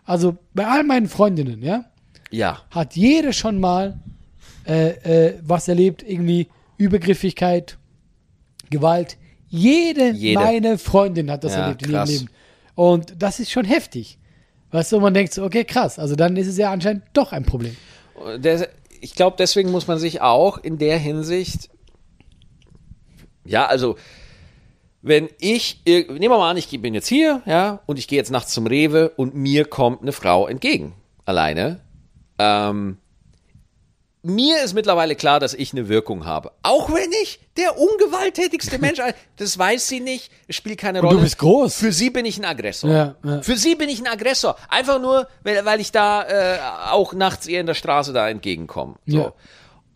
Also, 0.05 0.37
bei 0.53 0.67
all 0.67 0.83
meinen 0.83 1.07
Freundinnen, 1.07 1.63
ja, 1.63 1.85
Ja, 2.31 2.61
hat 2.69 2.95
jede 2.95 3.33
schon 3.33 3.59
mal 3.59 3.99
äh, 4.67 5.29
äh, 5.29 5.39
was 5.43 5.67
erlebt, 5.67 6.03
irgendwie 6.07 6.47
Übergriffigkeit, 6.77 7.77
Gewalt. 8.69 9.17
Jede, 9.47 10.11
Jede. 10.11 10.39
meine 10.39 10.77
Freundin 10.77 11.31
hat 11.31 11.43
das 11.43 11.53
Ja, 11.53 11.61
erlebt 11.61 11.81
in 11.83 11.91
krass. 11.91 12.09
ihrem 12.11 12.19
Leben. 12.25 12.31
Und 12.75 13.13
das 13.21 13.39
ist 13.39 13.49
schon 13.51 13.65
heftig. 13.65 14.19
Weißt 14.71 14.91
du, 14.91 14.99
man 14.99 15.13
denkt 15.15 15.33
so, 15.33 15.43
okay, 15.43 15.63
krass, 15.63 15.97
also 15.97 16.15
dann 16.15 16.37
ist 16.37 16.47
es 16.47 16.57
ja 16.57 16.71
anscheinend 16.71 17.03
doch 17.13 17.31
ein 17.31 17.43
Problem. 17.45 17.75
ich 19.01 19.15
glaube, 19.15 19.35
deswegen 19.39 19.71
muss 19.71 19.87
man 19.87 19.97
sich 19.97 20.21
auch 20.21 20.57
in 20.59 20.77
der 20.77 20.97
Hinsicht, 20.99 21.69
ja, 23.49 23.65
also, 23.65 23.97
wenn 25.01 25.29
ich, 25.39 25.81
nehmen 25.85 26.19
wir 26.21 26.29
mal 26.29 26.51
an, 26.51 26.57
ich 26.57 26.69
bin 26.81 26.93
jetzt 26.93 27.07
hier, 27.07 27.41
ja, 27.45 27.81
und 27.85 27.99
ich 27.99 28.07
gehe 28.07 28.17
jetzt 28.17 28.31
nachts 28.31 28.53
zum 28.53 28.67
Rewe 28.67 29.09
und 29.15 29.35
mir 29.35 29.65
kommt 29.65 30.01
eine 30.01 30.11
Frau 30.11 30.47
entgegen, 30.47 30.93
alleine. 31.25 31.79
Ähm, 32.37 32.97
mir 34.21 34.61
ist 34.63 34.73
mittlerweile 34.73 35.15
klar, 35.15 35.39
dass 35.39 35.53
ich 35.53 35.71
eine 35.71 35.87
Wirkung 35.87 36.25
habe. 36.25 36.51
Auch 36.61 36.89
wenn 36.93 37.09
ich 37.23 37.39
der 37.55 37.77
ungewalttätigste 37.77 38.77
Mensch, 38.81 38.99
das 39.37 39.57
weiß 39.57 39.87
sie 39.87 40.01
nicht, 40.01 40.29
spielt 40.49 40.77
keine 40.77 40.99
Und 40.99 41.05
Rolle. 41.07 41.17
du 41.17 41.23
bist 41.23 41.37
groß. 41.37 41.75
Für 41.75 41.93
sie 41.93 42.09
bin 42.09 42.25
ich 42.25 42.37
ein 42.37 42.43
Aggressor. 42.45 42.89
Ja, 42.89 43.15
ja. 43.23 43.41
Für 43.41 43.55
sie 43.55 43.75
bin 43.75 43.87
ich 43.87 44.01
ein 44.01 44.07
Aggressor. 44.07 44.57
Einfach 44.67 44.99
nur, 44.99 45.27
weil, 45.43 45.63
weil 45.63 45.79
ich 45.79 45.93
da 45.93 46.23
äh, 46.23 46.59
auch 46.91 47.13
nachts 47.13 47.47
ihr 47.47 47.61
in 47.61 47.65
der 47.65 47.75
Straße 47.75 48.11
da 48.11 48.27
entgegenkomme. 48.29 48.95
So. 49.05 49.17
Ja. 49.17 49.33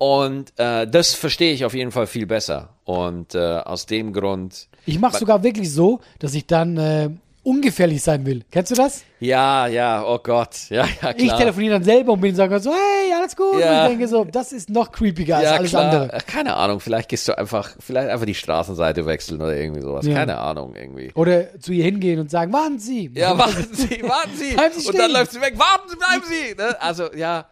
Und 0.04 0.52
äh, 0.60 0.86
das 0.86 1.14
verstehe 1.14 1.54
ich 1.54 1.64
auf 1.64 1.74
jeden 1.74 1.94
Fall 1.94 2.08
viel 2.08 2.26
besser. 2.26 2.74
Und 2.84 3.36
äh, 3.36 3.40
aus 3.40 3.86
dem 3.86 4.12
Grund, 4.12 4.68
Ich 4.86 5.00
mache 5.00 5.18
sogar 5.18 5.44
wirklich 5.44 5.72
so, 5.72 6.02
dass 6.20 6.34
ich 6.34 6.46
dann 6.46 6.76
äh, 6.76 7.10
ungefährlich 7.42 8.04
sein 8.04 8.26
will. 8.26 8.44
Kennst 8.52 8.72
du 8.72 8.76
das? 8.76 9.06
ja, 9.22 9.66
ja, 9.68 10.04
oh 10.06 10.20
Gott, 10.22 10.70
ja, 10.70 10.84
ja, 10.84 11.14
klar. 11.14 11.16
Ich 11.16 11.32
telefoniere 11.32 11.76
dann 11.76 11.86
selber 11.86 12.12
und 12.12 12.20
bin 12.20 12.36
sage 12.36 12.60
so, 12.60 12.72
hey, 12.72 13.14
alles 13.14 13.34
gut. 13.34 13.62
Ja. 13.62 13.70
Und 13.78 13.84
ich 13.84 13.90
denke 13.92 14.10
so, 14.10 14.26
das 14.26 14.52
ist 14.52 14.70
noch 14.70 14.92
creepiger 14.92 15.38
als 15.38 15.46
ja, 15.46 15.52
alles 15.54 15.70
klar. 15.70 15.86
andere. 15.86 16.18
Keine 16.28 16.58
Ahnung, 16.58 16.82
vielleicht 16.82 17.08
gehst 17.08 17.30
du 17.30 17.38
einfach, 17.38 17.74
vielleicht 17.80 18.10
einfach 18.10 18.26
die 18.26 18.36
Straßenseite 18.36 19.06
wechseln 19.06 19.42
oder 19.42 19.56
irgendwie 19.56 19.84
sowas. 19.84 20.06
Ja. 20.06 20.16
Keine 20.16 20.38
Ahnung, 20.38 20.76
irgendwie. 20.76 21.14
Oder 21.16 21.58
zu 21.62 21.72
ihr 21.72 21.86
hingehen 21.86 22.20
und 22.20 22.30
sagen, 22.30 22.52
warten 22.52 22.78
Sie. 22.78 23.10
Ja, 23.16 23.38
warten 23.38 23.74
Sie, 23.74 24.04
warten 24.04 24.36
Sie. 24.36 24.54
Bleiben 24.54 24.74
Sie 24.78 24.86
Und 24.86 24.98
dann 24.98 25.12
läuft 25.12 25.32
sie 25.32 25.40
weg. 25.40 25.58
Warten 25.58 25.88
Sie, 25.88 25.96
bleiben 25.96 26.24
Sie. 26.26 26.56
Ne? 26.56 26.82
Also, 26.82 27.14
ja, 27.14 27.46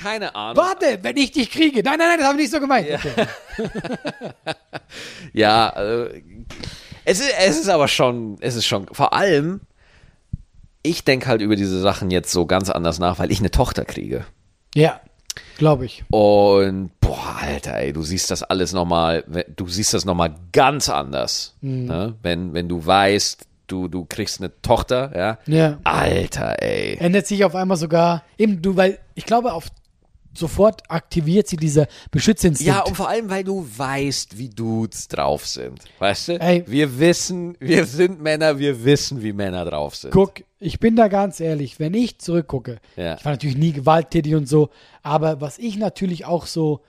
keine 0.00 0.34
Ahnung. 0.34 0.64
Warte, 0.64 0.98
wenn 1.02 1.16
ich 1.16 1.32
dich 1.32 1.50
kriege. 1.50 1.82
Nein, 1.82 1.98
nein, 1.98 2.08
nein, 2.08 2.18
das 2.18 2.26
habe 2.26 2.38
ich 2.38 2.44
nicht 2.44 2.52
so 2.52 2.60
gemeint. 2.60 2.88
Okay. 2.92 3.26
Ja, 5.32 5.68
also, 5.70 6.12
es 7.04 7.20
ist, 7.20 7.32
es 7.38 7.58
ist 7.60 7.68
aber 7.68 7.88
schon, 7.88 8.36
es 8.40 8.56
ist 8.56 8.66
schon, 8.66 8.86
vor 8.92 9.12
allem, 9.12 9.60
ich 10.82 11.04
denke 11.04 11.26
halt 11.26 11.42
über 11.42 11.56
diese 11.56 11.80
Sachen 11.80 12.10
jetzt 12.10 12.32
so 12.32 12.46
ganz 12.46 12.70
anders 12.70 12.98
nach, 12.98 13.18
weil 13.18 13.30
ich 13.30 13.38
eine 13.38 13.50
Tochter 13.50 13.84
kriege. 13.84 14.24
Ja, 14.74 15.00
glaube 15.58 15.86
ich. 15.86 16.04
Und, 16.10 16.90
boah, 17.00 17.36
Alter, 17.40 17.76
ey, 17.76 17.92
du 17.92 18.02
siehst 18.02 18.30
das 18.30 18.42
alles 18.42 18.72
nochmal, 18.72 19.24
du 19.54 19.68
siehst 19.68 19.94
das 19.94 20.04
nochmal 20.04 20.34
ganz 20.52 20.88
anders. 20.88 21.54
Mhm. 21.60 21.84
Ne? 21.86 22.16
Wenn, 22.22 22.54
wenn 22.54 22.68
du 22.68 22.84
weißt, 22.84 23.46
du, 23.70 23.88
du 23.88 24.04
kriegst 24.04 24.40
eine 24.40 24.50
Tochter, 24.62 25.12
ja. 25.14 25.38
Ja. 25.46 25.78
Alter, 25.84 26.62
ey. 26.62 26.96
Ändert 26.98 27.26
sich 27.26 27.44
auf 27.44 27.54
einmal 27.54 27.76
sogar, 27.76 28.24
eben 28.38 28.60
du, 28.62 28.76
weil 28.76 28.98
ich 29.14 29.24
glaube, 29.26 29.52
auf 29.52 29.68
sofort 30.32 30.82
aktiviert 30.88 31.48
sie 31.48 31.56
dieser 31.56 31.86
Beschützerinstinkt. 32.12 32.72
Ja, 32.72 32.82
und 32.82 32.96
vor 32.96 33.08
allem, 33.08 33.28
weil 33.30 33.42
du 33.42 33.66
weißt, 33.76 34.38
wie 34.38 34.48
Dudes 34.48 35.08
drauf 35.08 35.44
sind. 35.46 35.80
Weißt 35.98 36.28
du? 36.28 36.40
Ey. 36.40 36.62
Wir 36.68 36.98
wissen, 37.00 37.56
wir 37.58 37.84
sind 37.84 38.22
Männer, 38.22 38.58
wir 38.58 38.84
wissen, 38.84 39.22
wie 39.22 39.32
Männer 39.32 39.64
drauf 39.64 39.96
sind. 39.96 40.12
Guck, 40.12 40.34
ich 40.60 40.78
bin 40.78 40.94
da 40.94 41.08
ganz 41.08 41.40
ehrlich, 41.40 41.80
wenn 41.80 41.94
ich 41.94 42.18
zurückgucke, 42.20 42.78
Ja. 42.96 43.16
ich 43.16 43.24
war 43.24 43.32
natürlich 43.32 43.56
nie 43.56 43.72
gewalttätig 43.72 44.34
und 44.36 44.46
so, 44.48 44.70
aber 45.02 45.40
was 45.40 45.58
ich 45.58 45.76
natürlich 45.76 46.26
auch 46.26 46.46
so 46.46 46.80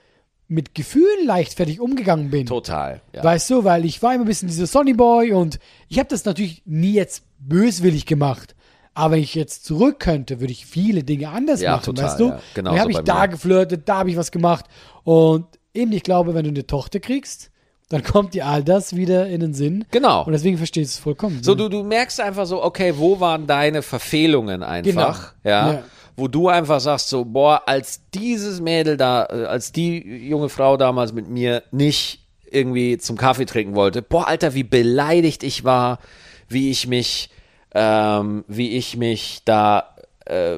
mit 0.52 0.76
Gefühlen 0.76 1.26
leichtfertig 1.26 1.80
umgegangen 1.80 2.30
bin. 2.30 2.46
Total. 2.46 3.02
Ja. 3.16 3.24
Weißt 3.24 3.50
du, 3.50 3.64
weil 3.64 3.86
ich 3.86 4.04
war 4.04 4.14
immer 4.14 4.26
ein 4.26 4.28
bisschen 4.28 4.50
dieser 4.50 4.68
Sonny 4.68 4.94
Boy 4.94 5.32
und 5.32 5.60
ich 5.88 5.98
habe 5.98 6.10
das 6.10 6.26
natürlich 6.26 6.62
nie 6.66 6.92
jetzt 6.94 7.24
böswillig 7.40 8.06
gemacht. 8.06 8.54
Aber 8.94 9.14
wenn 9.16 9.22
ich 9.22 9.34
jetzt 9.36 9.64
zurück 9.64 10.00
könnte, 10.00 10.42
würde 10.42 10.52
ich 10.52 10.66
viele 10.66 11.04
Dinge 11.06 11.30
anders 11.30 11.62
Ja, 11.62 11.72
machen, 11.78 11.86
total, 11.86 12.06
weißt 12.06 12.20
du? 12.20 12.26
ja. 12.28 12.40
Genauso 12.54 12.74
Dann 12.76 12.80
habe 12.82 12.92
ich 12.92 12.98
bei 12.98 13.04
da 13.04 13.22
mir. 13.22 13.28
geflirtet, 13.30 13.88
da 13.88 14.00
habe 14.00 14.10
ich 14.10 14.18
was 14.18 14.32
gemacht. 14.32 14.66
Und 15.06 15.46
eben, 15.74 15.94
ich 15.94 16.04
glaube, 16.04 16.34
wenn 16.34 16.44
du 16.44 16.50
eine 16.50 16.68
Tochter 16.68 17.00
kriegst, 17.00 17.50
dann 17.88 18.04
kommt 18.04 18.34
dir 18.34 18.46
all 18.48 18.62
das 18.64 18.96
wieder 18.96 19.28
in 19.28 19.40
den 19.40 19.54
Sinn. 19.54 19.86
Genau. 19.92 20.26
Und 20.26 20.34
deswegen 20.34 20.58
verstehst 20.58 20.94
du 20.94 20.98
es 20.98 21.00
vollkommen. 21.04 21.42
So, 21.44 21.56
du, 21.56 21.70
du 21.70 21.84
merkst 21.84 22.20
einfach 22.20 22.46
so, 22.46 22.62
okay, 22.62 22.94
wo 22.98 23.22
waren 23.22 23.48
deine 23.48 23.82
Verfehlungen 23.82 24.64
einfach, 24.64 25.34
Genau. 25.44 25.56
Ja. 25.56 25.84
Wo 26.22 26.28
du 26.28 26.48
einfach 26.48 26.80
sagst 26.80 27.10
so, 27.10 27.26
boah, 27.26 27.64
als 27.66 28.02
dieses 28.14 28.62
Mädel 28.62 28.96
da, 28.96 29.26
äh, 29.26 29.46
als 29.46 29.72
die 29.72 30.28
junge 30.30 30.50
Frau 30.50 30.78
damals 30.78 31.14
mit 31.14 31.28
mir 31.28 31.64
nicht 31.72 32.20
irgendwie 32.50 33.00
zum 33.00 33.18
Kaffee 33.18 33.46
trinken 33.46 33.74
wollte, 33.76 34.04
boah, 34.04 34.28
Alter, 34.28 34.54
wie 34.54 34.64
beleidigt 34.64 35.42
ich 35.44 35.64
war, 35.64 35.98
wie 36.48 36.70
ich 36.70 36.86
mich, 36.86 37.32
ähm, 37.74 38.46
wie 38.48 38.78
ich 38.78 38.96
mich 38.98 39.42
da, 39.46 39.96
äh, 40.26 40.58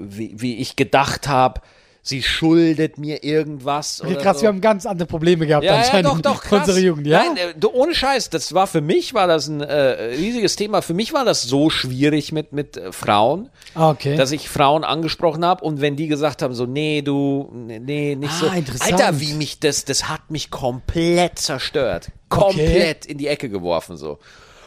wie, 0.00 0.40
wie 0.40 0.58
ich 0.58 0.76
gedacht 0.76 1.26
habe, 1.26 1.60
sie 2.06 2.22
schuldet 2.22 2.98
mir 2.98 3.24
irgendwas. 3.24 4.02
Okay, 4.02 4.12
oder 4.12 4.20
krass, 4.22 4.36
so. 4.36 4.42
wir 4.42 4.48
haben 4.50 4.60
ganz 4.60 4.84
andere 4.84 5.08
Probleme 5.08 5.46
gehabt 5.46 5.64
Ja, 5.64 5.72
ja, 5.72 5.78
anscheinend 5.78 6.06
doch, 6.06 6.20
doch, 6.20 6.44
in 6.44 6.48
krass. 6.50 6.68
unserer 6.68 6.78
Jugend, 6.84 7.06
ja? 7.06 7.24
Nein, 7.34 7.54
äh, 7.60 7.66
ohne 7.66 7.94
Scheiß, 7.94 8.28
das 8.28 8.52
war 8.52 8.66
für 8.66 8.82
mich, 8.82 9.14
war 9.14 9.26
das 9.26 9.48
ein 9.48 9.62
äh, 9.62 9.74
riesiges 10.16 10.54
Thema. 10.56 10.82
Für 10.82 10.92
mich 10.92 11.14
war 11.14 11.24
das 11.24 11.42
so 11.42 11.70
schwierig 11.70 12.30
mit, 12.30 12.52
mit 12.52 12.76
äh, 12.76 12.92
Frauen, 12.92 13.48
Ah, 13.74 13.90
okay. 13.90 14.16
dass 14.16 14.32
ich 14.32 14.50
Frauen 14.50 14.84
angesprochen 14.84 15.44
habe 15.46 15.64
und 15.64 15.80
wenn 15.80 15.96
die 15.96 16.06
gesagt 16.06 16.42
haben, 16.42 16.54
so, 16.54 16.66
nee, 16.66 17.00
du, 17.00 17.50
nee, 17.54 18.14
nicht 18.16 18.32
Ah, 18.42 18.52
so. 18.66 18.84
Alter, 18.84 19.18
wie 19.20 19.32
mich 19.32 19.58
das, 19.60 19.86
das 19.86 20.06
hat 20.08 20.30
mich 20.30 20.50
komplett 20.50 21.38
zerstört. 21.38 22.10
Komplett 22.28 23.06
in 23.06 23.16
die 23.16 23.28
Ecke 23.28 23.48
geworfen, 23.48 23.96
so. 23.96 24.18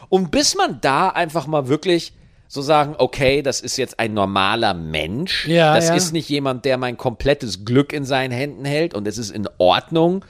Und 0.09 0.31
bis 0.31 0.55
man 0.55 0.79
da 0.81 1.09
einfach 1.09 1.45
mal 1.45 1.67
wirklich 1.67 2.13
so 2.47 2.61
sagen, 2.61 2.95
okay, 2.97 3.41
das 3.41 3.61
ist 3.61 3.77
jetzt 3.77 3.99
ein 3.99 4.13
normaler 4.13 4.73
Mensch. 4.73 5.47
Ja, 5.47 5.75
das 5.75 5.89
ja. 5.89 5.95
ist 5.95 6.13
nicht 6.13 6.29
jemand, 6.29 6.65
der 6.65 6.77
mein 6.77 6.97
komplettes 6.97 7.65
Glück 7.65 7.93
in 7.93 8.05
seinen 8.05 8.31
Händen 8.31 8.65
hält 8.65 8.93
und 8.93 9.07
es 9.07 9.17
ist 9.17 9.31
in 9.31 9.47
Ordnung, 9.57 10.23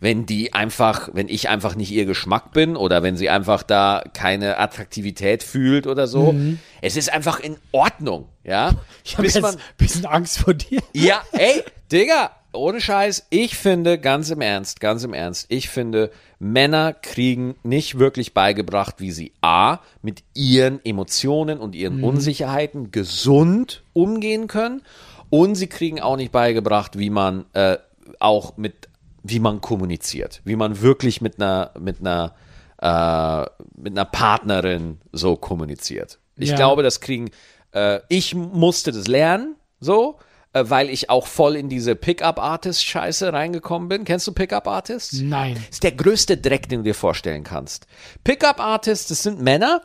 wenn 0.00 0.26
die 0.26 0.52
einfach, 0.52 1.08
wenn 1.12 1.28
ich 1.28 1.48
einfach 1.48 1.76
nicht 1.76 1.90
ihr 1.90 2.04
Geschmack 2.04 2.52
bin 2.52 2.76
oder 2.76 3.02
wenn 3.02 3.16
sie 3.16 3.30
einfach 3.30 3.62
da 3.62 4.04
keine 4.12 4.58
Attraktivität 4.58 5.42
fühlt 5.42 5.86
oder 5.86 6.06
so. 6.06 6.34
Es 6.82 6.96
ist 6.96 7.12
einfach 7.12 7.40
in 7.40 7.56
Ordnung, 7.72 8.28
ja. 8.42 8.72
Mhm. 8.72 8.78
ich 9.04 9.16
habe 9.16 9.26
jetzt 9.26 9.44
ein 9.44 9.56
bisschen 9.78 10.06
Angst 10.06 10.38
vor 10.38 10.52
dir. 10.52 10.82
ja, 10.92 11.22
ey, 11.32 11.62
Digga, 11.90 12.32
ohne 12.52 12.80
Scheiß, 12.80 13.26
ich 13.30 13.56
finde, 13.56 13.98
ganz 13.98 14.30
im 14.30 14.40
Ernst, 14.40 14.80
ganz 14.80 15.04
im 15.04 15.14
Ernst, 15.14 15.46
ich 15.48 15.68
finde, 15.68 16.10
Männer 16.44 16.92
kriegen 16.92 17.54
nicht 17.62 17.98
wirklich 17.98 18.34
beigebracht, 18.34 18.96
wie 18.98 19.10
sie 19.10 19.32
A, 19.40 19.78
mit 20.02 20.22
ihren 20.34 20.84
Emotionen 20.84 21.58
und 21.58 21.74
ihren 21.74 22.04
Unsicherheiten 22.04 22.90
gesund 22.90 23.82
umgehen 23.94 24.46
können 24.46 24.82
und 25.30 25.54
sie 25.54 25.68
kriegen 25.68 26.00
auch 26.00 26.16
nicht 26.16 26.32
beigebracht, 26.32 26.98
wie 26.98 27.10
man 27.10 27.46
äh, 27.54 27.78
auch 28.20 28.56
mit 28.56 28.88
wie 29.26 29.40
man 29.40 29.62
kommuniziert, 29.62 30.42
wie 30.44 30.54
man 30.54 30.82
wirklich 30.82 31.22
mit 31.22 31.40
einer, 31.40 31.70
mit 31.80 32.00
einer, 32.00 32.34
äh, 32.78 33.50
mit 33.80 33.94
einer 33.94 34.04
Partnerin 34.04 34.98
so 35.12 35.36
kommuniziert. 35.36 36.18
Ich 36.36 36.50
Ja. 36.50 36.56
glaube, 36.56 36.82
das 36.82 37.00
kriegen, 37.00 37.30
äh, 37.72 38.00
ich 38.10 38.34
musste 38.34 38.92
das 38.92 39.06
lernen, 39.08 39.56
so, 39.80 40.18
weil 40.54 40.88
ich 40.88 41.10
auch 41.10 41.26
voll 41.26 41.56
in 41.56 41.68
diese 41.68 41.96
Pickup-Artist-Scheiße 41.96 43.32
reingekommen 43.32 43.88
bin. 43.88 44.04
Kennst 44.04 44.26
du 44.26 44.32
Pickup-Artists? 44.32 45.20
Nein. 45.20 45.62
ist 45.70 45.82
der 45.82 45.92
größte 45.92 46.36
Dreck, 46.36 46.68
den 46.68 46.80
du 46.80 46.84
dir 46.84 46.94
vorstellen 46.94 47.44
kannst. 47.44 47.86
Pickup-Artists, 48.22 49.08
das 49.08 49.22
sind 49.22 49.40
Männer, 49.40 49.82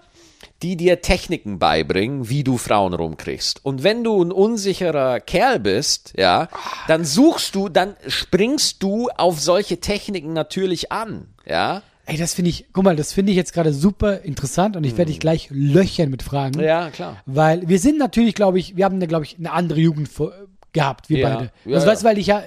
die 0.61 0.75
dir 0.77 1.01
Techniken 1.01 1.59
beibringen, 1.59 2.29
wie 2.29 2.43
du 2.43 2.57
Frauen 2.57 2.93
rumkriegst. 2.93 3.65
Und 3.65 3.83
wenn 3.83 4.03
du 4.03 4.21
ein 4.21 4.31
unsicherer 4.31 5.19
Kerl 5.19 5.59
bist, 5.59 6.13
ja, 6.17 6.49
dann 6.87 7.05
suchst 7.05 7.55
du, 7.55 7.69
dann 7.69 7.95
springst 8.07 8.83
du 8.83 9.09
auf 9.09 9.39
solche 9.39 9.79
Techniken 9.79 10.33
natürlich 10.33 10.91
an, 10.91 11.27
ja. 11.45 11.81
Ey, 12.05 12.17
das 12.17 12.33
finde 12.33 12.49
ich, 12.49 12.65
guck 12.73 12.83
mal, 12.83 12.95
das 12.95 13.13
finde 13.13 13.31
ich 13.31 13.35
jetzt 13.35 13.53
gerade 13.53 13.71
super 13.71 14.21
interessant 14.21 14.75
und 14.75 14.83
ich 14.83 14.97
werde 14.97 15.11
dich 15.11 15.19
gleich 15.19 15.49
löchern 15.51 16.09
mit 16.09 16.23
Fragen. 16.23 16.57
Mhm. 16.57 16.65
Ja, 16.65 16.89
klar. 16.89 17.17
Weil 17.27 17.69
wir 17.69 17.77
sind 17.77 17.99
natürlich, 17.99 18.33
glaube 18.33 18.57
ich, 18.57 18.75
wir 18.75 18.85
haben, 18.85 18.95
eine, 18.95 19.05
glaube 19.05 19.25
ich, 19.25 19.37
eine 19.37 19.51
andere 19.51 19.79
Jugend 19.79 20.09
vor, 20.09 20.33
gehabt, 20.73 21.09
wir 21.09 21.19
Ja. 21.19 21.29
beide. 21.29 21.51
Ja, 21.65 21.75
also, 21.75 21.85
ja. 21.87 21.91
weißt 21.93 22.01
du, 22.03 22.07
weil 22.07 22.17
ich 22.17 22.27
ja, 22.27 22.43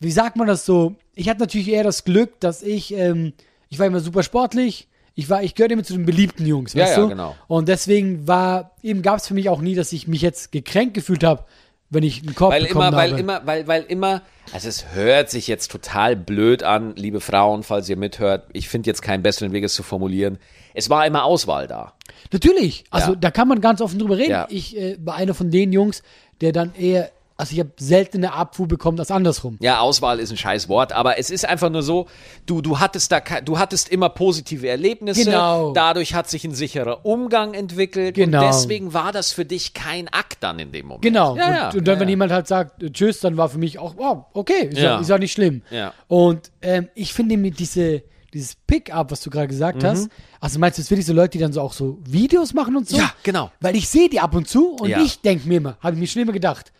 wie 0.00 0.10
sagt 0.10 0.36
man 0.36 0.46
das 0.46 0.66
so? 0.66 0.94
Ich 1.14 1.28
hatte 1.28 1.40
natürlich 1.40 1.68
eher 1.68 1.84
das 1.84 2.04
Glück, 2.04 2.38
dass 2.40 2.62
ich, 2.62 2.92
ähm, 2.94 3.32
ich 3.68 3.78
war 3.78 3.86
immer 3.86 4.00
super 4.00 4.22
sportlich. 4.22 4.88
Ich 5.14 5.30
war, 5.30 5.42
ich 5.42 5.54
gehörte 5.54 5.72
immer 5.72 5.82
zu 5.84 5.94
den 5.94 6.04
beliebten 6.04 6.44
Jungs, 6.44 6.74
Ja, 6.74 6.84
weißt 6.84 6.96
ja, 6.98 7.02
du? 7.04 7.08
genau. 7.08 7.34
Und 7.48 7.68
deswegen 7.68 8.28
war, 8.28 8.72
eben 8.82 9.00
gab 9.00 9.16
es 9.18 9.26
für 9.26 9.32
mich 9.34 9.48
auch 9.48 9.62
nie, 9.62 9.74
dass 9.74 9.92
ich 9.92 10.06
mich 10.06 10.20
jetzt 10.20 10.52
gekränkt 10.52 10.92
gefühlt 10.92 11.24
habe, 11.24 11.44
wenn 11.88 12.02
ich 12.02 12.20
einen 12.22 12.34
Korb 12.34 12.52
Weil 12.52 12.64
bekommen 12.64 12.88
immer, 12.88 12.96
weil 12.98 13.10
habe. 13.12 13.20
immer, 13.20 13.46
weil, 13.46 13.66
weil 13.66 13.82
immer, 13.84 14.20
also 14.52 14.68
es 14.68 14.92
hört 14.92 15.30
sich 15.30 15.46
jetzt 15.46 15.70
total 15.70 16.16
blöd 16.16 16.62
an, 16.64 16.94
liebe 16.96 17.20
Frauen, 17.20 17.62
falls 17.62 17.88
ihr 17.88 17.96
mithört. 17.96 18.44
Ich 18.52 18.68
finde 18.68 18.90
jetzt 18.90 19.00
keinen 19.00 19.22
besseren 19.22 19.52
Weg, 19.52 19.64
es 19.64 19.72
zu 19.72 19.82
formulieren. 19.82 20.38
Es 20.74 20.90
war 20.90 21.06
immer 21.06 21.24
Auswahl 21.24 21.66
da. 21.66 21.94
Natürlich, 22.32 22.84
also 22.90 23.12
Ja. 23.12 23.18
da 23.18 23.30
kann 23.30 23.48
man 23.48 23.60
ganz 23.62 23.80
offen 23.80 23.98
drüber 23.98 24.18
reden. 24.18 24.32
Ja. 24.32 24.46
Ich 24.50 24.76
äh, 24.76 24.98
war 25.02 25.14
einer 25.14 25.32
von 25.32 25.50
den 25.50 25.72
Jungs, 25.72 26.02
der 26.42 26.52
dann 26.52 26.74
eher, 26.74 27.10
also 27.38 27.52
ich 27.52 27.60
habe 27.60 27.70
selten 27.78 28.18
eine 28.18 28.32
Abfuhr 28.32 28.66
bekommen 28.66 28.98
als 28.98 29.10
andersrum. 29.10 29.58
Ja, 29.60 29.80
Auswahl 29.80 30.20
ist 30.20 30.30
ein 30.30 30.36
scheiß 30.36 30.68
Wort, 30.68 30.92
aber 30.92 31.18
es 31.18 31.28
ist 31.30 31.44
einfach 31.44 31.68
nur 31.70 31.82
so, 31.82 32.06
du, 32.46 32.62
du 32.62 32.80
hattest 32.80 33.12
da, 33.12 33.20
du 33.20 33.58
hattest 33.58 33.88
immer 33.90 34.08
positive 34.08 34.66
Erlebnisse. 34.68 35.24
Genau. 35.26 35.72
Dadurch 35.72 36.14
hat 36.14 36.30
sich 36.30 36.44
ein 36.44 36.54
sicherer 36.54 37.04
Umgang 37.04 37.52
entwickelt. 37.54 38.14
Genau. 38.14 38.38
Und 38.40 38.46
deswegen 38.46 38.94
war 38.94 39.12
das 39.12 39.32
für 39.32 39.44
dich 39.44 39.74
kein 39.74 40.08
Akt 40.08 40.38
dann 40.40 40.58
in 40.58 40.72
dem 40.72 40.86
Moment. 40.86 41.02
Genau. 41.02 41.36
Ja, 41.36 41.46
und, 41.48 41.54
ja, 41.54 41.68
und 41.70 41.86
dann, 41.88 41.94
ja, 41.96 42.00
wenn 42.00 42.08
jemand 42.08 42.32
halt 42.32 42.46
sagt, 42.46 42.82
äh, 42.82 42.90
tschüss, 42.90 43.20
dann 43.20 43.36
war 43.36 43.48
für 43.48 43.58
mich 43.58 43.78
auch, 43.78 43.94
oh, 43.98 44.24
okay, 44.32 44.68
ist 44.70 44.78
ja, 44.78 44.98
ist 44.98 45.08
ja 45.10 45.18
nicht 45.18 45.32
schlimm. 45.32 45.62
Ja. 45.70 45.92
Und 46.08 46.50
ähm, 46.62 46.88
ich 46.94 47.12
finde 47.12 47.36
mit 47.36 47.58
diese, 47.58 48.02
dieses 48.32 48.56
Pick-up, 48.66 49.10
was 49.10 49.20
du 49.20 49.28
gerade 49.30 49.48
gesagt 49.48 49.82
Mhm. 49.82 49.86
hast, 49.86 50.08
also 50.40 50.58
meinst 50.58 50.78
du 50.78 50.82
jetzt 50.82 50.90
wirklich 50.90 51.06
so 51.06 51.12
Leute, 51.12 51.32
die 51.32 51.38
dann 51.38 51.52
so 51.52 51.60
auch 51.60 51.72
so 51.74 51.98
Videos 52.08 52.54
machen 52.54 52.76
und 52.76 52.88
so? 52.88 52.96
Ja, 52.96 53.12
genau. 53.22 53.50
Weil 53.60 53.76
ich 53.76 53.88
sehe 53.88 54.08
die 54.08 54.20
ab 54.20 54.34
und 54.34 54.48
zu 54.48 54.70
und 54.76 54.88
Ja. 54.88 55.02
ich 55.02 55.20
denke 55.20 55.46
mir 55.48 55.58
immer, 55.58 55.76
habe 55.80 55.94
ich 55.96 56.00
mir 56.00 56.06
schon 56.06 56.22
immer 56.22 56.32
gedacht, 56.32 56.72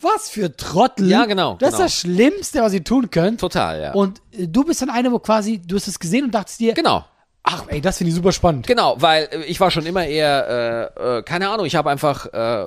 was 0.00 0.30
für 0.30 0.56
Trottel. 0.56 1.08
Ja, 1.08 1.24
genau, 1.26 1.56
Das 1.60 1.72
genau. 1.74 1.84
ist 1.84 1.94
das 1.94 2.00
Schlimmste, 2.00 2.62
was 2.62 2.72
ihr 2.72 2.84
tun 2.84 3.10
könnt. 3.10 3.40
Total, 3.40 3.80
ja. 3.80 3.92
Und 3.92 4.20
äh, 4.32 4.46
du 4.46 4.64
bist 4.64 4.82
dann 4.82 4.90
einer, 4.90 5.12
wo 5.12 5.18
quasi, 5.18 5.58
du 5.64 5.76
hast 5.76 5.86
es 5.88 5.98
gesehen 5.98 6.24
und 6.24 6.34
dachtest 6.34 6.60
dir, 6.60 6.74
genau. 6.74 7.04
ach 7.42 7.64
ey, 7.68 7.80
das 7.80 7.98
finde 7.98 8.10
ich 8.10 8.14
super 8.16 8.32
spannend. 8.32 8.66
Genau, 8.66 8.96
weil 9.00 9.28
äh, 9.30 9.44
ich 9.44 9.60
war 9.60 9.70
schon 9.70 9.86
immer 9.86 10.04
eher, 10.06 10.92
äh, 10.96 11.18
äh, 11.18 11.22
keine 11.22 11.48
Ahnung, 11.50 11.66
ich 11.66 11.76
habe 11.76 11.90
einfach, 11.90 12.26
äh, 12.32 12.64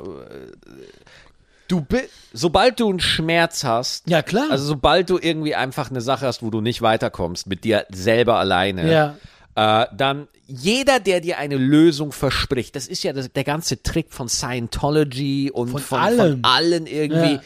du 1.67 1.81
bi- 1.81 2.07
sobald 2.33 2.79
du 2.79 2.89
einen 2.89 2.99
Schmerz 2.99 3.63
hast, 3.63 4.07
Ja, 4.09 4.21
klar. 4.21 4.47
also 4.49 4.65
sobald 4.65 5.09
du 5.09 5.17
irgendwie 5.19 5.55
einfach 5.55 5.89
eine 5.89 6.01
Sache 6.01 6.25
hast, 6.27 6.43
wo 6.43 6.49
du 6.49 6.61
nicht 6.61 6.81
weiterkommst 6.81 7.47
mit 7.47 7.63
dir 7.63 7.85
selber 7.91 8.37
alleine, 8.37 8.91
Ja. 8.91 9.15
Äh, 9.55 9.85
dann 9.95 10.27
jeder, 10.45 10.99
der 10.99 11.21
dir 11.21 11.37
eine 11.37 11.57
Lösung 11.57 12.11
verspricht, 12.11 12.75
das 12.75 12.87
ist 12.87 13.03
ja 13.03 13.13
das, 13.13 13.31
der 13.31 13.43
ganze 13.43 13.81
Trick 13.81 14.11
von 14.11 14.27
Scientology 14.29 15.51
und 15.51 15.69
von, 15.69 15.81
von, 15.81 15.99
allem. 15.99 16.39
allen 16.43 16.85
irgendwie, 16.87 17.33
Ja. 17.35 17.41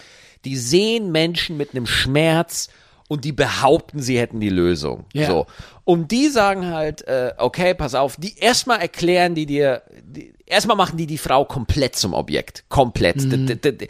die 0.46 0.58
sehen 0.58 1.12
Menschen 1.12 1.58
mit 1.58 1.72
einem 1.72 1.86
Schmerz 1.86 2.70
und 3.08 3.24
die 3.24 3.32
behaupten, 3.32 4.02
sie 4.02 4.18
hätten 4.20 4.40
die 4.40 4.50
Lösung. 4.50 5.06
Ja. 5.14 5.28
So. 5.28 5.46
Und 5.86 6.12
die 6.12 6.28
sagen 6.28 6.68
halt, 6.68 7.08
äh, 7.08 7.34
okay, 7.38 7.74
pass 7.74 7.96
auf, 7.96 8.18
die 8.18 8.38
erstmal 8.38 8.80
erklären 8.82 9.36
die 9.36 9.46
dir, 9.46 9.84
die, 10.04 10.34
erstmal 10.46 10.76
machen 10.76 10.98
die 10.98 11.08
die 11.08 11.18
Frau 11.18 11.46
komplett 11.46 11.96
zum 11.96 12.14
Objekt. 12.14 12.66
Komplett. 12.68 13.18
Mhm. 13.18 13.48
D- 13.48 13.56
d- 13.56 13.72
d- 13.72 13.88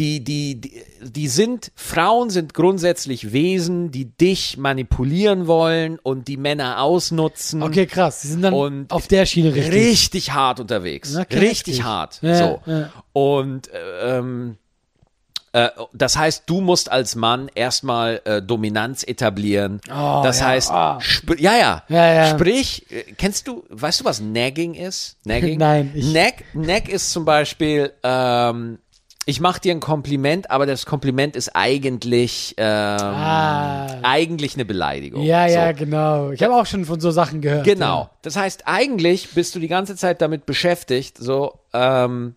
Die, 0.00 0.24
die, 0.24 0.58
die, 0.58 0.82
die 1.02 1.28
sind, 1.28 1.72
Frauen 1.76 2.30
sind 2.30 2.54
grundsätzlich 2.54 3.32
Wesen, 3.34 3.90
die 3.90 4.06
dich 4.06 4.56
manipulieren 4.56 5.46
wollen 5.46 5.98
und 5.98 6.26
die 6.26 6.38
Männer 6.38 6.80
ausnutzen. 6.82 7.62
Okay, 7.62 7.84
krass. 7.86 8.22
Sie 8.22 8.28
sind 8.28 8.40
dann 8.40 8.54
Und 8.54 8.90
auf 8.90 9.08
der 9.08 9.26
Schiene 9.26 9.54
richtig. 9.54 9.74
Richtig 9.74 10.32
hart 10.32 10.58
unterwegs. 10.58 11.14
Okay, 11.14 11.38
richtig 11.38 11.82
hart. 11.82 12.18
Ja, 12.22 12.34
so. 12.34 12.60
ja. 12.64 12.90
Und 13.12 13.68
äh, 13.68 14.18
ähm, 14.18 14.56
äh, 15.52 15.68
das 15.92 16.16
heißt, 16.16 16.44
du 16.46 16.62
musst 16.62 16.90
als 16.90 17.14
Mann 17.14 17.50
erstmal 17.54 18.22
äh, 18.24 18.40
Dominanz 18.40 19.02
etablieren. 19.02 19.82
Oh, 19.90 20.22
das 20.24 20.40
ja, 20.40 20.46
heißt, 20.46 20.72
sp 21.04 21.36
ja, 21.38 21.58
ja, 21.58 21.82
Ja, 21.88 22.14
ja. 22.14 22.26
Sprich, 22.30 22.86
äh, 22.90 23.02
kennst 23.18 23.48
du, 23.48 23.64
weißt 23.68 24.00
du, 24.00 24.04
was 24.06 24.20
Nagging 24.20 24.72
ist? 24.72 25.18
Nagging? 25.24 25.58
Nein, 25.58 25.90
ich- 25.94 26.14
Nag, 26.14 26.34
Nag 26.54 26.88
ist 26.88 27.10
zum 27.12 27.26
Beispiel, 27.26 27.92
ähm, 28.02 28.78
ich 29.26 29.40
mache 29.40 29.60
dir 29.60 29.72
ein 29.72 29.80
Kompliment, 29.80 30.50
aber 30.50 30.66
das 30.66 30.86
Kompliment 30.86 31.36
ist 31.36 31.54
eigentlich, 31.54 32.54
ähm, 32.56 32.66
Ah. 32.66 33.86
eigentlich 34.02 34.54
eine 34.54 34.64
Beleidigung. 34.64 35.22
Ja, 35.22 35.48
so. 35.48 35.54
ja, 35.54 35.72
genau. 35.72 36.30
Ich 36.30 36.42
habe 36.42 36.54
auch 36.54 36.66
schon 36.66 36.84
von 36.84 37.00
so 37.00 37.10
Sachen 37.10 37.40
gehört. 37.40 37.64
Genau. 37.64 38.10
Das 38.22 38.36
heißt, 38.36 38.62
eigentlich 38.66 39.30
bist 39.34 39.54
du 39.54 39.58
die 39.60 39.68
ganze 39.68 39.94
Zeit 39.96 40.20
damit 40.22 40.46
beschäftigt, 40.46 41.18
so, 41.18 41.60
ähm, 41.72 42.34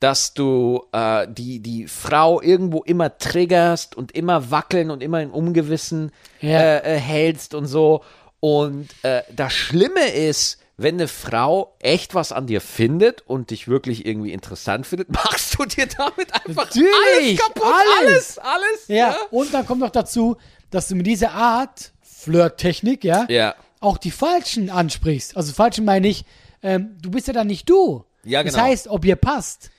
dass 0.00 0.34
du 0.34 0.84
äh, 0.92 1.26
die, 1.30 1.60
die 1.60 1.86
Frau 1.86 2.40
irgendwo 2.42 2.82
immer 2.82 3.16
triggerst 3.18 3.96
und 3.96 4.12
immer 4.12 4.50
wackeln 4.50 4.90
und 4.90 5.02
immer 5.02 5.22
im 5.22 5.30
Ungewissen 5.30 6.10
Ja. 6.40 6.58
äh, 6.60 6.96
äh, 6.96 6.98
hältst 6.98 7.54
und 7.54 7.66
so. 7.66 8.02
Und 8.40 8.88
äh, 9.02 9.22
das 9.34 9.52
Schlimme 9.52 10.04
ist, 10.12 10.58
wenn 10.76 10.94
eine 10.96 11.08
Frau 11.08 11.76
echt 11.80 12.14
was 12.14 12.32
an 12.32 12.46
dir 12.46 12.60
findet 12.60 13.20
und 13.22 13.50
dich 13.50 13.68
wirklich 13.68 14.06
irgendwie 14.06 14.32
interessant 14.32 14.86
findet, 14.86 15.10
machst 15.12 15.58
du 15.58 15.64
dir 15.64 15.86
damit 15.86 16.32
einfach 16.34 16.64
alles 16.70 16.76
Natürlich, 16.76 17.38
kaputt. 17.38 17.62
alles. 17.64 18.38
Alles, 18.38 18.38
alles. 18.38 18.88
Ja. 18.88 18.96
ja, 18.96 19.16
und 19.30 19.52
dann 19.54 19.66
kommt 19.66 19.80
noch 19.80 19.90
dazu, 19.90 20.36
dass 20.70 20.88
du 20.88 20.94
mit 20.96 21.06
dieser 21.06 21.32
Art 21.32 21.92
Flirttechnik, 22.02 23.04
ja, 23.04 23.26
Ja. 23.28 23.54
auch 23.80 23.98
die 23.98 24.10
Falschen 24.10 24.70
ansprichst. 24.70 25.36
Also 25.36 25.52
Falschen 25.52 25.84
meine 25.84 26.08
ich, 26.08 26.24
ähm, 26.62 26.96
du 27.02 27.10
bist 27.10 27.26
ja 27.26 27.32
dann 27.32 27.48
nicht 27.48 27.68
du. 27.68 28.04
Ja, 28.24 28.42
Das 28.42 28.54
genau. 28.54 28.64
heißt, 28.66 28.88
ob 28.88 29.04
ihr 29.04 29.16
passt. 29.16 29.70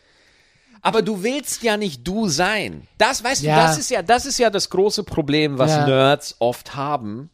Aber 0.82 1.02
du 1.02 1.24
willst 1.24 1.64
ja 1.64 1.78
nicht 1.78 2.06
du 2.06 2.28
sein. 2.28 2.86
Das, 2.98 3.24
weißt 3.24 3.42
Ja. 3.44 3.56
du, 3.56 3.62
das 3.68 3.78
ist 3.78 3.90
ja, 3.90 4.02
das 4.02 4.26
ist 4.26 4.38
ja 4.38 4.50
das 4.50 4.70
große 4.70 5.04
Problem, 5.06 5.58
was. 5.58 5.72
Nerds 5.88 6.36
oft 6.40 6.76
haben, 6.76 7.30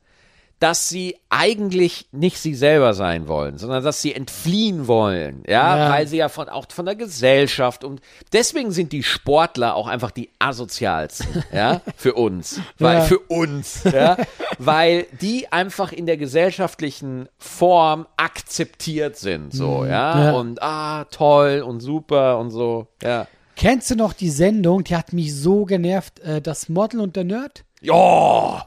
dass 0.60 0.90
sie 0.90 1.16
eigentlich 1.30 2.08
nicht 2.12 2.38
sie 2.38 2.54
selber 2.54 2.94
sein 2.94 3.28
wollen, 3.30 3.58
sondern 3.58 3.84
dass 3.84 4.02
sie 4.02 4.14
entfliehen 4.14 4.88
wollen, 4.88 5.44
ja, 5.48 5.78
Ja. 5.78 5.90
weil 5.92 6.06
sie 6.08 6.18
ja 6.18 6.28
von, 6.28 6.50
auch 6.50 6.66
von 6.70 6.86
der 6.86 6.96
Gesellschaft 6.96 7.84
und 7.86 8.02
deswegen 8.34 8.72
sind 8.72 8.92
die 8.92 9.04
Sportler 9.04 9.76
auch 9.76 9.88
einfach 9.88 10.12
die 10.12 10.30
asozialsten, 10.40 11.44
ja, 11.54 11.82
für 11.96 12.14
uns, 12.16 12.60
weil, 12.78 12.98
Ja. 12.98 13.02
für 13.04 13.20
uns, 13.20 13.84
ja, 13.86 14.18
weil 14.58 15.06
die 15.22 15.52
einfach 15.52 15.92
in 15.94 16.06
der 16.06 16.18
gesellschaftlichen 16.18 17.30
Form 17.38 18.06
akzeptiert 18.18 19.16
sind, 19.18 19.54
so, 19.54 19.86
ja, 19.86 20.16
Mhm. 20.16 20.22
Ja. 20.24 20.32
und 20.32 20.62
ah, 20.62 21.06
toll 21.06 21.64
und 21.66 21.80
super 21.80 22.38
und 22.38 22.50
so, 22.52 22.88
ja. 23.02 23.28
Kennst 23.56 23.92
du 23.92 23.96
noch 23.96 24.14
die 24.14 24.30
Sendung, 24.30 24.84
die 24.86 24.96
hat 24.96 25.12
mich 25.14 25.36
so 25.36 25.66
genervt, 25.66 26.20
äh, 26.22 26.42
das 26.42 26.70
Model 26.70 27.02
und 27.02 27.16
der 27.18 27.26
Nerd? 27.26 27.64
Ja, 27.82 28.66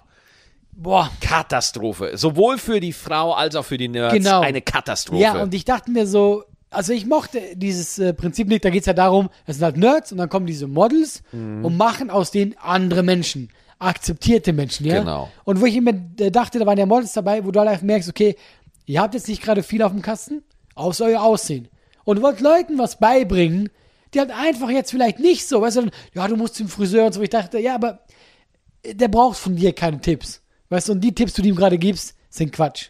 Boah. 0.82 1.10
Katastrophe. 1.20 2.12
Sowohl 2.16 2.58
für 2.58 2.80
die 2.80 2.92
Frau 2.92 3.32
als 3.34 3.54
auch 3.54 3.64
für 3.64 3.78
die 3.78 3.88
Nerds 3.88 4.14
Genau. 4.14 4.40
eine 4.40 4.60
Katastrophe. 4.62 5.22
Ja, 5.22 5.40
und 5.42 5.54
ich 5.54 5.64
dachte 5.64 5.90
mir 5.90 6.06
so, 6.06 6.44
also 6.70 6.92
ich 6.92 7.06
mochte 7.06 7.40
dieses 7.54 7.98
äh, 7.98 8.12
Prinzip 8.14 8.48
nicht, 8.48 8.64
da 8.64 8.70
geht 8.70 8.80
es 8.80 8.86
ja 8.86 8.92
darum, 8.94 9.28
es 9.46 9.56
sind 9.56 9.64
halt 9.64 9.76
Nerds 9.76 10.10
und 10.12 10.18
dann 10.18 10.28
kommen 10.28 10.46
diese 10.46 10.66
Models 10.66 11.22
Mhm. 11.32 11.64
und 11.64 11.76
machen 11.76 12.10
aus 12.10 12.30
denen 12.30 12.54
andere 12.60 13.02
Menschen, 13.02 13.48
akzeptierte 13.78 14.52
Menschen, 14.52 14.86
ja. 14.86 15.00
Genau. 15.00 15.30
Und 15.44 15.60
wo 15.60 15.66
ich 15.66 15.76
immer 15.76 15.92
dachte, 15.92 16.58
da 16.58 16.66
waren 16.66 16.78
ja 16.78 16.86
Models 16.86 17.12
dabei, 17.12 17.44
wo 17.44 17.50
du 17.50 17.60
halt 17.60 17.82
merkst, 17.82 18.08
okay, 18.08 18.36
ihr 18.86 19.00
habt 19.00 19.14
jetzt 19.14 19.28
nicht 19.28 19.42
gerade 19.42 19.62
viel 19.62 19.82
auf 19.82 19.92
dem 19.92 20.02
Kasten, 20.02 20.42
außer 20.74 21.04
euer 21.04 21.22
Aussehen. 21.22 21.68
Und 22.04 22.22
wollt 22.22 22.40
Leuten 22.40 22.78
was 22.78 22.98
beibringen, 22.98 23.68
die 24.14 24.18
halt 24.18 24.30
einfach 24.30 24.70
jetzt 24.70 24.90
vielleicht 24.90 25.20
nicht 25.20 25.46
so, 25.48 25.60
weißt 25.62 25.76
du, 25.76 25.90
ja, 26.14 26.26
du 26.26 26.36
musst 26.36 26.56
zum 26.56 26.68
Friseur 26.68 27.06
und 27.06 27.12
so. 27.12 27.22
Ich 27.22 27.30
dachte, 27.30 27.58
ja, 27.58 27.74
aber 27.76 28.00
äh, 28.82 28.94
der 28.94 29.08
braucht 29.08 29.38
von 29.38 29.56
dir 29.56 29.72
keine 29.72 30.00
Tipps. 30.00 30.41
Weißt 30.72 30.88
du, 30.88 30.92
und 30.92 31.02
die 31.02 31.14
Tipps, 31.14 31.34
die 31.34 31.42
du 31.42 31.48
ihm 31.48 31.54
gerade 31.54 31.76
gibst, 31.76 32.16
sind 32.30 32.50
Quatsch. 32.50 32.88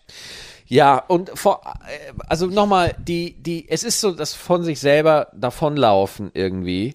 Ja, 0.66 0.98
und 0.98 1.30
vor, 1.34 1.62
äh, 1.84 2.12
also 2.28 2.46
nochmal, 2.46 2.94
die, 2.96 3.34
die, 3.42 3.68
es 3.68 3.82
ist 3.82 4.00
so 4.00 4.12
das 4.12 4.34
von 4.34 4.62
sich 4.62 4.78
selber 4.78 5.26
davonlaufen 5.34 6.30
irgendwie. 6.32 6.94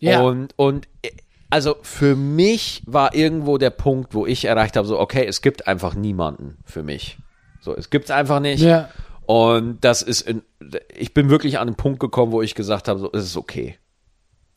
Ja. 0.00 0.22
Und, 0.22 0.52
und, 0.56 0.88
äh, 1.02 1.10
also 1.50 1.76
für 1.82 2.16
mich 2.16 2.82
war 2.84 3.14
irgendwo 3.14 3.58
der 3.58 3.70
Punkt, 3.70 4.12
wo 4.12 4.26
ich 4.26 4.46
erreicht 4.46 4.76
habe, 4.76 4.88
so, 4.88 4.98
okay, 4.98 5.24
es 5.24 5.40
gibt 5.40 5.68
einfach 5.68 5.94
niemanden 5.94 6.58
für 6.64 6.82
mich. 6.82 7.16
So, 7.60 7.72
es 7.72 7.88
gibt's 7.88 8.10
einfach 8.10 8.40
nicht. 8.40 8.60
Ja. 8.60 8.88
Und 9.26 9.84
das 9.84 10.02
ist, 10.02 10.22
in, 10.22 10.42
ich 10.92 11.14
bin 11.14 11.30
wirklich 11.30 11.60
an 11.60 11.68
einen 11.68 11.76
Punkt 11.76 12.00
gekommen, 12.00 12.32
wo 12.32 12.42
ich 12.42 12.56
gesagt 12.56 12.88
habe, 12.88 12.98
so, 12.98 13.08
es 13.12 13.24
ist 13.24 13.36
okay. 13.36 13.78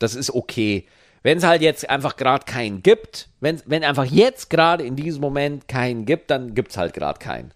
Das 0.00 0.16
ist 0.16 0.34
okay. 0.34 0.86
Wenn 1.22 1.38
es 1.38 1.44
halt 1.44 1.62
jetzt 1.62 1.88
einfach 1.88 2.16
gerade 2.16 2.44
keinen 2.44 2.82
gibt, 2.82 3.28
wenn, 3.40 3.60
wenn 3.66 3.84
einfach 3.84 4.04
jetzt 4.04 4.50
gerade 4.50 4.84
in 4.84 4.96
diesem 4.96 5.20
Moment 5.20 5.68
keinen 5.68 6.04
gibt, 6.04 6.30
dann 6.30 6.54
gibt's 6.54 6.76
halt 6.76 6.94
gerade 6.94 7.18
keinen. 7.18 7.52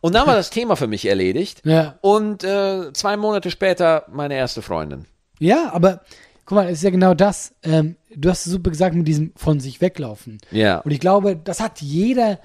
Und 0.00 0.14
dann 0.14 0.26
war 0.26 0.36
das 0.36 0.50
Thema 0.50 0.76
für 0.76 0.86
mich 0.86 1.06
erledigt. 1.06 1.62
Ja. 1.64 1.98
Und 2.00 2.44
äh, 2.44 2.92
zwei 2.92 3.16
Monate 3.16 3.50
später 3.50 4.04
meine 4.12 4.34
erste 4.34 4.62
Freundin. 4.62 5.06
Ja, 5.40 5.72
aber 5.72 6.02
guck 6.44 6.56
mal, 6.56 6.66
es 6.66 6.78
ist 6.78 6.84
ja 6.84 6.90
genau 6.90 7.14
das. 7.14 7.54
Ähm, 7.62 7.96
du 8.14 8.30
hast 8.30 8.46
es 8.46 8.52
super 8.52 8.70
gesagt 8.70 8.94
mit 8.94 9.08
diesem 9.08 9.32
von 9.36 9.60
sich 9.60 9.80
weglaufen. 9.80 10.38
Ja. 10.50 10.78
Und 10.78 10.90
ich 10.92 11.00
glaube, 11.00 11.36
das 11.36 11.60
hat 11.60 11.80
jeder 11.80 12.38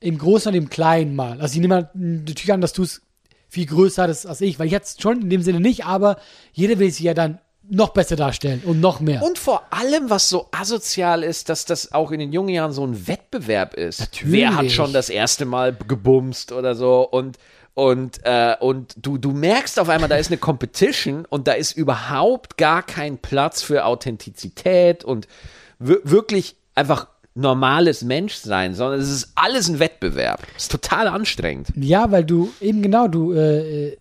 im 0.00 0.18
Großen 0.18 0.50
und 0.50 0.56
im 0.56 0.70
Kleinen 0.70 1.14
mal. 1.14 1.40
Also 1.40 1.54
ich 1.54 1.60
nehme 1.60 1.74
mal 1.74 1.90
natürlich 1.94 2.52
an, 2.52 2.60
dass 2.60 2.72
du 2.72 2.82
es 2.82 3.02
viel 3.48 3.66
größer 3.66 4.04
hattest 4.04 4.26
als 4.26 4.40
ich, 4.40 4.58
weil 4.58 4.68
jetzt 4.68 5.02
schon 5.02 5.22
in 5.22 5.30
dem 5.30 5.42
Sinne 5.42 5.60
nicht, 5.60 5.84
aber 5.84 6.18
jeder 6.52 6.78
will 6.78 6.90
sich 6.90 7.00
ja 7.00 7.14
dann 7.14 7.40
noch 7.70 7.90
besser 7.90 8.16
darstellen 8.16 8.62
und 8.64 8.80
noch 8.80 9.00
mehr. 9.00 9.22
Und 9.22 9.38
vor 9.38 9.62
allem, 9.70 10.10
was 10.10 10.28
so 10.28 10.48
asozial 10.50 11.22
ist, 11.22 11.48
dass 11.48 11.64
das 11.64 11.92
auch 11.92 12.10
in 12.10 12.18
den 12.20 12.32
jungen 12.32 12.50
Jahren 12.50 12.72
so 12.72 12.84
ein 12.86 13.06
Wettbewerb 13.06 13.74
ist. 13.74 14.00
Natürlich. 14.00 14.32
Wer 14.32 14.56
hat 14.56 14.70
schon 14.70 14.92
das 14.92 15.08
erste 15.08 15.44
Mal 15.44 15.76
gebumst 15.88 16.52
oder 16.52 16.74
so 16.74 17.02
und 17.08 17.38
und, 17.74 18.18
äh, 18.24 18.56
und 18.58 18.94
du, 19.00 19.16
du 19.16 19.30
merkst 19.30 19.78
auf 19.78 19.88
einmal, 19.88 20.08
da 20.08 20.16
ist 20.16 20.26
eine 20.28 20.36
Competition 20.38 21.24
und 21.24 21.46
da 21.46 21.52
ist 21.52 21.72
überhaupt 21.72 22.58
gar 22.58 22.82
kein 22.82 23.16
Platz 23.18 23.62
für 23.62 23.84
Authentizität 23.84 25.04
und 25.04 25.28
wir- 25.78 26.00
wirklich 26.02 26.56
einfach 26.74 27.06
normales 27.34 28.02
Menschsein, 28.02 28.74
sondern 28.74 29.00
es 29.00 29.08
ist 29.10 29.32
alles 29.36 29.68
ein 29.68 29.78
Wettbewerb. 29.78 30.42
Es 30.56 30.64
ist 30.64 30.72
total 30.72 31.06
anstrengend. 31.08 31.68
Ja, 31.76 32.10
weil 32.10 32.24
du 32.24 32.50
eben 32.60 32.82
genau, 32.82 33.06
du, 33.06 33.32
äh, 33.32 33.88
äh, 33.92 33.96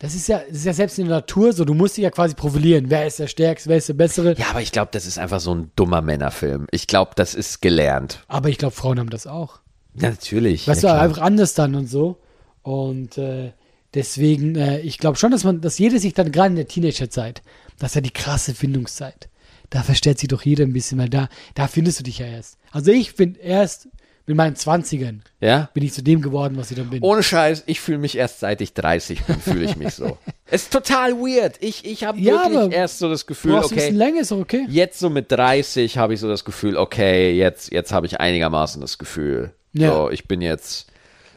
das 0.00 0.14
ist 0.14 0.28
ja, 0.28 0.40
das 0.48 0.58
ist 0.58 0.64
ja 0.64 0.72
selbst 0.72 0.98
in 0.98 1.06
der 1.06 1.16
Natur 1.16 1.52
so, 1.52 1.66
du 1.66 1.74
musst 1.74 1.98
dich 1.98 2.04
ja 2.04 2.10
quasi 2.10 2.34
profilieren. 2.34 2.88
Wer 2.88 3.06
ist 3.06 3.18
der 3.18 3.26
Stärkste, 3.26 3.68
wer 3.68 3.76
ist 3.76 3.88
der 3.90 3.94
Bessere? 3.94 4.34
Ja, 4.38 4.46
aber 4.48 4.62
ich 4.62 4.72
glaube, 4.72 4.88
das 4.92 5.04
ist 5.04 5.18
einfach 5.18 5.40
so 5.40 5.54
ein 5.54 5.70
dummer 5.76 6.00
Männerfilm. 6.00 6.66
Ich 6.70 6.86
glaube, 6.86 7.12
das 7.16 7.34
ist 7.34 7.60
gelernt. 7.60 8.24
Aber 8.26 8.48
ich 8.48 8.56
glaube, 8.56 8.74
Frauen 8.74 8.98
haben 8.98 9.10
das 9.10 9.26
auch. 9.26 9.60
Ja, 9.94 10.08
natürlich. 10.08 10.66
Weißt 10.66 10.82
ja, 10.84 10.88
du, 10.88 10.94
klar. 10.94 11.04
einfach 11.04 11.22
anders 11.22 11.52
dann 11.52 11.74
und 11.74 11.86
so. 11.86 12.16
Und 12.62 13.18
äh, 13.18 13.52
deswegen, 13.92 14.56
äh, 14.56 14.80
ich 14.80 14.96
glaube 14.96 15.18
schon, 15.18 15.32
dass 15.32 15.44
man, 15.44 15.60
dass 15.60 15.78
jeder 15.78 15.98
sich 15.98 16.14
dann 16.14 16.32
gerade 16.32 16.48
in 16.48 16.56
der 16.56 16.68
Teenagerzeit, 16.68 17.42
das 17.78 17.90
ist 17.90 17.94
ja 17.96 18.00
die 18.00 18.10
krasse 18.10 18.54
Findungszeit. 18.54 19.28
Da 19.68 19.82
verstellt 19.82 20.18
sich 20.18 20.28
doch 20.28 20.42
jeder 20.42 20.64
ein 20.64 20.72
bisschen, 20.72 20.98
weil 20.98 21.10
da, 21.10 21.28
da 21.54 21.68
findest 21.68 22.00
du 22.00 22.04
dich 22.04 22.20
ja 22.20 22.26
erst. 22.26 22.56
Also 22.72 22.90
ich 22.90 23.16
bin 23.16 23.34
erst 23.34 23.88
mit 24.30 24.36
meinen 24.36 24.54
20ern 24.54 25.22
Ja? 25.40 25.68
bin 25.74 25.82
ich 25.82 25.92
zu 25.92 26.04
dem 26.04 26.22
geworden, 26.22 26.56
was 26.56 26.70
ich 26.70 26.76
dann 26.76 26.88
bin. 26.88 27.02
Ohne 27.02 27.22
Scheiß, 27.22 27.64
ich 27.66 27.80
fühle 27.80 27.98
mich 27.98 28.16
erst 28.16 28.38
seit 28.38 28.60
ich 28.60 28.74
30 28.74 29.24
bin, 29.24 29.40
fühle 29.40 29.64
ich 29.64 29.76
mich 29.76 29.94
so. 29.94 30.18
Es 30.46 30.62
ist 30.62 30.72
total 30.72 31.14
weird. 31.14 31.56
Ich, 31.60 31.84
ich 31.84 32.04
habe 32.04 32.18
Ja, 32.20 32.48
wirklich 32.48 32.72
erst 32.72 33.00
so 33.00 33.08
das 33.08 33.26
Gefühl, 33.26 33.52
du 33.52 33.56
ein 33.58 33.64
okay, 33.64 33.74
bisschen 33.74 33.96
länger, 33.96 34.20
ist 34.20 34.30
okay. 34.30 34.66
jetzt 34.68 35.00
so 35.00 35.10
mit 35.10 35.32
30 35.32 35.98
habe 35.98 36.14
ich 36.14 36.20
so 36.20 36.28
das 36.28 36.44
Gefühl, 36.44 36.76
okay, 36.76 37.32
jetzt, 37.32 37.72
jetzt 37.72 37.92
habe 37.92 38.06
ich 38.06 38.20
einigermaßen 38.20 38.80
das 38.80 38.98
Gefühl. 38.98 39.52
Ja. 39.72 39.92
So, 39.92 40.10
ich 40.10 40.28
bin 40.28 40.40
jetzt 40.42 40.86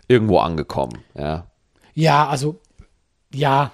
irgendwo 0.08 0.38
angekommen. 0.38 1.00
Ja. 1.18 1.48
Ja, 1.96 2.28
also, 2.28 2.60
ja. 3.34 3.72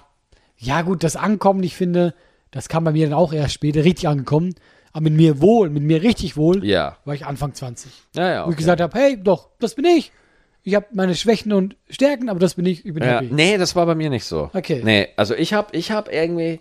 Ja, 0.56 0.80
gut, 0.80 1.04
das 1.04 1.16
Ankommen, 1.16 1.62
ich 1.62 1.76
finde, 1.76 2.14
das 2.50 2.70
kam 2.70 2.84
bei 2.84 2.92
mir 2.92 3.06
dann 3.06 3.18
auch 3.18 3.34
erst 3.34 3.52
später 3.52 3.84
richtig 3.84 4.08
angekommen. 4.08 4.54
Aber 4.92 5.04
mit 5.04 5.12
mir 5.14 5.40
wohl, 5.40 5.70
mit 5.70 5.82
mir 5.82 6.02
richtig 6.02 6.36
wohl, 6.36 6.64
Ja. 6.64 6.96
war 7.04 7.14
ich 7.14 7.24
Anfang 7.26 7.54
20. 7.54 7.90
Ja, 8.14 8.28
ja. 8.28 8.38
Wo 8.40 8.44
Okay. 8.46 8.50
ich 8.52 8.56
gesagt 8.58 8.80
habe, 8.80 8.98
hey, 8.98 9.16
doch, 9.22 9.48
das 9.60 9.74
bin 9.74 9.84
ich. 9.84 10.10
Ich 10.62 10.74
habe 10.74 10.86
meine 10.92 11.14
Schwächen 11.14 11.52
und 11.52 11.76
Stärken, 11.88 12.28
aber 12.28 12.38
das 12.40 12.54
bin 12.54 12.66
ich, 12.66 12.84
ich 12.84 12.92
bin 12.92 13.02
Ja, 13.02 13.20
happy. 13.20 13.28
nee, 13.32 13.56
das 13.56 13.74
war 13.76 13.86
bei 13.86 13.94
mir 13.94 14.10
nicht 14.10 14.24
so. 14.24 14.50
Okay. 14.52 14.82
Nee, 14.84 15.08
also 15.16 15.34
ich 15.34 15.52
habe 15.54 15.74
ich 15.76 15.90
hab 15.92 16.12
irgendwie 16.12 16.60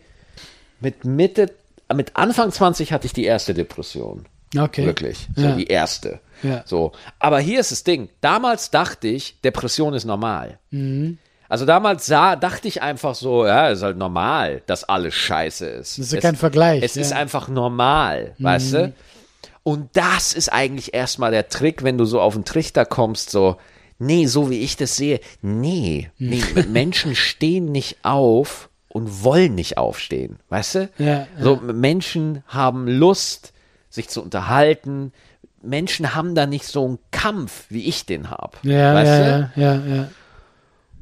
mit 0.79 1.03
Mitte, 1.05 1.51
mit 1.93 2.15
Anfang 2.15 2.51
20 2.51 2.93
hatte 2.93 3.07
ich 3.07 3.13
die 3.13 3.25
erste 3.25 3.53
Depression. 3.53 4.25
Okay. 4.57 4.85
Wirklich. 4.85 5.27
So 5.35 5.41
Ja. 5.43 5.55
die 5.55 5.65
erste. 5.67 6.19
Ja. 6.43 6.63
So. 6.65 6.93
Aber 7.19 7.39
hier 7.39 7.59
ist 7.59 7.71
das 7.71 7.83
Ding. 7.83 8.09
Damals 8.21 8.71
dachte 8.71 9.07
ich, 9.07 9.41
Depression 9.41 9.93
ist 9.93 10.05
normal. 10.05 10.59
Mhm. 10.71 11.17
Also 11.49 11.65
damals 11.65 12.05
sah, 12.05 12.35
dachte 12.35 12.67
ich 12.67 12.81
einfach 12.83 13.15
so, 13.15 13.45
ja, 13.45 13.69
ist 13.69 13.81
halt 13.81 13.97
normal, 13.97 14.61
dass 14.67 14.83
alles 14.83 15.15
scheiße 15.15 15.65
ist. 15.65 15.97
Das 15.97 16.05
ist 16.05 16.11
ja 16.13 16.19
es, 16.19 16.23
kein 16.23 16.35
Vergleich, 16.35 16.83
Es 16.83 16.95
ja. 16.95 16.99
Mhm. 16.99 17.05
ist 17.05 17.13
einfach 17.13 17.47
normal, 17.47 18.35
weißt 18.37 18.73
du? 18.73 18.93
Und 19.63 19.89
das 19.93 20.33
ist 20.33 20.49
eigentlich 20.53 20.93
erstmal 20.93 21.31
der 21.31 21.49
Trick, 21.49 21.83
wenn 21.83 21.97
du 21.97 22.05
so 22.05 22.21
auf 22.21 22.35
den 22.35 22.45
Trichter 22.45 22.85
kommst, 22.85 23.31
so, 23.31 23.57
nee, 23.97 24.25
so 24.27 24.49
wie 24.49 24.59
ich 24.59 24.77
das 24.77 24.95
sehe, 24.95 25.19
nee, 25.41 26.09
nee, 26.19 26.43
Mhm. 26.55 26.71
Menschen 26.71 27.15
stehen 27.15 27.71
nicht 27.71 27.97
auf 28.03 28.69
und 28.87 29.23
wollen 29.23 29.55
nicht 29.55 29.77
aufstehen, 29.77 30.37
weißt 30.49 30.75
du? 30.75 30.89
Ja, 30.99 31.27
so, 31.39 31.55
Menschen 31.57 32.43
haben 32.47 32.87
Lust, 32.87 33.53
sich 33.89 34.07
zu 34.07 34.21
unterhalten. 34.21 35.13
Menschen 35.63 36.13
haben 36.15 36.35
da 36.35 36.45
nicht 36.45 36.65
so 36.65 36.85
einen 36.85 36.99
Kampf, 37.11 37.65
wie 37.69 37.85
ich 37.85 38.05
den 38.05 38.29
habe. 38.29 38.57
Ja, 38.61 38.93
weißt 38.93 39.11
du? 39.11 39.23
ja, 39.23 39.51
ja, 39.55 39.75
ja, 39.75 39.95
ja. 39.95 40.07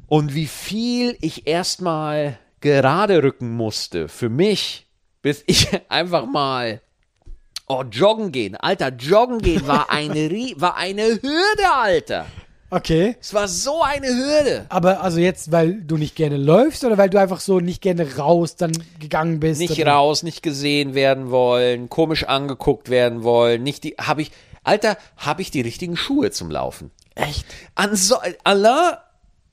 Und 0.08 0.34
wie 0.34 0.46
viel 0.46 1.16
ich 1.20 1.46
erstmal 1.46 2.38
gerade 2.60 3.22
rücken 3.22 3.54
musste 3.56 4.08
für 4.08 4.28
mich, 4.28 4.86
bis 5.22 5.44
ich 5.46 5.68
einfach 5.88 6.26
mal 6.26 6.80
oh 7.68 7.84
joggen 7.90 8.32
gehen, 8.32 8.56
Alter, 8.56 8.88
joggen 8.88 9.38
gehen 9.40 9.66
war 9.66 9.90
eine 9.90 10.30
Rie- 10.30 10.54
war 10.58 10.76
eine 10.76 11.02
Hürde, 11.04 11.72
Alter. 11.74 12.26
Okay. 12.70 13.16
Es 13.18 13.32
war 13.32 13.48
so 13.48 13.82
eine 13.82 14.08
Hürde. 14.08 14.66
Aber 14.68 15.02
also 15.02 15.18
jetzt, 15.20 15.52
weil 15.52 15.80
du 15.82 15.96
nicht 15.96 16.14
gerne 16.16 16.36
läufst 16.36 16.84
oder 16.84 16.98
weil 16.98 17.08
du 17.08 17.18
einfach 17.18 17.40
so 17.40 17.60
nicht 17.60 17.80
gerne 17.80 18.16
raus 18.16 18.56
dann 18.56 18.72
gegangen 19.00 19.40
bist? 19.40 19.60
Nicht 19.60 19.80
oder? 19.80 19.92
raus, 19.92 20.22
nicht 20.22 20.42
gesehen 20.42 20.94
werden 20.94 21.30
wollen, 21.30 21.88
komisch 21.88 22.24
angeguckt 22.24 22.90
werden 22.90 23.22
wollen, 23.22 23.62
nicht 23.62 23.84
die 23.84 23.94
habe 23.98 24.20
ich 24.22 24.32
Alter, 24.64 24.98
habe 25.16 25.40
ich 25.40 25.50
die 25.50 25.62
richtigen 25.62 25.96
Schuhe 25.96 26.30
zum 26.30 26.50
Laufen? 26.50 26.90
Echt? 27.14 27.46
An 27.74 27.96
so, 27.96 28.16
Allah, 28.44 29.02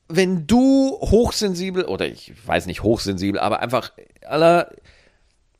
wenn 0.08 0.46
du 0.46 0.98
hochsensibel, 1.00 1.84
oder 1.84 2.06
ich 2.06 2.32
weiß 2.46 2.66
nicht 2.66 2.82
hochsensibel, 2.82 3.40
aber 3.40 3.60
einfach, 3.60 3.92
Allah, 4.26 4.70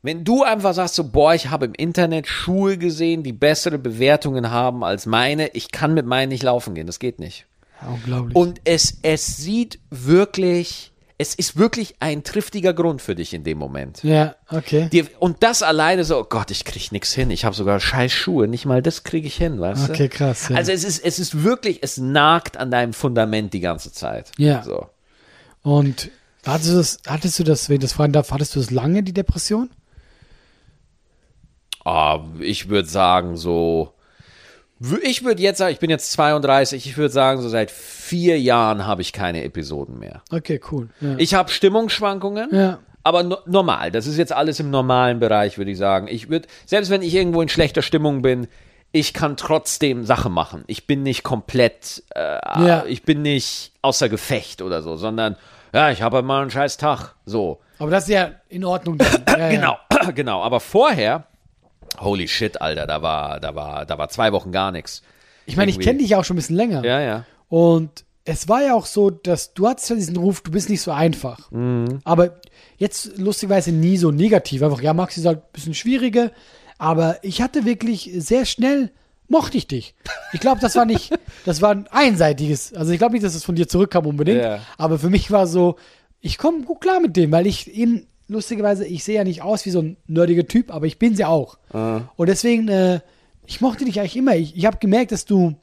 wenn 0.03 0.25
du 0.25 0.45
einfach 0.45 0.73
sagst 0.75 0.95
so, 0.95 1.11
boah, 1.11 1.35
ich 1.35 1.51
habe 1.51 1.67
im 1.67 1.75
Internet 1.75 2.29
Schuhe 2.29 2.79
gesehen, 2.79 3.23
die 3.23 3.33
bessere 3.33 3.79
Bewertungen 3.79 4.51
haben 4.51 4.85
als 4.85 5.07
meine, 5.07 5.49
ich 5.49 5.73
kann 5.73 5.95
mit 5.95 6.07
meinen 6.07 6.29
nicht 6.29 6.45
laufen 6.45 6.75
gehen, 6.75 6.87
das 6.87 6.99
geht 6.99 7.19
nicht. 7.19 7.47
Unglaublich. 7.87 8.37
Und 8.37 8.61
es, 8.65 8.99
es 9.03 9.37
sieht 9.37 9.81
wirklich, 9.91 10.93
es 11.19 11.35
ist 11.35 11.57
wirklich 11.57 11.97
ein 12.01 12.25
triftiger 12.25 12.75
Grund 12.75 13.01
für 13.01 13.15
dich 13.15 13.33
in 13.33 13.43
dem 13.43 13.57
Moment. 13.59 14.03
ja, 14.03 14.37
okay. 14.51 14.89
Dir, 14.91 15.07
und 15.19 15.43
das 15.43 15.63
alleine 15.63 16.05
so, 16.05 16.19
oh 16.19 16.25
Gott, 16.25 16.51
ich 16.51 16.65
krieg 16.65 16.93
nix 16.93 17.13
hin. 17.13 17.31
Ich 17.31 17.45
habe 17.45 17.57
sogar 17.57 17.81
scheiß 17.81 18.13
Schuhe. 18.13 18.49
Nicht 18.49 18.67
mal 18.67 18.83
das 18.83 19.03
kriege 19.03 19.27
ich 19.27 19.37
hin, 19.37 19.59
weißt 19.59 19.89
du? 19.89 19.93
Okay, 19.93 20.09
krass, 20.09 20.51
ja. 20.51 20.57
Also 20.57 20.73
es 20.73 20.85
ist, 20.85 21.03
es 21.03 21.19
ist 21.19 21.43
wirklich, 21.43 21.83
es 21.83 21.97
nagt 21.97 22.59
an 22.59 22.71
deinem 22.71 22.93
Fundament 22.93 23.55
die 23.55 23.61
ganze 23.61 23.93
Zeit. 23.93 24.31
Ja. 24.37 24.63
So. 24.63 24.89
Und 25.63 26.11
hattest 26.45 26.71
du 26.71 26.75
das, 26.77 26.99
hattest 27.07 27.39
du 27.39 27.45
das, 27.45 27.69
wenn 27.69 27.77
ich 27.77 27.83
das 27.83 27.95
fragen 27.95 28.13
darf, 28.13 28.31
hattest 28.31 28.55
du 28.55 28.61
das 28.61 28.71
lange, 28.71 29.03
die 29.03 29.15
Depression? 29.15 29.71
Ah, 31.85 32.25
ich 32.41 32.69
würde 32.69 32.89
sagen, 32.89 33.37
so. 33.37 33.93
Ich 35.03 35.25
würde 35.25 35.41
jetzt 35.43 35.59
sagen, 35.59 35.73
ich 35.73 35.79
bin 35.79 35.89
jetzt 35.91 36.13
32, 36.13 36.87
ich 36.87 36.97
würde 36.99 37.13
sagen, 37.13 37.41
so 37.41 37.49
seit 37.49 37.71
vier 37.71 38.39
Jahren 38.39 38.87
habe 38.87 39.01
ich 39.03 39.13
keine 39.13 39.43
Episoden 39.45 39.99
mehr. 39.99 40.23
Okay, 40.31 40.61
cool. 40.71 40.89
Ja. 41.01 41.15
Ich 41.19 41.35
habe 41.35 41.51
Stimmungsschwankungen. 41.51 42.51
ja. 42.53 42.79
Aber 43.03 43.23
no 43.23 43.37
normal, 43.47 43.93
das 43.93 44.09
ist 44.09 44.19
jetzt 44.19 44.33
alles 44.33 44.59
im 44.59 44.69
normalen 44.71 45.21
Bereich, 45.21 45.59
würde 45.59 45.71
ich 45.71 45.79
sagen. 45.79 46.09
Ich 46.09 46.29
würde, 46.29 46.49
selbst 46.65 46.91
wenn 46.91 47.03
ich 47.03 47.15
irgendwo 47.15 47.41
in 47.41 47.49
schlechter 47.49 47.81
Stimmung 47.81 48.21
bin, 48.21 48.49
ich 48.91 49.15
kann 49.15 49.37
trotzdem 49.37 50.05
Sachen 50.05 50.33
machen. 50.33 50.65
Ich 50.67 50.89
bin 50.89 51.05
nicht 51.05 51.23
komplett, 51.23 52.03
äh, 52.17 52.21
Ja. 52.67 52.85
ich 52.85 53.05
bin 53.05 53.23
nicht 53.23 53.71
außer 53.81 54.09
Gefecht 54.09 54.61
oder 54.61 54.83
so, 54.83 54.97
sondern 54.97 55.37
ja, 55.73 55.93
ich 55.93 56.03
habe 56.03 56.17
halt 56.17 56.27
mal 56.27 56.43
einen 56.43 56.51
scheiß 56.51 56.79
Tag. 56.79 57.15
So. 57.25 57.61
Aber 57.79 57.93
das 57.93 58.05
ist 58.05 58.11
ja 58.11 58.33
in 58.49 58.65
Ordnung. 58.65 58.99
Ja, 59.29 59.39
ja. 59.39 59.49
Genau, 59.51 59.77
genau. 60.15 60.43
Aber 60.43 60.59
vorher, 60.59 61.29
holy 61.99 62.29
shit, 62.29 62.61
Alter, 62.61 62.87
da 62.87 63.03
war, 63.03 63.41
da 63.41 63.55
war, 63.55 63.87
da 63.87 63.99
war 63.99 64.09
zwei 64.09 64.33
Wochen 64.33 64.53
gar 64.53 64.73
nichts. 64.73 65.03
Ich 65.47 65.57
meine, 65.57 65.71
ich 65.71 65.79
kenne 65.79 65.99
dich 65.99 66.11
ja 66.11 66.19
auch 66.19 66.25
schon 66.25 66.35
ein 66.35 66.39
bisschen 66.39 66.57
länger. 66.57 66.85
Ja, 66.85 67.01
ja. 67.01 67.25
Und 67.49 68.05
es 68.25 68.49
war 68.49 68.63
ja 68.63 68.75
auch 68.75 68.87
so, 68.87 69.11
dass 69.11 69.55
du 69.55 69.69
hattest 69.69 69.89
ja 69.89 69.97
diesen 69.97 70.17
Ruf, 70.17 70.41
du 70.41 70.51
bist 70.51 70.69
nicht 70.69 70.83
so 70.83 70.91
einfach. 70.91 71.51
Mhm. 71.53 72.01
Aber 72.05 72.41
jetzt 72.77 73.17
lustigerweise 73.19 73.71
nie 73.73 73.97
so 73.97 74.11
negativ. 74.11 74.63
Einfach, 74.63 74.83
ja, 74.83 74.93
Max 74.93 75.17
ist 75.17 75.27
halt 75.27 75.39
ein 75.39 75.53
bisschen 75.53 75.75
schwieriger. 75.75 76.33
Aber 76.79 77.19
ich 77.23 77.41
hatte 77.41 77.65
wirklich 77.65 78.11
sehr 78.17 78.45
schnell, 78.45 78.91
mochte 79.29 79.57
ich 79.57 79.69
dich. 79.69 79.95
Ich 80.33 80.41
glaube, 80.41 80.61
das 80.61 80.75
war 80.75 80.85
nicht, 80.85 81.17
das 81.45 81.63
war 81.63 81.71
ein 81.71 81.87
einseitiges. 81.91 82.75
Also 82.75 82.93
ich 82.93 82.99
glaube 82.99 83.13
nicht, 83.15 83.25
dass 83.25 83.37
es 83.37 83.45
von 83.45 83.55
dir 83.55 83.69
zurückkam 83.69 84.07
unbedingt. 84.07 84.43
Ja. 84.43 84.61
Aber 84.77 84.99
für 84.99 85.09
mich 85.09 85.31
war 85.31 85.47
so, 85.47 85.77
ich 86.21 86.37
komme 86.37 86.63
gut 86.63 86.81
klar 86.81 87.01
mit 87.01 87.17
dem, 87.17 87.31
weil 87.31 87.47
ich 87.47 87.73
eben, 87.73 88.09
lustigerweise, 88.29 88.87
ich 88.87 89.05
sehe 89.05 89.17
ja 89.17 89.25
nicht 89.25 89.43
aus 89.43 89.65
wie 89.67 89.71
so 89.71 89.81
ein 89.81 89.97
nerdiger 90.07 90.47
Typ, 90.47 90.73
aber 90.75 90.87
ich 90.87 90.99
bin 90.99 91.15
sie 91.17 91.25
auch. 91.25 91.59
Und 91.73 92.29
deswegen, 92.29 92.69
äh, 92.69 93.01
Ich 93.49 93.61
mochte 93.61 93.85
dich 93.85 94.01
eigentlich 94.01 94.17
immer. 94.17 94.35
Ich, 94.35 94.57
ich 94.57 94.67
habe 94.67 94.79
gemerkt, 94.79 95.13
dass 95.13 95.25
du 95.25 95.55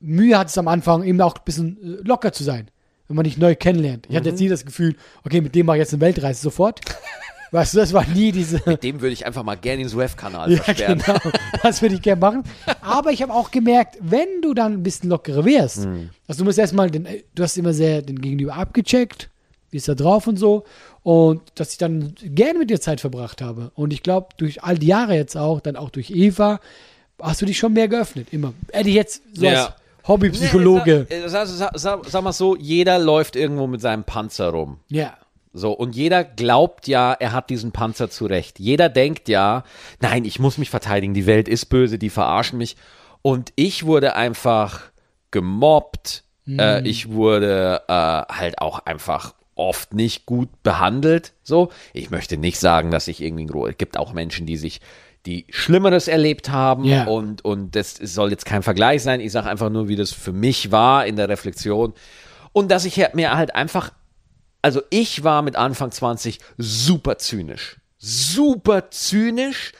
Mühe 0.00 0.36
hattest 0.38 0.58
am 0.58 0.68
Anfang, 0.68 1.04
eben 1.04 1.20
auch 1.20 1.34
ein 1.36 1.44
bisschen 1.44 1.76
äh, 1.82 2.02
locker 2.06 2.32
zu 2.32 2.42
sein, 2.44 2.68
wenn 3.08 3.16
man 3.16 3.24
dich 3.24 3.38
neu 3.38 3.54
kennenlernt. 3.54 4.06
Ich 4.08 4.16
hatte 4.16 4.30
jetzt 4.30 4.40
nie 4.40 4.48
das 4.48 4.64
Gefühl, 4.64 4.96
okay, 5.24 5.40
mit 5.40 5.54
dem 5.54 5.66
mache 5.66 5.76
ich 5.78 5.80
jetzt 5.82 5.92
eine 5.92 6.00
Weltreise 6.00 6.40
sofort. 6.40 6.80
Weißt 7.52 7.74
du, 7.74 7.78
das 7.78 7.92
war 7.92 8.06
nie 8.06 8.32
diese. 8.32 8.58
Dem 8.78 9.00
würde 9.02 9.12
ich 9.12 9.26
einfach 9.26 9.42
mal 9.42 9.56
gerne 9.56 9.82
den 9.82 9.88
Suez-Kanal 9.88 10.52
Ja, 10.52 10.62
versperren. 10.62 11.02
genau. 11.04 11.18
Das 11.62 11.82
würde 11.82 11.94
ich 11.96 12.02
gerne 12.02 12.18
machen. 12.20 12.44
Aber 12.80 13.10
ich 13.10 13.22
habe 13.22 13.34
auch 13.34 13.50
gemerkt, 13.50 13.98
wenn 14.00 14.40
du 14.40 14.54
dann 14.54 14.72
ein 14.72 14.82
bisschen 14.82 15.10
lockerer 15.10 15.44
wärst, 15.44 15.84
Mhm. 15.84 16.08
also 16.26 16.38
du 16.40 16.44
musst 16.46 16.58
erstmal, 16.58 16.90
den, 16.90 17.06
du 17.34 17.42
hast 17.42 17.58
immer 17.58 17.74
sehr 17.74 18.00
den 18.00 18.20
Gegenüber 18.22 18.54
abgecheckt, 18.54 19.28
wie 19.72 19.78
ist 19.78 19.88
er 19.88 19.96
drauf 19.96 20.28
und 20.28 20.36
so. 20.36 20.62
Und 21.02 21.40
dass 21.56 21.72
ich 21.72 21.78
dann 21.78 22.14
gerne 22.22 22.60
mit 22.60 22.70
dir 22.70 22.80
Zeit 22.80 23.00
verbracht 23.00 23.42
habe. 23.42 23.72
Und 23.74 23.92
ich 23.92 24.04
glaube, 24.04 24.28
durch 24.36 24.62
all 24.62 24.78
die 24.78 24.86
Jahre 24.86 25.14
jetzt 25.16 25.36
auch, 25.36 25.60
dann 25.60 25.74
auch 25.74 25.90
durch 25.90 26.10
Eva, 26.10 26.60
hast 27.20 27.42
du 27.42 27.46
dich 27.46 27.58
schon 27.58 27.72
mehr 27.72 27.88
geöffnet. 27.88 28.28
Immer. 28.30 28.52
Eddie, 28.68 28.94
jetzt 28.94 29.22
so 29.34 29.46
Ja. 29.46 29.64
als 29.66 29.72
Hobbypsychologe. 30.06 31.06
Nee, 31.10 31.26
sag, 31.26 31.46
sag, 31.48 31.70
sag, 31.78 32.04
sag 32.06 32.22
mal 32.22 32.32
so, 32.32 32.54
jeder 32.56 32.98
läuft 32.98 33.34
irgendwo 33.34 33.66
mit 33.66 33.80
seinem 33.80 34.04
Panzer 34.04 34.50
rum. 34.50 34.78
Ja. 34.88 35.14
So, 35.54 35.72
und 35.72 35.94
jeder 35.94 36.24
glaubt 36.24 36.88
ja, 36.88 37.12
er 37.12 37.32
hat 37.32 37.50
diesen 37.50 37.72
Panzer 37.72 38.08
zurecht. 38.10 38.58
Jeder 38.58 38.88
denkt 38.88 39.28
ja, 39.28 39.64
nein, 40.00 40.24
ich 40.24 40.38
muss 40.38 40.56
mich 40.58 40.70
verteidigen, 40.70 41.12
die 41.14 41.26
Welt 41.26 41.46
ist 41.48 41.66
böse, 41.66 41.98
die 41.98 42.10
verarschen 42.10 42.58
mich. 42.58 42.76
Und 43.20 43.52
ich 43.56 43.84
wurde 43.84 44.16
einfach 44.16 44.80
gemobbt, 45.30 46.24
äh, 46.48 46.86
ich 46.88 47.10
wurde 47.10 47.82
äh, 47.86 47.92
halt 47.92 48.58
auch 48.60 48.80
einfach 48.86 49.34
oft 49.62 49.94
nicht 49.94 50.26
gut 50.26 50.48
behandelt. 50.62 51.32
So, 51.42 51.70
ich 51.92 52.10
möchte 52.10 52.36
nicht 52.36 52.58
sagen, 52.58 52.90
dass 52.90 53.08
ich 53.08 53.22
irgendwie, 53.22 53.48
es 53.68 53.78
gibt 53.78 53.98
auch 53.98 54.12
Menschen, 54.12 54.46
die 54.46 54.56
sich 54.56 54.80
die 55.26 55.46
Schlimmeres 55.50 56.08
erlebt 56.08 56.50
haben 56.50 56.84
Ja. 56.84 57.04
und, 57.04 57.44
und 57.44 57.76
das 57.76 57.94
soll 57.94 58.30
jetzt 58.30 58.44
kein 58.44 58.62
Vergleich 58.62 59.02
sein. 59.02 59.20
Ich 59.20 59.32
sage 59.32 59.48
einfach 59.48 59.70
nur, 59.70 59.88
wie 59.88 59.96
das 59.96 60.10
für 60.10 60.32
mich 60.32 60.72
war 60.72 61.06
in 61.06 61.16
der 61.16 61.28
Reflexion. 61.28 61.94
Und 62.52 62.70
dass 62.70 62.84
ich 62.84 63.00
mir 63.14 63.36
halt 63.36 63.54
einfach 63.54 63.92
also 64.62 64.80
ich 64.90 65.24
war 65.24 65.42
mit 65.42 65.56
Anfang 65.56 65.90
20 65.90 66.38
super 66.56 67.18
zynisch. 67.18 67.80
Super 67.98 68.90
zynisch. 68.90 69.72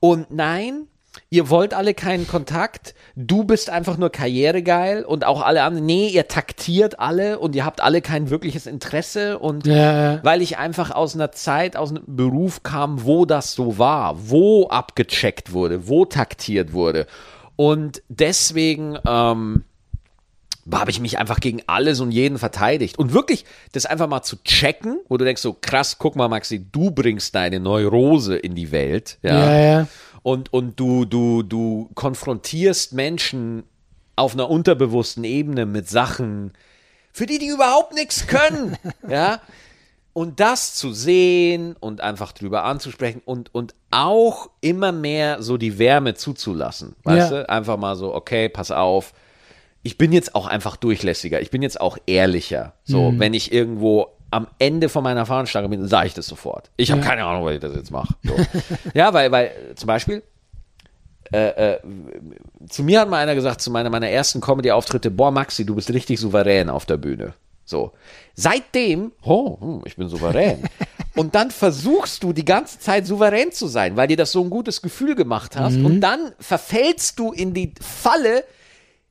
Und 0.00 0.30
nein, 0.30 0.86
ihr 1.30 1.50
wollt 1.50 1.74
alle 1.74 1.94
keinen 1.94 2.26
Kontakt. 2.26 2.94
Du 3.16 3.44
bist 3.44 3.70
einfach 3.70 3.96
nur 3.96 4.10
karrieregeil 4.10 5.04
und 5.04 5.24
auch 5.24 5.42
alle 5.42 5.62
anderen. 5.62 5.86
Nee, 5.86 6.08
ihr 6.08 6.28
taktiert 6.28 6.98
alle 7.00 7.38
und 7.38 7.54
ihr 7.54 7.64
habt 7.64 7.80
alle 7.80 8.00
kein 8.00 8.30
wirkliches 8.30 8.66
Interesse. 8.66 9.38
Und 9.38 9.66
Ja, 9.66 10.22
weil 10.24 10.42
ich 10.42 10.58
einfach 10.58 10.90
aus 10.90 11.14
einer 11.14 11.32
Zeit, 11.32 11.76
aus 11.76 11.90
einem 11.90 12.04
Beruf 12.06 12.62
kam, 12.62 13.04
wo 13.04 13.24
das 13.24 13.52
so 13.54 13.78
war, 13.78 14.30
wo 14.30 14.68
abgecheckt 14.68 15.52
wurde, 15.52 15.88
wo 15.88 16.04
taktiert 16.04 16.72
wurde. 16.72 17.06
Und 17.56 18.02
deswegen, 18.08 18.98
ähm, 19.06 19.64
habe 20.76 20.90
ich 20.90 21.00
mich 21.00 21.18
einfach 21.18 21.40
gegen 21.40 21.62
alles 21.66 22.00
und 22.00 22.10
jeden 22.10 22.38
verteidigt. 22.38 22.98
Und 22.98 23.12
wirklich 23.12 23.44
das 23.72 23.86
einfach 23.86 24.08
mal 24.08 24.22
zu 24.22 24.36
checken, 24.42 25.00
wo 25.08 25.16
du 25.16 25.24
denkst 25.24 25.42
so, 25.42 25.56
krass, 25.58 25.96
guck 25.98 26.16
mal, 26.16 26.28
Maxi, 26.28 26.64
du 26.70 26.90
bringst 26.90 27.34
deine 27.34 27.60
Neurose 27.60 28.36
in 28.36 28.54
die 28.54 28.70
Welt. 28.70 29.18
Ja. 29.22 29.38
Ja, 29.38 29.58
ja. 29.60 29.86
Und, 30.22 30.52
und 30.52 30.78
du, 30.80 31.04
du, 31.04 31.42
du 31.42 31.90
konfrontierst 31.94 32.92
Menschen 32.92 33.64
auf 34.16 34.34
einer 34.34 34.50
unterbewussten 34.50 35.24
Ebene 35.24 35.64
mit 35.66 35.88
Sachen, 35.88 36.52
für 37.12 37.26
die 37.26 37.38
die 37.38 37.48
überhaupt 37.48 37.94
nichts 37.94 38.26
können. 38.26 38.76
ja. 39.08 39.40
Und 40.12 40.40
das 40.40 40.74
zu 40.74 40.92
sehen 40.92 41.76
und 41.78 42.00
einfach 42.00 42.32
drüber 42.32 42.64
anzusprechen 42.64 43.22
und, 43.24 43.54
und 43.54 43.74
auch 43.92 44.50
immer 44.60 44.90
mehr 44.90 45.40
so 45.42 45.56
die 45.56 45.78
Wärme 45.78 46.14
zuzulassen. 46.14 46.96
Weißt 47.04 47.30
Ja. 47.30 47.42
du? 47.44 47.48
Einfach 47.48 47.76
mal 47.76 47.94
so, 47.94 48.12
okay, 48.12 48.48
pass 48.48 48.72
auf. 48.72 49.12
Ich 49.84 49.96
bin 49.96 50.12
jetzt 50.12 50.34
auch 50.34 50.46
einfach 50.48 50.76
durchlässiger. 50.76 51.40
Ich 51.40 51.50
bin 51.52 51.62
jetzt 51.62 51.80
auch 51.80 51.96
ehrlicher. 52.06 52.74
So, 52.82 53.14
wenn 53.16 53.32
ich 53.32 53.52
irgendwo 53.52 54.08
am 54.30 54.46
Ende 54.58 54.88
von 54.88 55.02
meiner 55.02 55.24
Veranstaltung 55.26 55.70
bin, 55.70 55.86
sage 55.86 56.08
ich 56.08 56.14
das 56.14 56.26
sofort. 56.26 56.70
Ich 56.76 56.90
habe 56.90 57.00
keine 57.00 57.24
Ahnung, 57.24 57.44
was 57.44 57.54
ich 57.54 57.60
das 57.60 57.74
jetzt 57.74 57.90
mache. 57.90 58.14
So. 58.24 58.34
ja, 58.94 59.12
weil, 59.14 59.32
weil 59.32 59.52
zum 59.74 59.86
Beispiel, 59.86 60.22
äh, 61.32 61.74
äh, 61.74 61.80
zu 62.68 62.82
mir 62.82 63.00
hat 63.00 63.08
mal 63.08 63.18
einer 63.18 63.34
gesagt, 63.34 63.60
zu 63.60 63.70
meiner, 63.70 63.90
meiner 63.90 64.08
ersten 64.08 64.40
Comedy-Auftritte, 64.40 65.10
boah, 65.10 65.30
Maxi, 65.30 65.64
du 65.64 65.74
bist 65.74 65.90
richtig 65.90 66.20
souverän 66.20 66.68
auf 66.68 66.84
der 66.84 66.96
Bühne. 66.98 67.34
So. 67.64 67.92
Seitdem, 68.34 69.12
oh, 69.22 69.82
ich 69.84 69.96
bin 69.96 70.08
souverän. 70.08 70.64
Und 71.16 71.34
dann 71.34 71.50
versuchst 71.50 72.22
du 72.22 72.32
die 72.32 72.44
ganze 72.44 72.78
Zeit 72.78 73.06
souverän 73.06 73.50
zu 73.50 73.66
sein, 73.66 73.96
weil 73.96 74.08
dir 74.08 74.16
das 74.16 74.32
so 74.32 74.42
ein 74.42 74.50
gutes 74.50 74.82
Gefühl 74.82 75.16
gemacht 75.16 75.56
hast. 75.56 75.76
Und 75.76 76.00
dann 76.00 76.32
verfällst 76.38 77.18
du 77.18 77.32
in 77.32 77.54
die 77.54 77.74
Falle, 77.80 78.44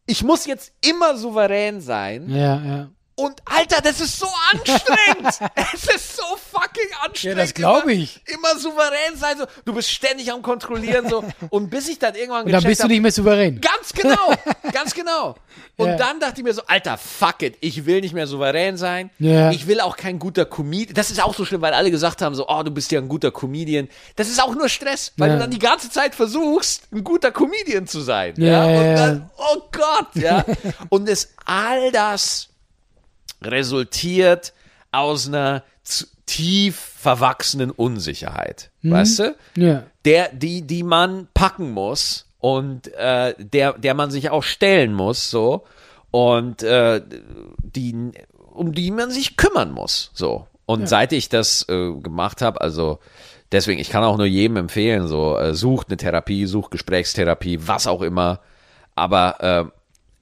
ich 0.06 0.24
muss 0.24 0.46
jetzt 0.46 0.72
immer 0.88 1.18
souverän 1.18 1.82
sein. 1.82 2.30
Ja, 2.30 2.64
ja. 2.66 2.90
Und 3.20 3.42
Alter, 3.46 3.82
das 3.82 4.00
ist 4.00 4.20
so 4.20 4.28
anstrengend. 4.52 5.40
es 5.74 5.84
ist 5.96 6.18
so 6.18 6.24
fucking 6.52 6.88
anstrengend. 7.04 7.24
Ja, 7.24 7.44
das 7.44 7.54
glaub 7.56 7.84
Immer- 7.86 7.92
ich. 7.94 8.22
Immer 8.28 8.60
souverän 8.60 9.16
sein. 9.16 9.40
So. 9.40 9.46
Du 9.66 9.74
bist 9.74 9.90
ständig 9.90 10.32
am 10.32 10.44
Kontrollieren. 10.44 11.10
So. 11.10 11.24
Und 11.50 11.72
bis 11.72 11.88
ich 11.90 11.98
dann 11.98 12.14
irgendwann 12.14 12.46
Und 12.46 12.52
dann 12.52 12.64
bist 12.64 12.80
du 12.80 12.84
hab- 12.84 12.92
nicht 12.92 13.02
mehr 13.02 13.12
souverän. 13.12 13.60
Ganz 13.60 13.92
genau, 13.92 14.34
ganz 14.72 14.94
genau. 14.94 15.36
Und 15.78 15.88
Ja. 15.90 15.96
dann 15.98 16.20
dachte 16.20 16.36
ich 16.42 16.44
mir 16.44 16.54
so, 16.54 16.62
Alter, 16.68 16.98
fuck 17.00 17.42
it, 17.42 17.58
ich 17.60 17.88
will 17.88 18.02
nicht 18.02 18.14
mehr 18.14 18.28
souverän 18.28 18.78
sein. 18.78 19.10
Ja. 19.18 19.50
Ich 19.52 19.66
will 19.66 19.80
auch 19.82 19.98
kein 19.98 20.20
guter 20.20 20.46
Comedian. 20.46 20.94
Das 20.94 21.10
ist 21.10 21.20
auch 21.22 21.34
so 21.34 21.44
schlimm, 21.44 21.62
weil 21.62 21.74
alle 21.74 21.90
gesagt 21.90 22.22
haben 22.22 22.36
so, 22.36 22.48
oh, 22.48 22.62
du 22.62 22.70
bist 22.70 22.92
ja 22.92 23.00
ein 23.00 23.08
guter 23.08 23.32
Comedian. 23.32 23.88
Das 24.16 24.28
ist 24.30 24.40
auch 24.42 24.54
nur 24.54 24.70
Stress, 24.70 25.14
weil 25.18 25.30
Ja. 25.30 25.36
du 25.36 25.42
dann 25.42 25.50
die 25.52 25.60
ganze 25.60 25.90
Zeit 25.90 26.14
versuchst, 26.14 26.84
ein 26.94 27.04
guter 27.04 27.32
Comedian 27.32 27.88
zu 27.88 28.02
sein. 28.02 28.36
Ja, 28.38 28.70
Ja, 28.70 28.80
und 28.80 28.96
dann, 28.96 29.30
oh 29.38 29.62
Gott, 29.72 30.08
ja. 30.14 30.46
Und 30.90 31.10
es 31.10 31.34
all 31.46 31.92
das 31.92 32.50
resultiert 33.42 34.54
aus 34.92 35.28
einer 35.28 35.64
tief 36.26 36.76
verwachsenen 36.76 37.72
Unsicherheit. 37.72 38.72
Mhm. 38.82 38.92
Weißt 38.92 39.20
du? 39.20 39.36
Ja. 39.56 39.84
der, 40.06 40.30
die, 40.34 40.62
die 40.62 40.84
man 40.84 41.28
packen 41.34 41.72
muss 41.72 42.28
und 42.40 42.94
äh, 42.94 43.34
der, 43.38 43.74
der 43.74 43.94
man 43.94 44.12
sich 44.12 44.30
auch 44.30 44.44
stellen 44.44 44.94
muss, 44.94 45.32
so 45.32 45.66
und 46.12 46.64
äh, 46.64 47.02
die, 47.64 48.12
um 48.54 48.74
die 48.74 48.92
man 48.92 49.12
sich 49.12 49.38
kümmern 49.38 49.72
muss, 49.72 50.12
so. 50.14 50.48
Und 50.66 50.90
seit 50.90 51.14
ich 51.14 51.30
das 51.30 51.66
äh, 51.70 51.94
gemacht 51.94 52.42
habe, 52.42 52.60
also 52.60 53.00
deswegen, 53.54 53.80
ich 53.80 53.90
kann 53.90 54.04
auch 54.04 54.18
nur 54.18 54.26
jedem 54.26 54.58
empfehlen, 54.58 55.08
so 55.08 55.38
äh, 55.38 55.54
sucht 55.54 55.88
eine 55.88 55.96
Therapie, 55.96 56.46
sucht 56.46 56.72
Gesprächstherapie, 56.72 57.60
was 57.68 57.88
auch 57.88 58.02
immer, 58.02 58.42
aber 58.94 59.42
äh, 59.42 59.66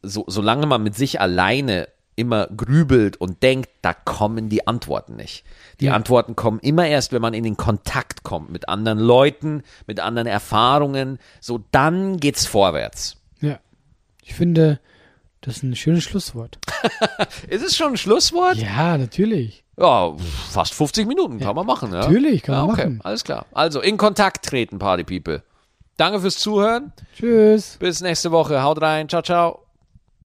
so, 0.04 0.24
solange 0.28 0.68
man 0.68 0.84
mit 0.84 0.96
sich 0.96 1.20
alleine 1.20 1.88
immer 2.16 2.48
grübelt 2.48 3.18
und 3.18 3.44
denkt, 3.44 3.70
da 3.82 3.94
kommen 3.94 4.50
die 4.50 4.68
Antworten 4.68 5.16
nicht. 5.16 5.44
Die 5.80 5.90
Antworten 5.90 6.36
kommen 6.36 6.60
immer 6.60 6.88
erst, 6.88 7.12
wenn 7.12 7.22
man 7.22 7.34
in 7.34 7.44
den 7.44 7.58
Kontakt 7.58 8.24
kommt 8.24 8.50
mit 8.50 8.70
anderen 8.70 9.00
Leuten, 9.00 9.64
mit 9.88 10.00
anderen 10.00 10.28
Erfahrungen. 10.28 11.20
So, 11.42 11.62
dann 11.72 12.18
geht's 12.18 12.46
vorwärts. 12.46 13.18
Ja. 13.42 13.60
Ich 14.24 14.34
finde, 14.34 14.80
das 15.42 15.58
ist 15.58 15.64
ein 15.64 15.76
schönes 15.76 16.04
Schlusswort. 16.04 16.58
Ist 17.50 17.64
es 17.64 17.78
schon 17.78 17.94
ein 17.94 17.98
Schlusswort? 17.98 18.58
Ja, 18.58 18.98
natürlich. 18.98 19.64
Ja, 19.78 20.16
fast 20.50 20.74
50 20.74 21.08
Minuten 21.08 21.40
kann 21.40 21.56
man 21.56 21.66
machen. 21.66 21.92
Ja? 21.92 22.00
Natürlich, 22.00 22.42
kann 22.42 22.56
ja, 22.56 22.62
man 22.62 22.72
okay, 22.72 22.86
machen. 22.86 23.02
Alles 23.04 23.24
klar. 23.24 23.46
Also, 23.52 23.82
in 23.82 23.98
Kontakt 23.98 24.46
treten, 24.46 24.80
Party 24.80 25.04
People. 25.04 25.44
Danke 25.98 26.20
fürs 26.20 26.38
Zuhören. 26.38 26.94
Tschüss. 27.16 27.78
Bis 27.80 28.02
nächste 28.02 28.32
Woche. 28.32 28.64
Haut 28.64 28.82
rein. 28.82 29.08
Ciao, 29.08 29.22
ciao. 29.22 29.65